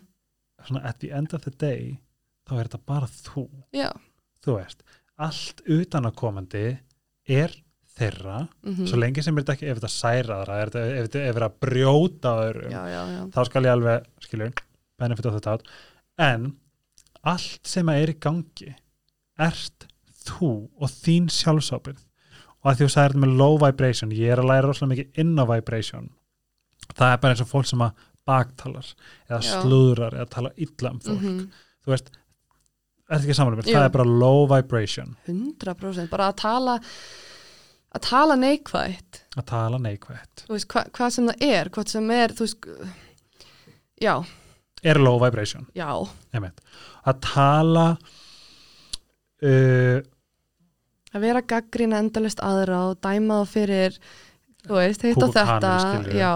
svona 0.64 0.84
at 0.88 1.00
the 1.02 1.12
end 1.12 1.34
of 1.36 1.44
the 1.44 1.52
day 1.60 1.98
þá 2.48 2.54
er 2.56 2.68
þetta 2.70 2.80
bara 2.88 3.08
þú, 3.12 3.42
já, 3.76 3.90
þú 4.44 4.58
veist 4.60 4.84
allt 5.20 5.60
utanakomandi 5.68 6.62
er 7.28 7.52
þeirra, 8.00 8.39
mm 8.66 8.88
svo 8.89 9.00
lengi 9.00 9.24
sem 9.24 9.38
er 9.38 9.44
þetta 9.44 9.56
ekki 9.58 9.70
ef 9.70 9.80
þetta 9.80 9.94
særa 9.94 10.38
aðra, 10.41 10.60
ef 10.64 11.08
þetta 11.08 11.26
er 11.30 11.46
að 11.48 11.58
brjóta 11.66 12.36
öðrum 12.48 12.74
já, 12.74 12.82
já, 12.89 13.02
já, 13.14 13.20
þá 13.36 13.41
skal 13.50 13.66
ég 13.68 13.76
alveg, 13.76 14.08
skilur 14.26 14.54
benefit 15.04 15.28
of 15.30 15.36
the 15.38 15.44
doubt, 15.46 15.68
en 16.22 16.48
allt 17.34 17.70
sem 17.70 17.91
er 17.94 18.14
í 18.14 18.18
gangi 18.24 18.74
ert 19.41 19.88
þú 20.24 20.52
og 20.80 20.89
þín 20.89 21.30
sjálfsábyrð 21.34 22.02
og 22.64 22.72
að 22.72 22.80
því 22.80 22.88
þú 22.88 22.94
sagði 22.96 23.12
þetta 23.14 23.24
með 23.26 23.38
low 23.44 23.60
vibration 23.62 24.16
ég 24.16 24.34
er 24.34 24.41
að 24.41 24.50
læra 24.50 24.70
rosalega 24.70 24.94
mikið 24.96 25.22
inn 25.24 25.36
á 25.38 25.46
vibration 25.50 26.10
það 26.94 27.12
er 27.12 27.22
bara 27.24 27.36
eins 27.36 27.44
og 27.44 27.52
fólk 27.52 27.70
sem 27.70 27.84
að 27.84 28.04
baktalar 28.24 28.89
eða 29.28 29.41
slúðrar 29.44 30.18
eða 30.18 30.30
tala 30.32 30.52
illa 30.64 30.94
um 30.94 31.00
fólk. 31.04 31.22
Mm 31.22 31.70
þú 31.84 31.91
veist, 31.91 32.14
er 33.10 33.18
þetta 33.18 33.26
ekki 33.28 33.36
samanlega 33.36 33.66
það 33.68 33.86
er 33.86 33.94
bara 33.98 34.06
low 34.08 34.46
vibration. 34.48 35.10
100% 35.28 36.12
bara 36.12 36.30
að 36.32 36.38
tala 36.39 36.76
að 37.94 38.06
tala 38.08 38.38
neikvægt 38.39 39.24
að 39.38 39.46
tala 39.50 39.80
neikvægt 39.82 40.46
veist, 40.50 40.70
hva, 40.72 40.86
hvað 40.94 41.16
sem 41.16 41.30
það 41.30 41.46
er, 41.50 41.72
hvað 41.74 41.94
sem 41.96 42.12
er 42.16 42.36
þú 42.38 42.48
veist, 42.48 42.68
já, 44.02 44.16
er 44.84 45.00
low 45.02 45.22
vibration, 45.22 45.70
já. 45.78 45.89
Að 47.04 47.24
tala 47.24 47.88
uh, 49.44 49.98
að 51.14 51.26
vera 51.26 51.44
gaggrina 51.48 52.02
endalist 52.04 52.44
aðra 52.44 52.86
og 52.89 53.02
dæma 53.04 53.41
þá 53.44 53.52
fyrir 53.58 54.00
þú 54.64 54.80
veist, 54.80 55.04
og 55.14 55.36
kanil, 55.36 55.36
þetta 55.38 56.18
já, 56.18 56.34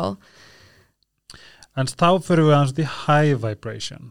En 1.78 1.86
þá 1.86 2.08
fyrir 2.26 2.47
við 2.47 2.55
aðeins 2.58 2.80
í 2.82 2.86
high 3.05 3.38
vibration. 3.38 4.10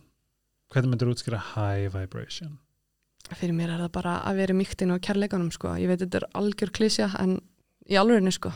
Hvernig 0.71 0.93
myndir 0.93 1.09
útskýra 1.11 1.41
high 1.57 1.89
vibration? 1.91 2.61
Fyrir 3.35 3.57
mér 3.57 3.75
er 3.75 3.85
það 3.85 3.93
bara 3.97 4.17
að 4.29 4.41
vera 4.43 4.57
mýktin 4.57 4.95
á 4.95 4.97
kærleikanum 5.03 5.51
sko, 5.55 5.75
ég 5.81 5.91
veit 5.91 6.01
þetta 6.05 6.23
er 6.23 6.29
algjör 6.39 6.73
klísja 6.79 7.11
en 7.19 7.39
í 7.91 7.99
alvegni 7.99 8.33
sko. 8.35 8.53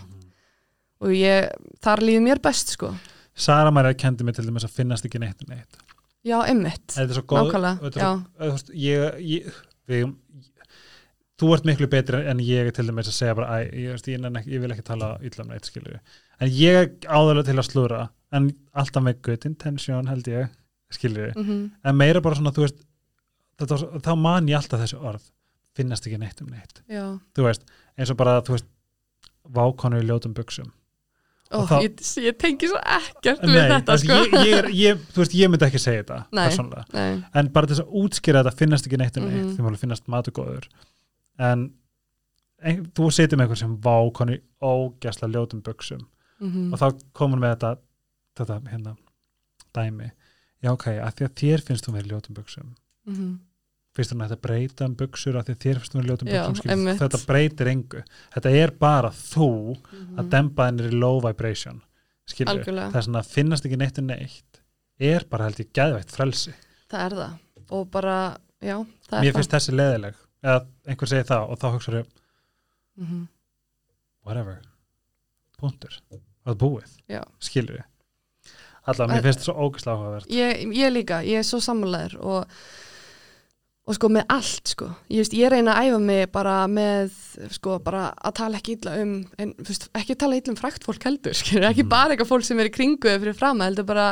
Og 1.01 1.15
ég, 1.17 1.49
þar 1.83 2.03
líður 2.05 2.27
mér 2.27 2.43
best 2.45 2.75
sko. 2.77 2.93
Sara 3.35 3.71
Maria 3.73 3.97
kendi 3.97 4.27
mig 4.27 4.37
til 4.37 4.45
dæmis 4.47 4.67
að 4.69 4.77
finnast 4.77 5.07
ekki 5.09 5.21
neitt 5.23 5.43
um 5.43 5.55
neitt. 5.55 5.81
já, 6.27 6.37
góð. 7.25 7.47
nákvæmlega 7.47 7.77
þú 7.81 7.87
ég, 8.77 9.21
ég, 9.25 9.53
ert 11.57 11.69
miklu 11.69 11.89
betri 11.89 12.21
en 12.29 12.43
ég 12.45 12.69
til 12.77 12.87
dæmis 12.91 13.09
að 13.09 13.17
segja 13.17 13.37
bara, 13.39 13.63
ég, 13.65 13.97
ég, 13.97 14.27
ekki, 14.29 14.53
ég 14.53 14.61
vil 14.61 14.75
ekki 14.75 14.85
tala 14.85 15.15
illa 15.25 15.47
um 15.47 15.53
neitt, 15.55 15.71
skilur 15.71 16.01
En 16.41 16.53
ég 16.53 16.93
áðurlega 17.07 17.49
til 17.49 17.57
að 17.61 17.69
slúra, 17.69 18.03
en 18.33 18.51
alltaf 18.73 19.05
með 19.05 19.23
good 19.25 19.49
intention 19.49 20.09
held 20.09 20.29
ég, 20.29 20.53
skilur 20.93 21.33
mm 21.37 21.71
En 21.85 21.97
meira 21.97 22.21
bara 22.21 22.37
svona, 22.37 22.53
þú 22.53 22.67
veist, 22.67 22.85
þetta, 23.61 24.01
þá 24.05 24.13
man 24.19 24.49
ég 24.51 24.59
alltaf 24.61 24.81
þessi 24.83 24.99
orð, 25.01 25.25
finnast 25.77 26.07
ekki 26.09 26.19
neitt 26.19 26.41
um 26.43 26.51
neitt. 26.53 26.83
veist, 27.47 27.65
eins 27.99 28.11
og 28.13 28.17
bara, 28.21 28.41
þú 28.47 28.57
veist, 28.57 28.69
vákonu 29.51 30.01
í 30.01 30.07
ljótum 30.07 30.35
buksum. 30.37 30.71
Ó, 31.51 31.65
þá- 31.67 31.81
ég, 31.83 31.97
ég 32.23 32.37
tengi 32.39 32.69
svo 32.71 32.79
ekkert 32.79 33.41
við 33.43 33.57
Nei, 33.57 33.71
þetta 33.73 33.95
altså, 33.97 34.07
sko 34.07 34.19
ég, 34.21 34.35
ég, 34.47 34.69
ég, 34.79 35.01
þú 35.11 35.19
veist, 35.25 35.33
ég 35.35 35.51
myndi 35.51 35.67
ekki 35.67 35.81
segja 35.83 36.05
þetta 36.05 36.19
Nei. 36.31 36.45
Nei, 36.95 37.25
en 37.35 37.49
bara 37.51 37.67
þess 37.67 37.83
að 37.83 37.97
útskýra 38.05 38.43
þetta 38.45 38.53
finnast 38.61 38.87
ekki 38.87 38.99
neitt 39.01 39.17
um 39.19 39.25
neitt, 39.27 39.41
Mhm. 39.49 39.57
því 39.57 39.65
maður 39.67 39.81
finnast 39.83 40.07
matur 40.07 40.33
góður 40.39 40.69
en 41.41 41.65
ein, 42.63 42.85
þú 42.95 43.11
setur 43.11 43.37
með 43.41 43.49
eitthvað 43.49 43.59
sem 43.65 43.77
vákonu 43.83 44.37
í 44.37 44.41
ógæsla 44.63 45.27
ljótum 45.33 45.63
buksum 45.67 46.07
mm 46.41 46.73
og 46.73 46.79
þá 46.79 46.87
komum 47.19 47.41
við 47.43 47.57
þetta 47.57 47.73
þetta 48.39 48.61
hérna 48.71 48.97
dæmi 49.75 50.11
já 50.63 50.71
ok, 50.71 50.87
að 51.03 51.15
því 51.19 51.27
að 51.27 51.35
þér 51.43 51.67
finnst 51.67 51.85
þú 51.89 51.97
verið 51.99 52.13
ljótum 52.15 52.35
buksum 52.39 52.75
-hmm. 53.11 53.39
Finnst 53.97 54.13
þú 54.13 54.17
að 54.21 54.29
þetta 54.31 54.41
breyta 54.47 54.87
um 54.87 54.95
buksur 55.01 55.37
að 55.41 55.49
því 55.49 55.55
að 55.57 55.63
þér 55.65 55.79
finnst 55.81 55.93
þú 55.95 55.99
verið 56.01 56.11
ljótum 56.13 56.29
Já, 56.31 56.43
buksum 56.49 56.89
þetta 57.01 57.21
breytir 57.27 57.71
engu. 57.73 58.03
Þetta 58.37 58.51
er 58.63 58.71
bara 58.81 59.11
þú 59.11 59.49
að 60.21 60.29
dempa 60.31 60.67
hennir 60.71 60.91
í 60.93 60.99
low 61.01 61.21
vibration 61.25 61.81
Mhm. 62.31 62.47
Algjörlega. 62.53 62.91
það 62.93 62.97
er 63.01 63.03
svona 63.09 63.21
að 63.25 63.31
finnast 63.35 63.65
ekki 63.67 63.77
neitt 63.81 63.99
um 63.99 64.07
neitt 64.07 64.61
er 65.01 65.25
bara 65.29 65.45
held 65.49 65.57
ég 65.59 65.73
geðveitt 65.75 66.13
frelsi. 66.15 66.53
Það 66.89 67.01
er 67.07 67.17
það. 67.19 67.33
Og 67.71 67.91
bara, 67.91 68.37
já, 68.63 68.77
það 69.09 69.19
er 69.19 69.25
mér 69.25 69.33
það. 69.33 69.37
finnst 69.41 69.51
þessi 69.57 69.75
leðileg 69.75 70.15
eða 70.45 70.67
einhver 70.87 71.09
segir 71.11 71.25
það 71.27 71.51
og 71.51 71.59
þá 71.59 71.67
hugsaður 71.75 72.07
mm 73.01 73.29
whatever, 74.25 74.61
punktur. 75.59 75.95
Að 76.47 76.57
búið, 76.61 76.93
við 77.75 77.85
allavega, 78.91 79.15
mér 79.17 79.23
finnst 79.27 79.41
þetta 79.41 79.49
svo 79.49 79.55
ógæslega 79.67 79.97
áhugavert. 79.97 80.31
Ég, 80.33 80.63
ég 80.77 80.93
líka, 80.95 81.19
ég 81.27 81.41
er 81.43 81.47
svo 81.47 81.61
sammálaður 81.65 82.17
og, 82.21 82.55
og 83.91 83.97
sko 83.97 84.09
með 84.15 84.29
allt 84.31 84.71
sko, 84.75 84.87
ég, 85.11 85.25
veist, 85.25 85.33
ég 85.35 85.51
reyna 85.51 85.73
að 85.75 85.89
æfa 85.91 86.01
mig 86.05 86.29
bara 86.35 86.53
með, 86.71 87.15
sko, 87.57 87.79
bara 87.83 88.05
að 88.15 88.37
tala 88.39 88.61
ekki 88.61 88.77
illa 88.79 88.93
um, 89.03 89.15
en, 89.43 89.55
veist, 89.67 89.89
ekki 89.99 90.15
tala 90.21 90.39
illa 90.39 90.53
um 90.55 90.59
frækt 90.61 90.87
fólk 90.87 91.07
heldur, 91.09 91.35
skilur, 91.41 91.67
ekki 91.73 91.83
Mhm. 91.85 91.91
bara 91.91 92.15
eitthvað 92.15 92.31
fólk 92.31 92.47
sem 92.47 92.61
er 92.63 92.71
í 92.71 92.75
kringu 92.77 93.11
eða 93.11 93.25
fyrir 93.25 93.39
fram, 93.41 93.65
heldur 93.67 93.89
bara 93.89 94.07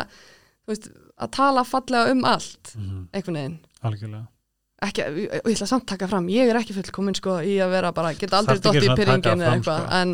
veist, 0.67 0.89
að 1.19 1.31
tala 1.39 1.63
fallega 1.69 2.11
um 2.17 2.25
allt 2.27 2.75
mm 2.75 3.05
einhvern 3.15 3.39
veginn. 3.39 3.55
Algjörlega. 3.87 4.27
Ekki, 4.89 5.05
og 5.43 5.47
ég 5.51 5.55
ætla 5.57 5.67
samt 5.67 5.83
að 5.87 5.93
taka 5.95 6.07
fram, 6.11 6.27
ég 6.31 6.51
er 6.53 6.59
ekki 6.61 6.75
fullkomin 6.77 7.17
sko 7.19 7.39
í 7.43 7.57
að 7.63 7.73
vera 7.77 7.93
bara, 7.95 8.13
geta 8.15 8.39
aldrei 8.39 8.61
dótt 8.63 8.77
í 8.83 8.91
pyrringin 8.95 9.41
eða 9.43 9.55
eitthvað 9.57 9.81
sko. 9.87 9.95
en, 10.03 10.13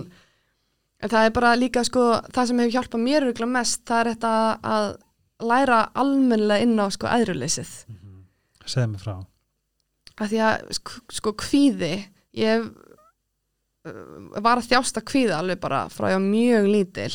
en 1.05 1.13
það 1.13 1.27
er 1.29 1.35
bara 1.37 1.51
líka 1.61 1.83
sko 1.85 2.05
það 2.33 2.47
sem 2.49 2.63
hefur 2.63 2.75
hjálpað 2.79 3.03
mér 3.05 3.27
örugglega 3.27 3.53
mest 3.59 3.83
það 3.91 4.01
er 4.05 4.11
þetta 4.15 4.33
að 4.77 4.87
læra 5.51 5.81
almennilega 6.01 6.65
inn 6.65 6.81
á 6.81 6.87
sko 6.97 7.11
æðruleysið 7.13 7.75
segð 8.65 8.89
mér 8.95 9.03
frá 9.05 9.15
að 10.21 10.33
því 10.33 10.43
að 10.47 10.75
sko, 10.79 11.35
kvíði 11.45 11.93
ég 12.39 12.65
uh, 12.65 14.41
var 14.45 14.61
að 14.61 14.71
þjásta 14.73 15.05
kvíða 15.07 15.41
alveg 15.41 15.61
bara 15.63 15.85
frá 15.93 16.11
ég 16.13 16.19
var 16.19 16.27
mjög 16.27 16.71
lítil 16.71 17.11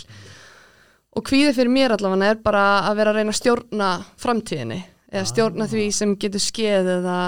og 1.16 1.26
kvíði 1.26 1.56
fyrir 1.58 1.74
mér 1.74 1.96
allavega 1.96 2.34
er 2.34 2.42
bara 2.44 2.66
að 2.90 3.00
vera 3.02 3.14
að 3.14 3.20
reyna 3.20 3.34
að 3.34 3.40
stjórna 3.42 3.92
framtíðinni 4.22 4.82
eða 5.10 5.30
stjórna 5.32 5.66
Ah. 5.66 5.72
því 5.72 5.86
sem 5.96 6.18
getur 6.22 6.44
skeið 6.44 6.92
eða 7.00 7.20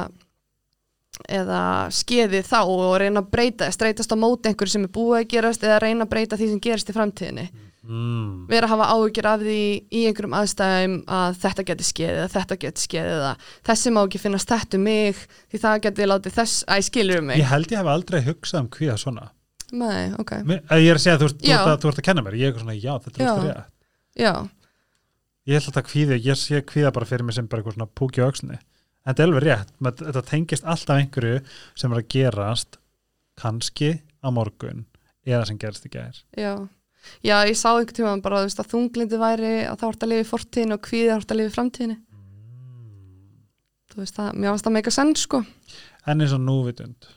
eða 1.29 1.63
skeiði 1.93 2.41
þá 2.45 2.59
og 2.63 2.95
reyna 3.01 3.21
að 3.21 3.31
breyta 3.33 3.67
streytast 3.73 4.13
á 4.13 4.17
móti 4.17 4.49
einhverju 4.49 4.75
sem 4.75 4.85
er 4.87 4.93
búið 4.95 5.17
að 5.19 5.27
gerast 5.33 5.65
eða 5.65 5.81
reyna 5.83 6.05
að 6.05 6.13
breyta 6.13 6.37
því 6.39 6.47
sem 6.53 6.61
gerist 6.63 6.89
í 6.89 6.95
framtíðinni 6.95 7.47
mm. 7.49 7.70
Vera 7.81 8.67
að 8.67 8.71
hafa 8.75 8.87
áhyggjur 8.93 9.25
af 9.31 9.39
því 9.41 9.55
í 9.89 10.01
einhverjum 10.05 10.35
aðstæðum 10.37 10.95
að 11.09 11.37
þetta 11.41 11.63
geti 11.65 11.83
skeið 11.87 12.11
eða 12.19 12.27
þetta 12.35 12.57
geti 12.61 12.83
skeið 12.85 13.07
eða 13.15 13.31
þessi 13.65 13.93
má 13.95 14.01
ekki 14.05 14.19
finnast 14.21 14.51
þetta 14.53 14.77
um 14.77 14.83
mig 14.85 15.21
því 15.49 15.61
það 15.63 15.79
geti 15.87 16.05
látið 16.11 16.35
þess, 16.35 16.59
æ 16.69 16.75
skilur 16.85 17.21
um 17.23 17.25
mig. 17.31 17.39
Ég 17.41 17.49
held 17.49 17.71
ég 17.73 17.81
hef 17.81 17.89
aldrei 17.95 18.21
hugsað 18.27 18.59
um 18.61 18.69
hví 18.75 18.91
svona. 19.01 19.31
Nei, 19.71 20.11
ok, 20.19 20.31
Mér- 20.45 20.61
ég 20.77 20.89
er 20.91 20.99
að 20.99 21.03
segja, 21.05 21.17
þú 21.17 21.25
ert, 21.31 21.37
þú 21.41 21.51
ert, 21.55 21.67
að, 21.71 21.77
þú 21.81 21.89
ert 21.89 21.99
að 22.01 22.05
kenna 22.09 22.21
mér. 22.25 22.35
Ég 22.37 22.53
er 22.53 22.59
svona, 22.59 22.75
já, 22.75 22.93
þetta 23.05 23.21
er 23.21 23.25
Já. 23.25 23.63
já, 24.19 24.33
ég 25.47 25.63
held 25.65 25.77
að 25.79 25.87
kvíði, 25.87 26.17
ég 26.27 26.37
sé 26.37 26.61
kvíða 26.61 26.91
bara 26.93 27.05
fyrir 27.07 27.23
mig 27.25 27.33
sem 27.37 27.47
bara 27.47 27.61
eitthvað 27.63 27.77
svona 27.79 27.89
púki 27.95 28.21
á 28.21 28.27
öxni 28.27 28.57
en 28.59 29.15
þetta 29.15 29.23
er 29.23 29.29
alveg 29.31 29.43
rétt, 29.47 29.71
Men 29.79 29.93
þetta 29.97 30.21
tengist 30.27 30.63
alltaf 30.67 30.99
einhverju 30.99 31.39
sem 31.73 31.91
er 31.95 32.01
að 32.03 32.09
gerast 32.13 32.77
kannski 33.41 34.01
á 34.21 34.27
morgun 34.29 34.85
eða 35.25 35.47
sem 35.47 35.57
gerist 35.57 35.87
í 35.87 35.93
gær 35.95 36.19
já 37.21 37.33
Já, 37.41 37.49
ég 37.49 37.57
sá 37.57 37.69
einhvern 37.71 37.97
tíma 37.97 38.15
bara 38.23 38.43
veist, 38.45 38.59
að 38.61 38.71
þunglindi 38.73 39.19
væri 39.21 39.53
að 39.65 39.81
það 39.81 39.87
vart 39.89 40.03
að 40.05 40.11
lifa 40.11 40.25
í 40.25 40.31
fortíðinu 40.31 40.77
og 40.77 40.83
kvíði 40.85 41.11
vart 41.13 41.31
að 41.31 41.41
lifa 41.41 41.51
í 41.51 41.55
framtíðinu 41.57 41.97
Þú 43.91 43.99
veist 43.99 44.15
það, 44.15 44.29
mér 44.39 44.53
varst 44.53 44.63
það 44.67 44.73
meika 44.77 44.91
senn 44.95 45.09
sko. 45.19 45.41
En 46.07 46.23
eins 46.23 46.31
og 46.31 46.39
núvitund. 46.39 47.09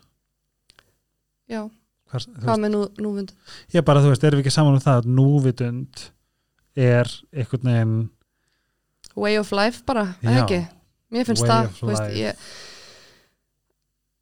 Já, 1.47 1.61
Hvers, 2.11 2.27
hvað 2.31 2.51
veist, 2.51 2.63
með 2.63 2.73
nú, 2.73 2.81
núvund 3.05 3.33
ég 3.75 3.85
bara, 3.87 4.03
þú 4.03 4.13
veist, 4.13 4.25
erum 4.27 4.41
við 4.41 4.47
ekki 4.47 4.55
saman 4.55 4.77
um 4.79 4.83
það 4.85 5.01
að 5.01 5.09
núvitund 5.19 6.05
er 6.85 7.11
einhvern 7.35 7.71
veginn 7.71 7.97
Way 9.15 9.39
of 9.39 9.53
life 9.55 9.85
bara, 9.87 10.09
eða 10.25 10.35
Já. 10.35 10.45
ekki? 10.45 10.61
Mér 11.15 11.29
finnst 11.29 11.45
Way 11.45 11.51
það, 11.53 11.69
þú 11.79 11.91
veist, 11.91 12.17
ég 12.19 12.47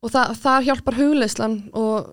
og 0.02 0.10
það, 0.12 0.34
það 0.42 0.66
hjálpar 0.68 0.98
hugleislan 0.98 1.56
og 1.78 2.10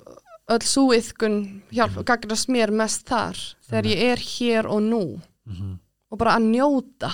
öll 0.49 0.65
súiðkun 0.65 1.35
hjálp, 1.71 1.95
Mhm. 1.97 2.05
gagnast 2.09 2.49
mér 2.49 2.71
mest 2.71 3.05
þar 3.09 3.37
þegar 3.69 3.85
ég 3.91 4.01
er 4.13 4.17
hér 4.17 4.65
og 4.69 4.81
nú. 4.81 5.21
Mm 5.47 5.55
-hmm, 5.55 5.77
og 6.11 6.17
bara 6.17 6.35
að 6.37 6.49
njóta. 6.49 7.11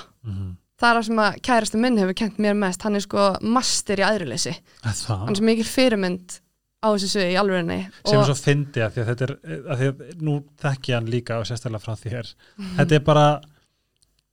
Það 0.80 0.90
er 0.92 0.96
það 1.00 1.06
sem 1.06 1.16
að 1.24 1.42
kærastu 1.42 1.78
minn 1.80 1.98
hefur 1.98 2.14
kent 2.16 2.38
mér 2.38 2.56
mest. 2.56 2.82
Hann 2.84 2.96
er 2.96 3.00
sko 3.00 3.38
master 3.42 3.98
í 3.98 4.04
æðruleysi. 4.04 4.56
Það? 4.84 5.18
Hann 5.20 5.30
er 5.30 5.36
svo 5.36 5.44
mikil 5.46 5.64
fyrirmynd 5.64 6.40
á 6.84 6.88
þessu 6.94 7.08
sviði 7.08 7.32
í 7.34 7.40
alvörinni 7.40 7.90
sem 8.06 8.20
er 8.20 8.26
svo 8.26 8.36
fyndi 8.36 8.82
að 8.84 8.98
að 9.02 9.08
þetta 9.10 9.24
er 9.24 9.38
að 9.72 9.80
því 9.80 9.88
að 9.88 10.22
nú 10.22 10.44
þekki 10.62 10.92
ég 10.92 10.96
hann 10.96 11.08
líka 11.10 11.40
og 11.40 11.46
sérstaklega 11.46 11.82
frá 11.82 11.96
þér. 11.96 12.34
Þetta 12.78 12.96
er 12.96 13.00
bara 13.00 13.42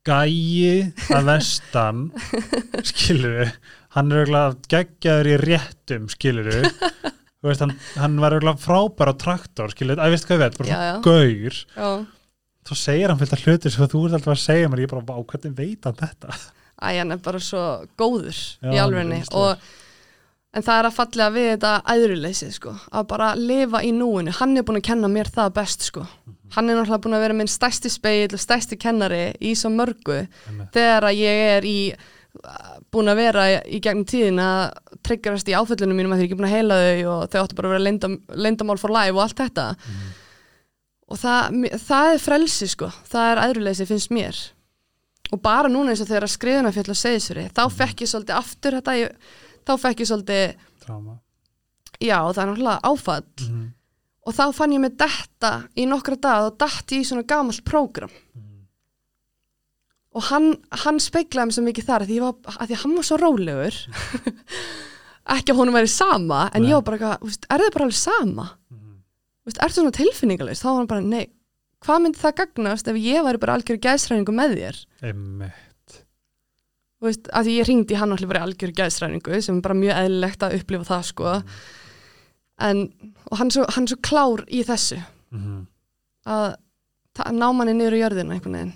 gæi 0.05 0.93
að 1.15 1.25
vestan 1.25 2.11
skilur 2.91 3.39
við 3.39 3.53
hann 3.95 4.13
er 4.13 4.27
geggjaður 4.69 5.31
í 5.31 5.37
réttum 5.39 6.09
skilur 6.11 6.49
við 7.43 7.51
veist, 7.51 7.63
hann, 7.65 7.75
hann 7.99 8.17
var 8.23 8.37
auðvitað 8.37 8.63
frábær 8.63 9.13
á 9.13 9.15
traktor 9.19 9.73
skilur 9.75 10.03
að 10.03 10.15
veist 10.15 10.29
hvað 10.29 10.37
ég 10.39 10.43
veit, 10.45 10.59
bara 10.61 10.73
Já, 10.73 10.81
já. 10.89 10.97
gaur. 11.07 11.61
Já, 11.77 11.91
þá 12.63 12.75
segir 12.79 13.13
hann 13.13 13.23
að 13.27 13.47
hlutir 13.47 13.75
sem 13.75 13.89
þú 13.91 14.03
ert 14.07 14.19
alltaf 14.19 14.35
að 14.37 14.43
segja 14.47 14.73
mér. 14.73 14.85
Ég 14.85 14.93
bara, 14.93 15.07
vá, 15.09 15.17
hvernig 15.33 15.57
veit 15.59 15.89
hann 15.89 15.99
þetta? 16.03 16.37
Æ, 16.83 16.89
hann 16.99 17.15
er 17.15 17.23
bara 17.23 17.41
svo 17.43 17.65
góður 17.99 18.37
í 18.63 18.77
yndislegur. 18.79 19.39
og 19.39 19.71
en 20.53 20.65
það 20.67 20.79
er 20.79 20.87
að 20.89 20.97
fallega 20.99 21.33
við 21.33 21.47
þetta 21.55 21.73
æðruleysið 21.95 22.55
sko, 22.59 22.73
að 22.93 23.07
bara 23.09 23.29
lifa 23.39 23.81
í 23.87 23.93
núinu. 23.97 24.35
Hann 24.37 24.57
er 24.59 24.67
búin 24.69 24.81
að 24.83 24.89
kenna 24.91 25.09
mér 25.09 25.31
það 25.33 25.55
best 25.57 25.87
sko. 25.89 26.03
Hann 26.53 26.69
er 26.69 26.77
náttúrulega 26.77 27.03
búin 27.07 27.17
að 27.17 27.23
vera 27.25 27.37
minn 27.39 27.49
stærsti 27.49 27.89
speil 27.93 28.29
og 28.37 28.43
stærsti 28.43 28.77
kennari 28.77 29.23
í 29.41 29.55
svo 29.57 29.71
mörgu 29.73 30.19
þegar 30.75 31.07
að 31.09 31.17
ég 31.23 31.45
er 31.57 31.65
í 31.65 31.79
búin 32.93 33.11
að 33.13 33.19
vera 33.21 33.43
í 33.69 33.79
gegnum 33.85 34.07
tíðin 34.09 34.41
að 34.41 34.63
tryggjast 35.05 35.51
í 35.53 35.57
áföllunum 35.59 35.99
mínum 35.99 36.15
að 36.15 36.23
því 36.23 36.25
ég 36.25 36.31
er 36.31 36.33
ekki 36.33 36.39
búin 36.41 36.49
að 36.49 36.55
heila 36.57 36.79
þau 36.81 37.11
og 37.13 37.23
þau 37.33 37.39
áttu 37.43 37.59
bara 37.59 37.69
að 37.69 37.75
vera 37.75 37.85
leyndam, 37.87 38.15
leyndamál 38.47 38.79
for 38.81 38.95
life 38.95 39.13
og 39.17 39.23
allt 39.27 39.43
þetta. 39.43 39.67
Og 41.13 41.21
það, 41.21 41.59
það 41.85 42.09
er 42.15 42.23
frelsi 42.25 42.69
sko. 42.73 42.89
Það 43.13 43.29
er 43.33 43.43
æðruleysi 43.45 43.87
finnst 43.91 44.15
mér. 44.17 44.39
Og 45.33 45.41
bara 45.45 45.69
núna 45.73 45.93
eins 45.93 46.01
og 46.05 46.09
þegar 46.09 46.27
að 46.27 46.35
skriðuna 46.35 46.73
fjall 46.73 46.91
og 46.93 46.99
segisfri 47.03 47.45
þá 47.57 47.63
fekk 47.73 48.03
ég 48.05 48.11
svolítið 48.13 48.39
aftur 48.39 48.79
þetta 48.79 48.97
ég, 48.99 49.29
þá 49.69 49.73
fekk 49.85 50.03
ég 50.03 50.11
svolítið 50.11 50.57
Tráma. 50.83 51.15
já 52.03 52.17
það 52.19 52.43
er 52.43 52.51
náttúrulega 52.51 52.81
áfall. 52.91 53.29
Mhm. 53.47 53.71
og 54.27 54.35
þá 54.35 54.45
fann 54.55 54.73
ég 54.73 54.81
mig 54.81 54.97
detta 54.97 55.53
í 55.77 55.85
nokkra 55.89 56.17
dag 56.21 56.45
og 56.47 56.59
datt 56.59 56.93
ég 56.95 57.01
í 57.03 57.07
svona 57.07 57.25
gamalt 57.27 57.65
prógram 57.65 58.11
og 60.13 60.23
hann, 60.29 60.49
hann 60.85 60.99
speglaði 61.01 61.49
mig 61.49 61.57
svo 61.57 61.63
mikið 61.67 61.87
þar 61.89 62.05
að 62.05 62.11
því, 62.13 62.19
var, 62.21 62.35
að 62.59 62.67
því 62.69 62.75
að 62.77 62.83
hann 62.85 62.97
var 62.99 63.07
svo 63.09 63.17
rólegur 63.23 63.79
ekki 65.37 65.53
að 65.55 65.61
honum 65.63 65.77
væri 65.79 65.89
sama 65.93 66.41
en 66.53 66.63
Nei. 66.65 66.69
ég 66.73 66.79
var 66.81 66.87
bara 66.91 67.13
veist, 67.23 67.47
er 67.49 67.63
þið 67.63 67.73
bara 67.77 67.87
alveg 67.89 67.99
sama. 68.01 68.47
Þú 68.73 69.51
veist, 69.51 69.61
ertu 69.65 69.79
svona 69.81 69.95
tilfinningalist 69.97 70.63
þá 70.65 70.69
var 70.69 70.79
hann 70.83 70.91
bara, 70.93 71.05
nei, 71.07 71.25
hvað 71.87 72.03
myndi 72.05 72.21
það 72.23 72.37
gagnast 72.43 72.91
ef 72.93 72.99
ég 73.03 73.25
væri 73.27 73.41
bara 73.43 73.57
algjör 73.59 73.81
gæðsræningu 73.87 74.35
með 74.37 74.57
þér. 74.61 74.81
Þú 77.03 77.09
veist, 77.09 77.31
að 77.35 77.49
því 77.49 77.55
ég 77.57 77.67
ringdi 77.71 77.97
hann 77.99 78.13
allir 78.15 78.31
bara 78.31 78.45
algjör 78.47 78.75
gæðsræningu 78.79 79.41
sem 79.43 79.57
er 79.59 79.65
bara 79.65 79.79
mjög 79.81 79.97
eðlilegt 80.05 80.45
að 80.47 80.59
upplifa 80.61 80.87
það 80.93 81.03
sko 81.09 81.33
en, 82.63 82.83
og 83.27 83.41
hann 83.41 83.49
er 83.51 83.57
svo, 83.57 83.65
hann 83.75 83.89
er 83.89 83.95
svo 83.95 84.01
klár 84.07 84.45
í 84.47 84.61
þessu 84.69 85.01
Mhm. 85.33 85.63
að 86.29 86.53
ná 87.35 87.47
manni 87.57 87.73
niður 87.75 87.97
í 87.97 88.03
jörðina 88.05 88.35
einhvern 88.37 88.55
veginn 88.59 88.75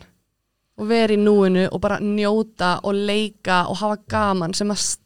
og 0.77 0.89
vera 0.89 1.15
í 1.15 1.21
núinu 1.21 1.67
og 1.71 1.81
bara 1.81 1.99
njóta 2.03 2.77
og 2.85 2.95
leika 2.95 3.65
og 3.71 3.79
hafa 3.81 4.01
gaman 4.11 4.55
sem, 4.55 4.71
að, 4.71 4.97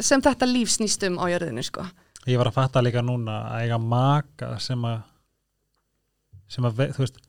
sem 0.00 0.22
þetta 0.22 0.48
líf 0.50 0.72
snýst 0.74 1.06
um 1.08 1.20
á 1.20 1.24
jörðinu 1.32 1.64
sko. 1.64 1.86
ég 2.26 2.38
var 2.38 2.50
að 2.50 2.58
fatta 2.58 2.82
líka 2.84 3.04
núna 3.04 3.38
að 3.52 3.66
eiga 3.66 3.78
maka 3.78 4.56
sem 4.62 4.84
að 4.84 5.00
sem 6.46 6.66
að, 6.68 6.82
þú 6.94 7.02
veist 7.02 7.22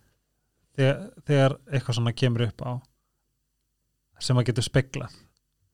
þegar, 0.78 1.00
þegar 1.26 1.56
eitthvað 1.72 1.98
svona 2.00 2.14
kemur 2.14 2.48
upp 2.48 2.66
á 2.66 2.72
sem 4.22 4.38
að 4.38 4.50
getur 4.50 4.66
speglað 4.66 5.14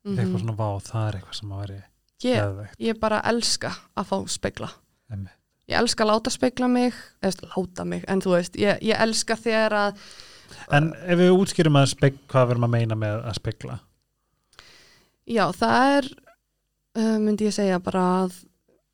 eitthvað 0.03 0.41
svona 0.41 0.57
vá, 0.57 0.67
það 0.83 1.07
er 1.07 1.17
eitthvað 1.17 1.39
sem 1.39 1.53
að 1.53 1.63
veri 1.63 1.77
ég, 1.77 1.87
geðveikt. 2.25 2.75
ég 2.83 2.99
bara 2.99 3.21
elska 3.31 3.71
að 3.95 4.09
fá 4.09 4.17
spegla 4.31 4.69
Einmitt. 5.11 5.37
ég 5.71 5.79
elska 5.79 6.03
að 6.03 6.11
láta 6.11 6.33
spegla 6.33 6.69
mig 6.71 6.99
eða 7.23 7.49
láta 7.53 7.85
mig, 7.87 8.03
en 8.11 8.23
þú 8.23 8.35
veist 8.35 8.59
ég, 8.59 8.81
ég 8.83 9.03
elska 9.07 9.37
þegar 9.39 9.77
að 9.79 10.05
en 10.73 10.93
ef 11.03 11.19
við 11.19 11.35
útskýrum 11.35 11.79
að 11.79 11.91
speg, 11.93 12.17
hvað 12.31 12.47
við 12.47 12.55
erum 12.55 12.67
að 12.67 12.73
meina 12.77 12.97
með 12.99 13.19
að 13.29 13.37
spegla? 13.39 13.77
Já, 15.29 15.45
það 15.55 15.93
er 15.97 16.09
uh, 16.99 17.19
myndi 17.23 17.47
ég 17.47 17.55
segja 17.55 17.79
bara 17.83 18.07
að 18.23 18.41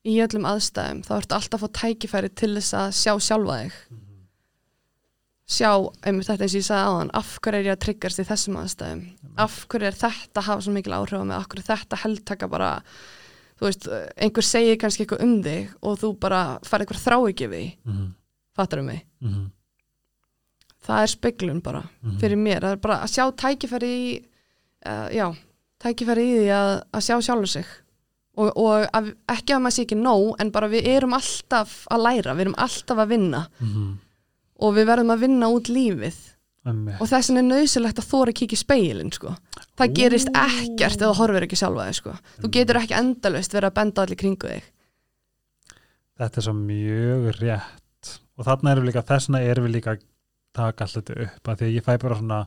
í 0.06 0.20
öllum 0.24 0.46
aðstæðum 0.48 1.02
þá 1.04 1.14
ertu 1.18 1.36
alltaf 1.36 1.58
að 1.58 1.66
fá 1.66 1.80
tækifæri 1.80 2.30
til 2.32 2.54
þess 2.56 2.76
að 2.78 2.94
sjá 2.96 3.12
sjálfa 3.20 3.58
þig. 3.62 3.80
Sjá, 5.50 5.70
einmitt 6.06 6.28
þetta 6.28 6.46
eins 6.46 6.52
og 6.54 6.60
ég 6.60 6.66
sagði 6.68 6.90
áðan 6.90 7.08
af 7.18 7.30
hverju 7.42 7.58
er 7.58 7.66
ég 7.66 7.74
að 7.74 7.80
tryggjast 7.84 8.20
í 8.22 8.24
þessum 8.28 8.58
aðstæðum? 8.60 9.00
Af 9.42 9.56
hverju 9.66 9.88
er 9.88 9.96
þetta 9.98 10.38
að 10.38 10.46
hafa 10.46 10.62
svo 10.62 10.74
mikil 10.76 10.94
áhrif 10.94 11.24
mig? 11.24 11.34
Af 11.34 11.48
hverju 11.50 11.64
er 11.64 11.70
þetta 11.72 11.98
heldtaka 12.04 12.48
bara 12.52 12.68
þú 13.58 13.66
veist, 13.66 13.88
einhver 14.16 14.46
segir 14.46 14.78
kannski 14.80 15.04
eitthvað 15.04 15.24
um 15.26 15.32
þig 15.44 15.72
og 15.82 15.98
þú 16.00 16.12
bara 16.22 16.42
fær 16.64 16.84
eitthvað 16.84 17.02
þráikifi 17.02 17.64
mm 17.66 17.96
-hmm. 17.96 18.12
fattar 18.56 18.78
um 18.78 18.86
mig, 18.86 19.06
Mm 19.20 19.50
það 20.86 21.02
er 21.02 21.12
speglun 21.12 21.60
bara 21.60 21.82
-hmm. 21.82 22.18
fyrir 22.20 22.36
mér, 22.36 22.60
það 22.60 22.72
er 22.72 22.82
bara 22.86 22.98
að 23.04 23.12
sjá 23.14 23.24
tækifæri 23.36 23.92
í 23.92 24.10
uh, 24.86 25.08
já, 25.14 25.26
tækifæri 25.78 26.24
í 26.24 26.34
því 26.38 26.50
að, 26.56 26.72
að 26.92 27.06
sjá 27.06 27.16
sjálfur 27.20 27.52
sig 27.54 27.66
og, 28.36 28.50
og 28.56 28.88
að, 28.96 29.12
ekki 29.28 29.54
að 29.54 29.62
maður 29.64 29.76
sé 29.76 29.86
ekki 29.86 29.98
nóg 29.98 30.34
en 30.40 30.52
bara 30.54 30.70
við 30.72 30.88
erum 30.88 31.16
alltaf 31.16 31.84
að 31.90 32.04
læra, 32.06 32.34
við 32.34 32.46
erum 32.46 32.58
alltaf 32.58 32.98
að 32.98 33.12
vinna 33.14 33.46
mm 33.60 33.72
-hmm. 33.72 33.96
og 34.64 34.76
við 34.76 34.90
verðum 34.92 35.14
að 35.14 35.24
vinna 35.26 35.48
út 35.48 35.68
lífið 35.68 36.20
um, 36.64 36.82
og 36.98 37.06
þess 37.08 37.30
vegna 37.30 37.40
er 37.40 37.48
nöðsilegt 37.48 37.98
að 38.02 38.10
þóra 38.12 38.34
að 38.34 38.38
kíkja 38.40 38.58
í 38.58 38.64
speilin 38.64 39.12
sko. 39.12 39.34
það 39.76 39.94
gerist 39.94 40.30
Ó. 40.30 40.38
ekkert 40.46 41.00
þú 41.00 41.14
horfir 41.20 41.46
ekki 41.46 41.56
sjálfa 41.56 41.88
þig 41.88 41.98
sko. 42.00 42.14
þú 42.42 42.52
getur 42.56 42.80
ekki 42.80 42.94
endalaust 42.94 43.54
verið 43.54 43.70
að 43.70 43.78
benda 43.80 44.02
allir 44.02 44.20
kringu 44.20 44.48
þig 44.48 44.64
þetta 46.20 46.40
er 46.40 46.44
svo 46.44 46.54
mjög 46.54 47.30
rétt 47.40 48.20
og 48.36 48.44
þarna 48.44 48.72
erum 48.72 48.84
við 48.84 48.92
líka, 48.92 49.02
þess 49.02 49.28
vegna 49.28 49.42
erum 49.42 49.64
við 49.68 49.76
líka 49.78 49.96
taka 50.56 50.86
alltaf 50.86 51.04
þetta 51.04 51.28
upp 51.28 51.52
að 51.52 51.60
því 51.60 51.68
að 51.68 51.76
ég 51.76 51.86
fæ 51.86 51.92
bara 52.02 52.18
svona 52.18 52.40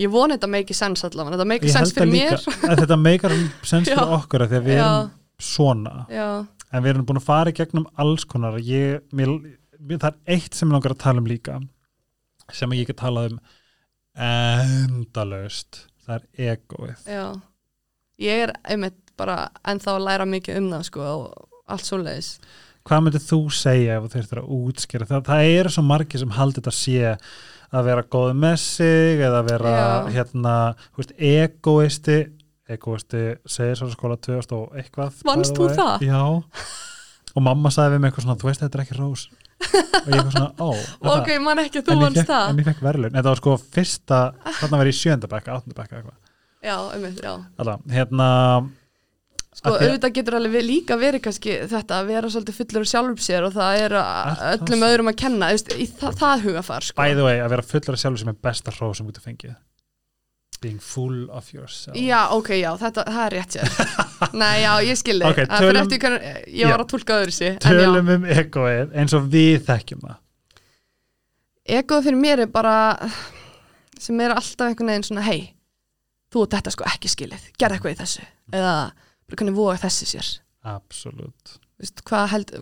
ég 0.00 0.12
voni 0.12 0.36
þetta 0.36 0.50
make 0.52 0.76
sense 0.76 1.06
allavega 1.06 1.36
þetta 1.36 1.48
make 1.50 1.72
sense 1.72 1.96
fyrir 1.96 2.12
mér 2.12 2.36
líka, 2.36 2.58
að 2.68 2.82
þetta 2.84 2.98
meikar 3.00 3.34
sens 3.66 3.90
fyrir 3.90 4.14
okkur 4.18 4.44
að 4.44 4.52
því 4.52 4.60
að 4.60 4.68
við 4.68 4.78
Já. 4.78 4.84
erum 4.86 5.10
svona. 5.40 6.06
Já, 6.12 6.28
en 6.70 6.84
við 6.84 6.92
erum 6.94 7.06
búin 7.08 7.20
að 7.20 7.26
fara 7.26 7.52
í 7.52 7.56
gegnum 7.56 7.86
alls 8.00 8.26
konar. 8.28 8.58
Ég, 8.64 9.00
mér, 9.16 9.32
mér, 9.78 10.00
það 10.02 10.10
er 10.12 10.36
eitt 10.36 10.56
sem 10.56 10.68
ég 10.68 10.76
langar 10.76 10.94
að 10.94 11.02
tala 11.04 11.22
um 11.22 11.30
líka 11.30 11.60
sem 12.54 12.72
ég 12.74 12.88
get 12.90 12.98
talað 13.00 13.32
um 13.32 13.40
endalaust. 14.20 15.84
Það 16.04 16.16
er 16.16 16.50
egoið. 16.56 17.04
Já. 17.06 17.26
Ég 18.20 18.44
er 18.46 18.52
einmitt 18.68 19.14
bara 19.20 19.46
ennþá 19.68 19.96
að 19.96 20.06
læra 20.08 20.26
mikið 20.28 20.58
um 20.60 20.68
það 20.74 20.84
sko, 20.88 21.06
og 21.06 21.62
allt 21.70 21.86
svo 21.86 22.00
leiðis 22.00 22.32
hvað 22.88 23.02
myndir 23.06 23.22
þú 23.24 23.38
segja 23.54 23.96
ef 23.98 24.04
þú 24.06 24.12
þurftir 24.16 24.40
að 24.42 24.52
útskýra 24.56 25.08
það, 25.08 25.24
það 25.28 25.48
eru 25.60 25.72
svo 25.74 25.84
margir 25.86 26.22
sem 26.22 26.36
haldi 26.36 26.60
þetta 26.60 26.74
sé 26.76 27.16
að 27.70 27.86
vera 27.86 28.04
góð 28.10 28.30
með 28.42 28.56
sig 28.64 29.20
eða 29.26 29.42
vera 29.46 29.74
Já. 29.74 30.08
hérna, 30.16 30.54
veist, 30.98 31.12
egoisti. 31.16 32.18
Egoisti 32.70 33.20
segir 33.50 33.78
svo 33.78 33.88
skóla 33.90 34.14
2000 34.22 34.54
og 34.54 34.74
eitthvað 34.78 35.22
Vannst 35.26 35.56
þú 35.58 35.68
það? 35.74 36.04
Já, 36.06 36.20
og 37.34 37.42
mamma 37.42 37.72
sagði 37.74 37.96
við 37.96 38.02
mig 38.02 38.10
eitthvað 38.12 38.26
svona, 38.26 38.38
þú 38.38 38.50
veist 38.50 38.62
þetta 38.62 38.78
er 38.78 38.84
ekki 38.84 38.98
rós. 38.98 39.24
Og 40.00 40.10
ég 40.14 40.22
var 40.22 40.34
svona, 40.34 40.50
ó 40.56 40.68
ok, 41.16 41.30
það? 41.32 41.40
man 41.46 41.62
ekki 41.64 41.82
að 41.82 41.88
þú 41.90 41.96
vannst 42.04 42.30
það? 42.30 42.44
en 42.52 42.62
ég 42.62 42.68
fekk 42.70 42.84
verðlun, 42.86 43.16
þetta 43.18 43.32
var 43.32 43.40
sko 43.42 43.56
fyrsta 43.74 44.20
þarna 44.60 44.82
verið 44.82 44.94
í 44.94 44.98
sjöndabækka, 45.00 45.56
áttundabækka 45.58 45.98
eitthvað. 45.98 46.18
Já, 46.60 46.76
einmitt, 46.94 47.20
já. 47.24 47.32
Alla, 47.60 47.74
hérna 47.90 48.28
Sko, 49.60 49.74
auðvitað 49.76 50.12
getur 50.16 50.36
alveg 50.38 50.62
líka 50.64 50.96
verið 50.96 51.20
kannski 51.26 51.56
þetta 51.68 51.98
að 52.00 52.06
vera 52.14 52.28
svolítið 52.32 52.56
fullur 52.56 52.84
af 52.86 52.88
sjálfum 52.88 53.18
sér 53.20 53.44
og 53.44 53.52
það 53.52 53.80
er 53.84 53.94
öllum 54.54 54.84
öðrum 54.86 55.10
að 55.12 55.18
kenna, 55.20 55.50
veist, 55.52 55.74
í 55.76 55.84
það, 56.00 56.14
það 56.22 56.44
hugafar, 56.46 56.86
sko. 56.86 56.96
by 57.02 57.16
the 57.18 57.26
way, 57.26 57.42
að 57.44 57.52
vera 57.52 57.66
fullur 57.74 57.98
af 57.98 58.00
sjálfur 58.00 58.22
sem 58.22 58.30
er 58.32 58.38
besta 58.48 58.72
hró 58.72 58.88
sem 58.96 59.10
getur 59.10 59.26
fengið 59.26 59.58
being 60.60 60.80
full 60.80 61.28
of 61.32 61.52
yourself 61.54 61.96
Já, 61.96 62.28
ok, 62.36 62.50
já, 62.60 62.70
þetta, 62.80 63.04
það 63.08 63.22
er 63.26 63.36
rétt 63.36 63.54
sér. 63.56 63.70
Nei, 64.36 64.56
já, 64.60 64.72
ég 64.84 64.98
skilði. 65.00 65.28
Ok, 65.28 65.38
það 65.40 65.62
fyrir 65.62 65.70
tölum- 65.70 65.82
eftir 65.84 66.00
hvernig, 66.04 66.48
ég 66.60 66.72
var 66.72 66.82
að 66.84 66.90
tólka 66.92 67.20
öðru 67.20 67.36
sér. 67.36 67.54
tölum 67.64 68.10
um 68.16 68.26
egoið 68.28 68.96
eins 69.00 69.14
og 69.16 69.28
við 69.32 69.62
þekkjum 69.68 70.02
það 70.04 70.18
Egoð 71.80 72.08
fyrir 72.08 72.18
mér 72.18 72.42
er 72.44 72.50
bara, 72.50 72.74
sem 74.00 74.20
er 74.24 74.32
alltaf 74.34 74.66
einhvern 74.66 74.90
veginn 74.90 75.06
svona, 75.06 75.22
hei, 75.28 75.52
þú 76.32 76.44
og 76.44 76.50
þetta 76.56 76.72
sko 76.74 76.86
ekki 76.88 77.10
skilið, 77.12 77.44
gerð 77.60 77.76
eitthvað 77.76 77.94
í 77.94 77.98
þessu. 78.00 78.24
Eða, 78.56 78.74
hvernig 79.36 79.56
voga 79.56 79.76
þessi 79.80 80.08
sér. 80.14 80.30
veist, 81.80 82.02
hvað 82.08 82.26
held, 82.34 82.56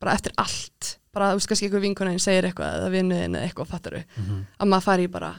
bara 0.00 0.14
eftir 0.18 0.32
allt. 0.40 0.94
Bara, 1.14 1.32
þú 1.32 1.40
veist, 1.40 1.48
kannski 1.50 1.68
einhver 1.68 1.84
vinkuninn 1.84 2.22
segir 2.22 2.48
eitthvað 2.48 2.78
eða 2.80 2.92
vinnuðin 2.94 3.36
eða 3.38 3.48
eitthvað, 3.48 3.70
fattaru. 3.70 4.04
mm 4.16 4.46
að 4.58 4.70
maður 4.72 4.86
fari 4.88 5.08
bara 5.08 5.34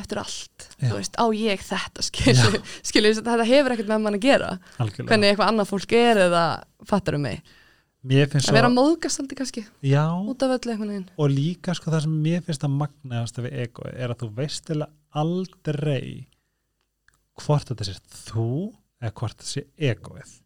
eftir 0.00 0.20
allt, 0.20 0.66
Já. 0.80 0.88
þú 0.88 0.96
veist, 0.98 1.16
á 1.20 1.24
ég 1.36 1.62
þetta 1.64 2.04
skilju, 2.06 2.60
skilju, 2.88 3.14
þetta 3.20 3.46
hefur 3.48 3.74
ekkert 3.74 3.90
með 3.90 4.04
mann 4.04 4.16
að 4.18 4.24
gera 4.26 4.50
algjörlega 4.80 5.08
hvernig 5.10 5.32
eitthvað 5.32 5.50
annað 5.52 5.70
fólk 5.70 5.94
er 5.98 6.20
eða 6.26 6.44
fattar 6.88 7.18
um 7.18 7.26
mig 7.26 7.42
að 8.40 8.56
vera 8.56 8.70
svo, 8.70 8.76
móðgast 8.78 9.20
aldrei 9.20 9.38
kannski 9.42 9.62
já, 9.84 10.04
og 11.20 11.32
líka 11.34 11.74
sko 11.76 11.92
það 11.92 12.06
sem 12.06 12.14
mér 12.24 12.44
finnst 12.46 12.64
að 12.64 12.76
magnaðast 12.80 13.40
við 13.42 13.58
egoið 13.66 13.98
er 14.00 14.14
að 14.14 14.22
þú 14.22 14.30
veist 14.38 14.72
eða 14.72 14.88
aldrei 15.20 16.04
hvort 17.40 17.72
þetta 17.72 17.88
sé 17.90 17.96
þú 18.30 18.48
eða 19.00 19.16
hvort 19.16 19.36
þetta 19.40 19.50
sé 19.50 19.66
egoið. 19.90 20.36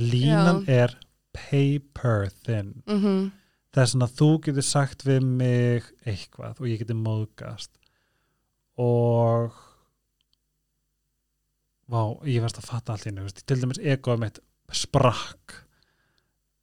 Línan 0.00 0.64
er 0.70 0.96
paper 1.34 2.30
thin. 2.46 2.74
Mm 2.86 3.30
það 3.70 3.82
er 3.82 3.90
svona 3.92 4.08
að 4.08 4.14
þú 4.18 4.28
getur 4.46 4.66
sagt 4.66 5.04
við 5.06 5.26
mig 5.26 5.90
eitthvað 6.08 6.62
og 6.62 6.70
ég 6.70 6.82
getur 6.82 6.98
móðgast. 6.98 7.72
Og 8.80 9.56
vá, 11.90 12.02
ég 12.26 12.42
varst 12.42 12.60
að 12.60 12.70
fatta 12.70 12.96
hennu 13.04 13.26
til 13.42 13.58
dæmis 13.60 13.82
egoið 13.82 14.24
mitt 14.24 14.40
sprakk 14.74 15.60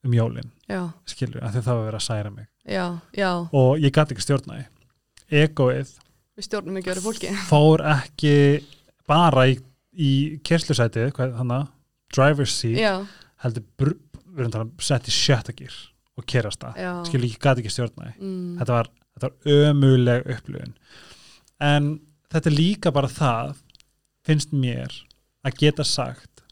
um 0.07 0.13
jólin 0.15 0.51
já, 0.69 0.85
skilur, 1.09 1.41
af 1.43 1.51
því 1.51 1.61
það 1.65 1.73
var 1.73 1.81
að 1.81 1.87
vera 1.89 1.99
að 1.99 2.05
særa 2.05 2.31
mig. 2.31 2.49
Já, 2.67 2.85
já, 3.15 3.31
og 3.35 3.83
ég 3.83 3.93
gæti 3.95 4.15
ekki 4.15 4.23
stjórna 4.23 4.59
því. 4.59 4.67
Egoið 5.43 5.93
við 6.37 6.47
stjórnum 6.47 6.79
ekki 6.79 6.93
öru 6.93 7.03
fólki. 7.03 7.33
fór 7.49 7.83
ekki 7.91 8.35
bara 9.09 9.47
í, 9.51 9.57
í 9.97 10.11
þannig 11.37 11.69
driver's 12.13 12.55
seat, 12.55 12.79
já, 12.79 12.93
heldur 13.43 13.95
við 14.37 14.57
sett 14.85 15.09
í 15.09 15.13
sjötta 15.13 15.55
gýr 15.57 15.75
og 16.17 16.25
kerast 16.29 16.61
það, 16.63 16.79
skilur, 17.09 17.29
ég 17.29 17.41
gæti 17.41 17.63
ekki 17.63 17.73
stjórna 17.73 18.11
mm, 18.15 18.57
þetta 18.61 18.77
var, 18.77 18.89
þetta 19.17 19.29
var 19.29 19.55
ömuleg 19.69 20.29
upplifun. 20.33 20.75
En 21.61 21.91
þetta 22.31 22.49
er 22.51 22.57
líka 22.57 22.93
bara 22.93 23.09
það 23.11 23.57
finnst 24.27 24.53
mér 24.53 24.93
að 25.45 25.59
geta 25.61 25.85
sagt 25.87 26.43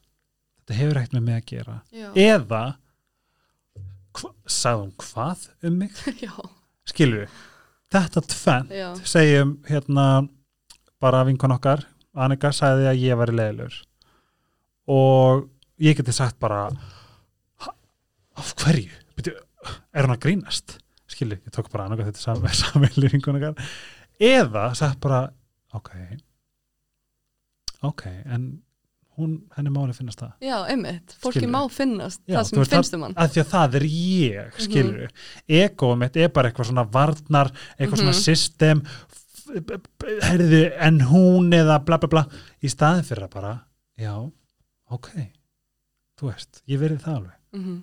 þetta 0.61 0.79
hefur 0.79 0.99
ekkert 1.01 1.17
með 1.17 1.25
mig 1.29 1.39
að 1.39 1.49
gera. 1.53 1.79
Já, 1.93 2.07
eða 2.25 2.63
hva, 4.15 4.31
sagði 4.45 4.85
hún 4.85 4.93
hvað 5.01 5.49
um 5.65 5.81
mig? 5.81 6.05
Skilur 6.89 7.29
þetta 7.95 8.23
tvenn 8.29 8.71
já, 8.73 8.87
segjum 9.07 9.55
hérna 9.69 10.05
bara 11.01 11.23
vinkon 11.27 11.53
okkar 11.55 11.85
Annika 12.15 12.51
sagði 12.55 12.87
að 12.91 13.01
ég 13.03 13.17
væri 13.19 13.35
leiðilegur 13.35 13.77
og 14.95 15.49
ég 15.81 15.97
geti 15.97 16.13
sagt 16.15 16.39
bara 16.39 16.69
"Ha- 17.65 17.75
af 18.37 18.53
hverju? 18.61 18.91
Er 19.95 20.03
hún 20.05 20.15
að 20.15 20.21
grínast? 20.27 20.77
skilu, 21.07 21.35
ég 21.37 21.51
tók 21.53 21.69
bara 21.71 21.85
Annika 21.85 22.03
þetta 22.09 22.19
sami, 22.19 22.49
sami 22.63 22.87
vinkon 23.11 23.37
okkar 23.39 23.55
eða 24.19 24.69
sagt 24.75 24.99
bara 24.99 25.29
ok 25.73 25.91
ok, 27.85 28.03
en 28.25 28.45
hún, 29.17 29.35
henni 29.55 29.71
máli 29.71 29.93
finnast 29.95 30.19
það 30.19 30.31
já, 30.43 30.55
einmitt 30.71 31.13
fólki 31.21 31.39
Skilurðu? 31.43 31.51
má 31.53 31.61
finnst 31.71 32.21
Já, 32.27 32.39
það 32.39 32.47
sem 32.49 32.59
veist, 32.59 32.73
finnst 32.73 32.95
um 32.97 33.03
hann 33.05 33.13
að 33.21 33.29
því 33.35 33.41
að 33.43 33.51
það 33.53 33.75
er 33.79 33.85
ég, 33.91 34.57
skilur 34.65 35.05
mm 35.05 35.61
egoið 35.61 35.99
mitt 36.01 36.17
er 36.17 36.31
bara 36.35 36.49
eitthvað 36.49 36.69
svona 36.71 36.87
varnar 36.91 37.51
eitthvað 37.77 38.01
svona 38.01 38.15
Mhm. 38.15 38.23
system 38.25 38.81
herðu, 40.25 40.61
en 40.87 40.99
hún 41.09 41.53
eða 41.55 41.79
bla 41.85 41.99
bla 42.01 42.09
bla, 42.11 42.23
í 42.61 42.71
staðin 42.71 43.05
fyrir 43.07 43.27
að 43.27 43.33
bara 43.37 43.53
já, 43.99 44.13
ok. 44.91 45.09
Þú 46.15 46.31
veist, 46.31 46.61
ég 46.71 46.79
verið 46.81 47.03
það 47.05 47.19
alveg. 47.19 47.37
Mm 47.55 47.81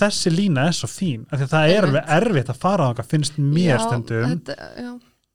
þessi 0.00 0.30
lína 0.32 0.62
er 0.70 0.72
svo 0.72 0.88
fín, 0.88 1.26
af 1.28 1.36
því 1.36 1.44
að 1.44 1.50
það 1.52 1.70
er 1.74 1.86
alveg 1.86 2.12
erfitt 2.16 2.50
að 2.52 2.60
fara 2.62 2.86
á 2.88 2.90
það, 2.96 3.08
finnst 3.10 3.34
mér 3.36 3.74
já, 3.74 3.80
stundum. 3.82 4.30
þetta, 4.30 4.68
já, 4.80 4.92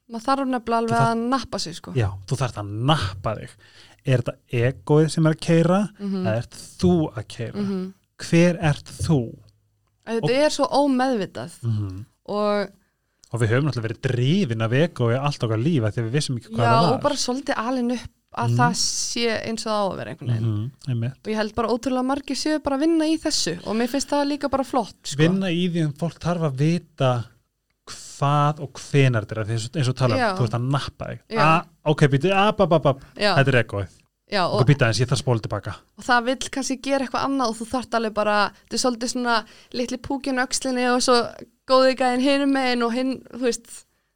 maður 0.10 0.24
þarf 0.26 0.48
nefnilega 0.50 0.80
alveg 0.82 0.96
þarf- 0.96 1.12
að 1.12 1.26
nappa 1.34 1.60
sig 1.62 1.76
sko. 1.78 1.94
Já, 1.94 2.08
þú 2.26 2.38
þarft 2.40 2.58
að 2.62 2.72
nappa 2.90 3.36
þig. 3.38 3.54
Er 4.06 4.24
þetta 4.24 4.36
egoið 4.62 5.12
sem 5.14 5.28
er 5.28 5.36
að 5.36 5.44
keira 5.46 5.80
mm 6.00 6.16
eða 6.24 6.34
ert 6.40 6.58
þú 6.82 6.96
að 7.12 7.28
keira 7.36 7.60
-hmm. 7.60 7.86
hver 8.26 8.60
ert 8.72 8.92
þú? 9.06 9.20
Þetta 10.06 10.34
er 10.34 10.50
svo 10.58 10.66
ómeðvitað. 10.82 11.60
Mm 11.62 12.06
og 12.26 12.70
og 13.36 13.42
við 13.44 13.52
höfum 13.54 13.68
náttúrulega 13.70 13.88
verið 13.90 14.04
drifin 14.08 14.66
af 14.66 14.76
egoið 14.82 15.18
allt 15.30 15.44
okkar 15.48 15.62
lífa 15.66 15.92
að 15.92 16.02
við 16.06 16.14
vissum 16.16 16.38
ekki 16.40 16.54
hvað 16.56 16.66
Já, 16.66 16.72
það 16.76 16.86
var 16.88 16.94
og 16.96 17.02
bara 17.06 17.20
svolítið 17.26 17.60
alin 17.66 17.92
upp 18.00 18.12
að 18.36 18.50
Mhm. 18.50 18.58
það 18.60 18.74
sé 18.76 19.28
eins 19.48 19.64
og 19.64 19.70
það 19.72 19.80
á 19.80 19.86
að 19.88 19.98
vera 19.98 20.12
einhvern 20.12 20.32
veginn. 20.32 20.46
mm 20.46 20.72
-hmm, 20.88 21.12
Og 21.24 21.30
ég 21.32 21.36
held 21.40 21.56
bara 21.56 21.70
ótrúlega 21.72 22.04
margir 22.06 22.36
séu 22.36 22.60
bara 22.64 22.76
að 22.76 22.80
vinna 22.84 23.06
í 23.06 23.16
þessu 23.18 23.54
og 23.68 23.76
mér 23.76 23.88
finnst 23.88 24.10
það 24.10 24.28
líka 24.28 24.50
bara 24.52 24.64
flott, 24.64 24.96
sko. 25.04 25.18
vinna 25.24 25.48
í 25.48 25.70
því 25.72 25.84
en 25.86 25.94
fólk 25.94 26.20
þarf 26.20 26.42
að 26.52 26.56
vita 26.58 27.26
hvað 27.86 28.62
og 28.64 28.80
hvenar 28.80 29.26
þetta 29.28 29.42
er 29.42 29.80
eins 29.80 29.90
og 29.92 29.96
tala 29.96 30.18
Já. 30.18 30.32
um, 30.32 30.38
þú 30.38 30.42
veist 30.46 30.58
að 30.58 30.70
nappa 30.72 31.06
þig 31.12 31.20
Já. 31.30 31.40
ah, 31.46 31.64
ok, 31.86 32.02
býtu, 32.08 32.32
ab, 32.34 32.62
ab, 32.62 32.74
ab, 32.74 32.86
ab 32.88 33.02
Já, 33.16 33.36
þetta 33.38 33.48
er 33.54 33.64
egoið, 33.64 33.88
já 34.32 34.44
og, 34.46 34.62
býta 34.68 34.90
eins, 34.90 35.02
ég 35.02 35.10
þarf 35.10 35.20
að 35.20 35.24
spóla 35.24 35.46
tilbaka. 35.46 35.74
Og 36.00 36.06
það 36.08 36.30
vill 36.30 36.52
kannski 36.58 36.78
gera 36.84 37.06
eitthvað 37.06 37.28
annað 37.30 37.52
og 37.52 37.58
þú 37.60 37.68
þarft 37.74 37.98
alveg 38.00 38.16
bara, 38.16 38.38
þetta 38.64 38.78
er 38.78 38.84
svolítið 38.86 39.14
svona 39.14 39.40
litli 39.76 40.00
púkin 40.08 40.42
á 40.42 40.46
öxlinni 40.46 40.88
og 40.92 41.04
svo 41.06 41.18
góði 41.70 41.98
gæðin 42.00 42.26
hinum 42.26 42.56
megin 42.56 42.86
og 42.86 42.96
hinn, 42.96 43.14
þú 43.34 43.44
veist, 43.46 43.70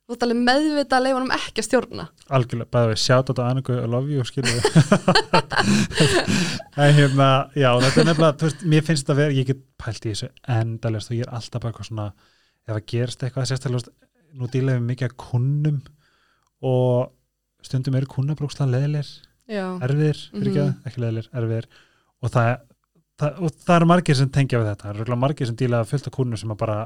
þú 0.09 0.15
ert 0.15 0.25
alveg 0.25 0.41
meðvita 0.47 0.97
að 0.97 1.05
leifa 1.05 1.19
hann 1.19 1.35
ekki 1.37 1.61
að 1.61 1.67
stjórna. 1.67 2.07
algjörlega, 2.33 2.71
bæði 2.73 2.89
við 2.89 2.99
sjátt 3.03 3.29
á 3.29 3.29
þetta 3.29 3.47
Anniku 3.51 3.77
I 3.77 3.85
love 3.85 4.09
you, 4.09 4.25
við 4.25 4.49
en 6.81 6.97
hérna, 6.97 7.29
já, 7.53 7.69
þetta 7.85 8.01
er 8.01 8.09
nefnilega 8.09 8.37
þú 8.41 8.49
veist, 8.49 8.65
mér 8.73 8.85
finnst 8.87 9.05
þetta 9.05 9.15
að 9.15 9.21
vera, 9.21 9.37
ég 9.37 9.49
get 9.51 9.61
pælt 9.77 10.05
í 10.05 10.13
þessu 10.15 10.31
endalist 10.57 11.13
og 11.13 11.17
ég 11.19 11.27
er 11.27 11.33
alltaf 11.37 11.61
bara 11.61 11.73
eitthvað 11.73 11.89
svona 11.91 12.07
ef 12.65 12.75
að 12.75 12.85
gerist 12.89 13.25
eitthvað, 13.25 13.49
sérstaklega 13.51 14.09
nú 14.39 14.49
dílaðum 14.49 14.83
við 14.83 14.91
mikið 14.93 15.09
að 15.09 15.17
kunnum 15.25 15.79
og 16.69 17.65
stundum 17.65 17.97
eru 17.99 18.09
kunnabrókslega 18.09 18.73
leðilegir 18.73 19.13
erfiðir, 19.49 20.19
fyrir 20.33 20.51
ekki 20.51 20.63
Mhm. 20.65 20.75
ekki 20.89 21.01
leðilegir, 21.03 21.29
erfiðir. 21.41 21.65
Og 22.21 22.31
það, 22.33 22.49
það, 23.19 23.39
og 23.41 23.51
það 23.65 23.75
eru 23.75 23.85
margir 23.89 24.15
sem 24.19 24.29
tengja 24.29 24.59
við 24.61 24.67
þetta. 24.71 24.83
Það 24.89 24.95
örugglega 24.99 25.19
margir 25.23 25.47
sem 25.49 25.55
dílaða 25.55 25.87
fullt 25.89 26.07
af 26.07 26.13
kúnum 26.13 26.37
sem 26.37 26.49
að 26.53 26.57
bara 26.57 26.77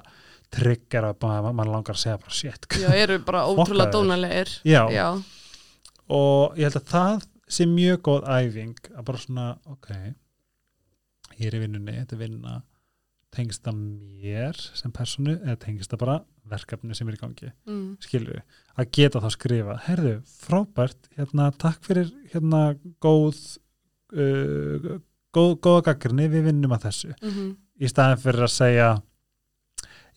trigger 0.53 1.03
að 1.09 1.53
mann 1.53 1.72
langar 1.72 1.95
að 1.95 2.01
segja 2.03 2.18
bara 2.22 2.30
shit. 2.39 2.68
Já, 2.80 2.89
eru 3.03 3.20
bara 3.26 3.45
ótrúlega 3.49 3.91
dónalegir. 3.91 4.49
Já. 4.64 4.84
já, 4.93 5.07
og 6.09 6.55
ég 6.57 6.64
held 6.70 6.80
að 6.82 6.89
það 6.93 7.24
sé 7.53 7.66
mjög 7.70 8.01
góð 8.05 8.28
æfing 8.38 8.76
að 8.97 9.05
bara 9.05 9.18
svona, 9.18 9.47
ok 9.70 9.89
ég 11.39 11.47
er 11.49 11.55
í 11.57 11.59
vinnunni, 11.64 11.95
þetta 11.99 12.14
er 12.14 12.22
vinna 12.22 12.61
tengist 13.34 13.64
það 13.66 13.80
mér 13.80 14.60
sem 14.64 14.94
personu 14.94 15.38
eða 15.40 15.58
tengist 15.64 15.94
það 15.94 16.04
bara 16.06 16.20
verkefni 16.54 16.98
sem 16.98 17.10
er 17.10 17.18
í 17.18 17.22
gangi? 17.22 17.50
Mm, 17.70 17.88
við, 18.14 18.44
að 18.78 18.92
geta 18.98 19.24
þá 19.24 19.30
skrifa 19.34 19.80
herðu, 19.88 20.14
frábært, 20.44 21.10
hérna 21.18 21.50
takk 21.62 21.82
fyrir 21.86 22.12
hérna 22.34 22.62
góð 23.04 23.40
uh, 24.14 25.00
góð, 25.34 25.58
góða 25.64 25.88
gaggrinni 25.90 26.30
við 26.32 26.50
vinnum 26.52 26.76
að 26.78 26.90
þessu, 26.90 27.16
mm 27.22 27.52
í 27.82 27.90
staðin 27.90 28.22
fyrir 28.22 28.46
að 28.46 28.54
segja 28.54 28.90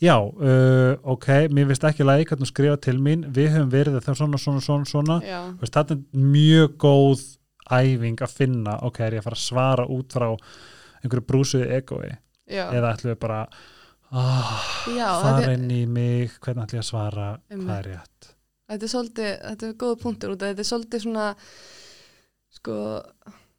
já, 0.02 0.16
uh, 0.20 0.92
ok 1.08 1.28
mér 1.56 1.70
finnst 1.70 1.86
ekki 1.88 2.04
lægi 2.04 2.28
hvernig 2.30 2.50
skrifa 2.50 2.76
til 2.84 2.98
mín 3.02 3.24
við 3.32 3.54
höfum 3.54 3.72
verið 3.72 3.96
það 4.04 4.20
svona, 4.20 4.40
svona, 4.40 4.64
svona, 4.66 4.90
svona. 4.90 5.16
Veist, 5.60 5.72
þetta 5.72 5.96
er 5.96 6.26
mjög 6.34 6.76
góð 6.84 7.24
æfing 7.72 8.20
að 8.22 8.34
finna, 8.36 8.76
ok, 8.86 9.00
er 9.02 9.16
ég 9.16 9.24
að 9.24 9.30
fara 9.30 9.38
að 9.40 9.46
svara 9.46 9.86
út 9.96 10.14
frá 10.14 10.28
einhverju 11.00 11.26
brúsuði 11.26 11.70
egoi 11.80 12.12
já, 12.46 12.64
eða 12.70 12.92
ætlum 12.94 13.12
við 13.12 13.20
bara 13.26 13.40
ah, 14.10 14.52
já 14.94 15.08
fara 15.22 15.52
inn 15.56 15.70
í 15.70 15.82
mig 15.90 16.36
hvernig 16.40 16.66
ætlum 16.66 16.80
ég 16.80 16.84
að 16.84 16.90
svara, 16.90 17.28
Einmitt. 17.50 17.66
hvað 17.66 17.78
er 17.78 17.88
rétt 17.92 18.30
þetta 18.66 18.86
er 18.88 18.92
svolítið 18.94 19.32
þetta 19.50 19.68
er 19.68 19.76
góða 19.82 20.00
punktur 20.02 20.34
út 20.34 20.42
af 20.42 20.52
þetta 20.52 20.64
er 20.64 20.70
svolítið 20.70 21.06
svona 21.06 21.28
sko 22.56 22.78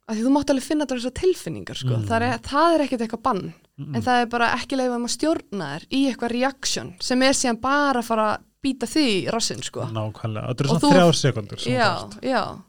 að 0.08 0.16
því 0.16 0.24
þú 0.24 0.32
mátt 0.34 0.50
alveg 0.52 0.64
finna 0.64 0.86
þetta 0.86 0.96
þessar 0.98 1.16
tilfinningar 1.20 1.78
sko. 1.78 1.94
Mm. 1.94 2.04
það, 2.08 2.24
er, 2.26 2.38
það 2.48 2.74
er 2.74 2.84
ekkert 2.86 3.04
eitthvað 3.06 3.26
bann 3.28 3.42
mm 3.78 3.94
en 3.94 4.02
það 4.02 4.20
er 4.20 4.30
bara 4.32 4.46
ekki 4.56 4.74
leiðum 4.74 5.04
að 5.06 5.12
stjórna 5.14 5.66
þér 5.70 5.84
í 5.94 5.98
eitthvað 6.10 6.32
reaction 6.32 6.88
sem 7.08 7.20
er 7.22 7.36
síðan 7.38 7.60
bara 7.62 8.00
að 8.00 8.08
fara 8.08 8.24
að 8.32 8.46
býta 8.66 8.88
því 8.90 9.04
í 9.12 9.20
rassinn 9.30 9.62
sko. 9.62 9.84
nákvæmlega, 9.94 10.48
þetta 10.48 10.64
eru 10.64 10.72
svona 10.72 10.82
þú- 10.82 10.90
þrjár 10.96 11.18
sekundur 11.20 11.62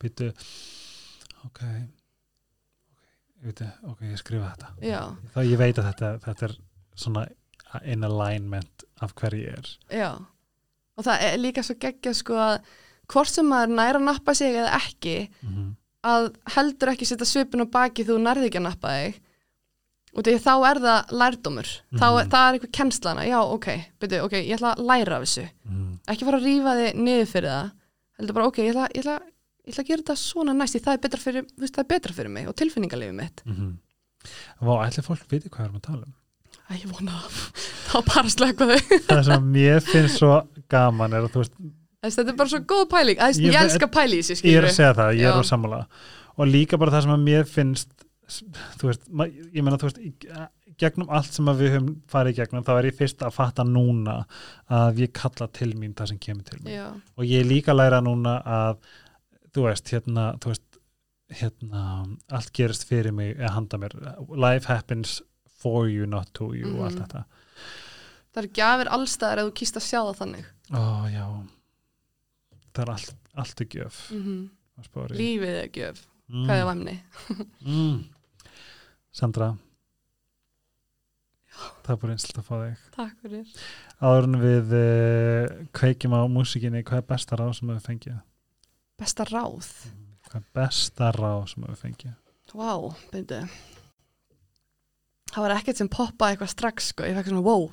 býtu 0.03 0.27
ok 1.47 1.61
ok, 1.63 1.63
veit, 3.43 3.61
ok, 3.87 4.01
ég 4.01 4.17
skrifa 4.19 4.51
þetta. 4.53 4.69
Já, 4.81 5.01
þá 5.35 5.39
ég 5.45 5.57
veit 5.57 5.77
að 5.79 5.87
þetta, 5.91 6.11
þetta 6.25 6.45
er 6.49 6.55
svona 6.95 7.27
in 7.85 8.03
alignment 8.03 8.83
af 9.01 9.13
hver 9.15 9.31
ég 9.37 9.57
er. 9.57 9.69
Já. 9.93 10.11
Og 10.97 11.05
það 11.05 11.21
er 11.29 11.37
líka 11.39 11.63
svo 11.63 11.75
geggja 11.79 12.13
sko 12.13 12.33
að 12.35 12.59
hvort 13.09 13.29
sem 13.31 13.45
maður 13.45 13.75
næra 13.75 13.99
að 14.01 14.07
nappa 14.09 14.33
sig 14.35 14.55
eða 14.55 14.75
ekki 14.83 15.17
mm 15.43 15.75
að 15.99 16.29
heldur 16.55 16.87
ekki 16.93 17.03
setja 17.05 17.25
svipin 17.27 17.59
á 17.59 17.67
baki 17.67 18.05
þú 18.07 18.15
nærði 18.23 18.47
ekki 18.47 18.59
að 18.61 18.63
nappa 18.69 18.87
þig. 18.95 19.15
Og 20.15 20.23
því 20.23 20.35
þá 20.39 20.53
er 20.69 20.77
það 20.85 21.09
lærdómur. 21.11 21.71
Þá, 21.91 22.05
Mhm. 22.07 22.29
það 22.31 22.45
er 22.47 22.53
eitthvað 22.55 22.71
kennslana, 22.77 23.25
já 23.27 23.39
ok, 23.43 23.67
byrju, 23.99 24.21
ok, 24.23 24.31
ég 24.47 24.55
ætla 24.55 24.71
að 24.75 24.85
læra 24.87 25.15
af 25.17 25.21
þessu. 25.25 25.43
-hmm. 25.67 25.99
ekki 26.07 26.23
fara 26.25 26.37
að 26.39 26.45
rífa 26.47 26.73
þig 26.79 26.95
niður 26.95 27.27
fyrir 27.33 27.49
það. 27.49 27.71
Heldur 28.17 28.33
bara, 28.33 28.45
ok, 28.47 28.57
ég 28.63 28.69
ætla, 28.71 28.87
ég 28.95 29.03
ætla, 29.03 29.19
ég 29.67 29.73
ætla 29.73 29.83
að 29.83 29.89
gera 29.91 30.01
þetta 30.03 30.15
svona 30.21 30.53
næst 30.57 30.79
það 30.79 30.93
er 30.95 31.03
betra 31.05 31.19
fyrir, 31.23 31.45
veist, 31.59 31.75
það 31.75 31.83
er 31.83 31.89
betra 31.93 32.13
fyrir 32.17 32.33
mig 32.33 32.47
og 32.49 32.55
tilfinningarlifið 32.59 33.17
mitt. 33.19 33.43
Mm 33.45 33.55
-hmm. 33.55 33.75
Vá, 34.67 34.73
ætli 34.87 35.03
fólk 35.03 35.25
viti 35.31 35.49
hvað 35.49 35.59
við 35.59 35.65
erum 35.69 35.75
að 35.79 35.87
tala 35.87 36.03
um? 36.05 36.13
Æ, 36.69 36.73
ég 36.83 36.91
vona 36.91 37.11
það, 37.89 38.05
bara 38.13 38.29
slökka 38.29 38.65
þau 38.69 38.79
það 39.09 39.23
sem 39.25 39.51
mér 39.53 39.79
finnst 39.81 40.17
svo 40.19 40.33
gaman 40.69 41.13
er 41.13 41.23
að 41.25 41.31
þú 41.33 41.39
veist, 41.43 41.53
þetta 42.03 42.29
er 42.29 42.35
bara 42.41 42.49
svo 42.49 42.59
góð 42.59 42.85
pæling, 42.89 43.17
Æ, 43.17 43.27
Ég- 43.29 43.53
ég, 43.53 43.61
elska 43.63 43.87
pæli 43.87 44.19
þessu 44.21 44.45
ég 44.45 44.57
er 44.57 44.67
að 44.69 44.75
segja 44.75 44.93
það, 44.93 45.09
ég 45.17 45.25
er 45.25 45.33
Já. 45.33 45.39
að 45.39 45.49
sammála 45.49 45.85
og 46.37 46.47
líka 46.47 46.77
bara 46.77 46.91
það 46.91 47.01
sem 47.01 47.11
að 47.11 47.23
mér 47.25 47.43
finnst 47.45 47.89
þú 48.79 48.87
veist, 48.91 49.01
ég 49.53 49.63
meina 49.63 49.77
þú 49.77 49.89
veist 49.89 49.97
í- 49.97 50.47
gegnum 50.79 51.09
allt 51.09 51.33
sem 51.35 51.49
að 51.51 51.59
við 51.63 51.73
höfum 51.75 51.89
farið 52.07 52.37
gegnum 52.39 52.63
þá 52.63 52.71
er 52.77 52.85
ég 52.89 52.95
fyrst 52.95 53.21
að 53.25 53.33
fatta 53.35 53.63
núna 53.67 54.25
að 54.69 55.01
ég 55.03 55.11
kalla 55.13 55.47
til 55.51 55.73
mín 55.75 55.93
það 55.97 56.07
sem 56.13 56.19
kemur 56.19 56.43
til 56.47 56.59
mín. 56.63 56.71
Já, 56.77 56.87
og 57.17 57.23
ég 57.25 57.41
er 57.41 57.49
líka 57.49 57.73
að 57.73 57.79
læra 57.81 57.99
núna 58.05 58.37
að 58.45 58.77
þú 59.53 59.65
veist, 59.67 59.89
hérna, 59.93 60.25
þú 60.39 60.51
veist 60.53 60.79
hérna, 61.39 61.83
allt 62.31 62.51
gerist 62.57 62.87
fyrir 62.89 63.13
mig 63.13 63.35
eða 63.37 63.51
handa 63.57 63.77
mér, 63.77 63.95
life 64.35 64.65
happens 64.65 65.21
for 65.59 65.87
you, 65.89 66.05
not 66.05 66.31
to 66.33 66.53
you 66.53 66.75
og 66.77 66.85
allt 66.87 66.95
Mhm. 66.99 67.05
þetta. 67.05 67.23
Það 68.33 68.43
eru 68.43 68.51
gjafir 68.53 68.87
allstæðar 68.95 69.37
ef 69.41 69.45
þú 69.49 69.53
kýst 69.59 69.77
að 69.79 69.87
sjá 69.89 69.99
það 70.05 70.19
þannig. 70.21 70.45
Ó 70.71 70.83
já. 71.09 71.25
Það 72.73 72.83
er 72.83 72.89
allt, 72.93 73.15
allt 73.35 73.61
er 73.61 73.65
gjöf. 73.65 74.11
Mm 74.11 74.49
spári. 74.79 75.17
Lífið 75.19 75.55
er 75.63 75.67
gjöf, 75.75 76.05
Mm. 76.29 76.45
hvað 76.47 76.59
er 76.61 76.65
væmni 76.69 76.99
mm. 77.65 78.03
Sandra. 79.11 79.57
Það 81.83 81.89
er 81.95 81.97
bara 82.03 82.13
einslega 82.13 82.39
að 82.39 82.47
fá 82.47 82.55
þig. 82.61 82.83
Takk 82.95 83.15
fyrir. 83.25 83.53
Áður 83.99 84.27
en 84.29 84.37
við 84.43 84.73
uh, 84.79 85.65
kveikjum 85.75 86.13
á 86.15 86.21
músikinni 86.31 86.83
hvað 86.85 87.01
er 87.01 87.07
besta 87.09 87.35
ráð 87.39 87.55
sem 87.57 87.67
við 87.73 87.81
fengið 87.87 88.19
Besta 88.99 89.23
ráð? 89.23 89.67
Hvað 90.27 90.41
er 90.41 90.47
besta 90.57 91.09
ráð 91.15 91.43
sem 91.53 91.63
við 91.63 91.77
fengið? 91.79 92.15
Vá, 92.51 92.71
byrju 93.13 93.43
Það 95.29 95.45
var 95.45 95.53
ekkert 95.53 95.79
sem 95.79 95.89
poppaði 95.93 96.35
eitthvað 96.35 96.51
strax 96.51 96.89
sko. 96.91 97.05
ég 97.05 97.15
fekk 97.19 97.29
svona, 97.29 97.43
wow, 97.45 97.67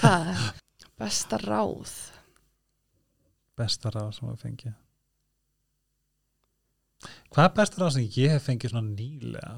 hvað 0.00 0.30
er? 0.32 0.46
Besta 1.04 1.38
ráð? 1.42 1.92
Besta 3.58 3.92
ráð 3.92 4.10
sem 4.16 4.30
við 4.30 4.40
fengið. 4.40 4.74
Hvað 7.34 7.44
er 7.44 7.54
besta 7.58 7.80
ráð 7.82 7.94
sem 7.96 8.08
ég 8.16 8.32
hef 8.32 8.46
fengið 8.48 8.72
svona 8.72 8.88
nýlega? 8.88 9.54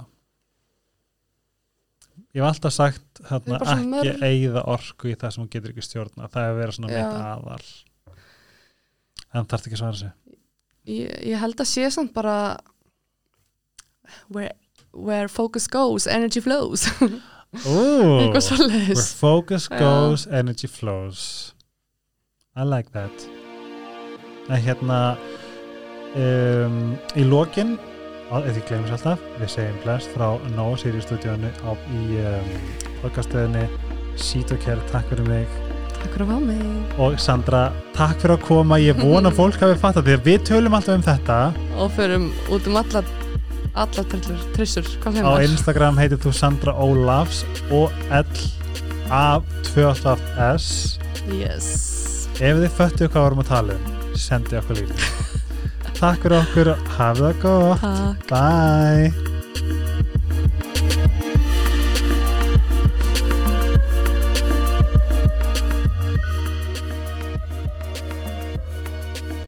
Ég 2.34 2.40
hef 2.40 2.48
alltaf 2.48 2.74
sagt 2.74 3.20
hérna, 3.30 3.60
ekki 3.62 3.88
mörg. 3.92 4.22
eigða 4.26 4.64
orku 4.72 5.12
í 5.12 5.16
það 5.16 5.34
sem 5.34 5.44
hún 5.44 5.52
getur 5.52 5.72
ekki 5.72 5.84
stjórna 5.84 6.30
það 6.32 6.50
að 6.50 6.60
vera 6.60 6.76
svona 6.76 6.92
mitt 6.92 7.20
aðal. 7.20 7.68
En 9.36 9.48
þarf 9.48 9.68
ekki 9.68 9.76
að 9.76 9.84
svara 9.84 10.00
sig 10.00 10.14
ég, 10.86 11.10
ég 11.26 11.38
held 11.40 11.60
að 11.60 11.70
sé 11.70 11.90
samt 11.92 12.14
bara 12.16 12.56
where, 14.32 14.54
where 14.92 15.28
focus 15.28 15.68
goes, 15.68 16.06
energy 16.06 16.40
flows. 16.40 16.86
Ooh, 17.66 18.32
where 18.32 18.40
focus 18.96 19.68
goes 19.68 20.26
energy 20.26 20.66
flows. 20.66 21.54
I 22.56 22.64
like 22.64 22.92
that. 22.92 23.28
En 24.48 24.62
hérna 24.62 25.18
um, 26.14 26.96
í 27.18 27.26
lokin 27.26 27.76
eða 28.30 28.54
því 28.54 28.64
glemur 28.68 28.88
sér 28.90 28.96
alltaf 28.96 29.26
við 29.40 29.52
segjum 29.52 29.78
blest 29.84 30.16
frá 30.16 30.26
No 30.56 30.72
Sirius 30.80 31.06
stúdíónu 31.06 31.52
á 31.62 31.70
í 31.74 32.18
um, 32.22 32.50
podcastöðinni 33.04 33.66
Sítokær, 34.16 34.80
takk 34.90 35.10
fyrir 35.12 35.28
mig 35.28 35.65
Takk 36.06 36.20
fyrir 36.20 36.28
að 36.28 36.28
fá 36.30 36.42
mig. 36.46 36.90
Og 37.02 37.14
Sandra, 37.18 37.60
takk 37.96 38.20
fyrir 38.22 38.36
að 38.36 38.42
koma. 38.46 38.76
Ég 38.78 38.98
vona 39.00 39.32
að 39.32 39.38
fólk 39.40 39.56
hafi 39.58 39.78
fattað 39.80 40.06
því 40.06 40.14
að 40.14 40.28
við 40.28 40.44
tölum 40.46 40.76
alltaf 40.78 40.94
um 40.94 41.02
þetta. 41.02 41.38
Og 41.82 41.90
förum 41.96 42.28
út 42.54 42.68
um 42.70 42.78
alla 42.78 43.02
alla 43.76 44.04
trissur, 44.54 44.86
á? 45.02 45.34
Instagram 45.42 45.98
heitir 45.98 46.22
þú 46.22 46.32
Sandra 46.38 46.76
Ólafs 46.78 47.42
og 47.74 47.90
L 48.14 48.22
A 49.10 49.42
2 49.74 49.90
S. 50.46 50.70
Yes. 51.26 51.68
Ef 52.38 52.62
þið 52.62 52.70
föttu 52.78 53.10
hvað 53.10 53.18
við 53.18 53.26
vorum 53.26 53.42
að 53.42 53.50
tala 53.50 53.74
um 53.74 54.16
sendi 54.16 54.60
okkur 54.60 54.78
líka 54.78 55.10
takk 55.98 56.22
fyrir 56.22 56.38
okkur, 56.38 56.76
hafið 57.00 57.26
það 57.26 57.42
gott. 57.42 57.88
Takk. 58.30 58.30
Bye 58.30 59.95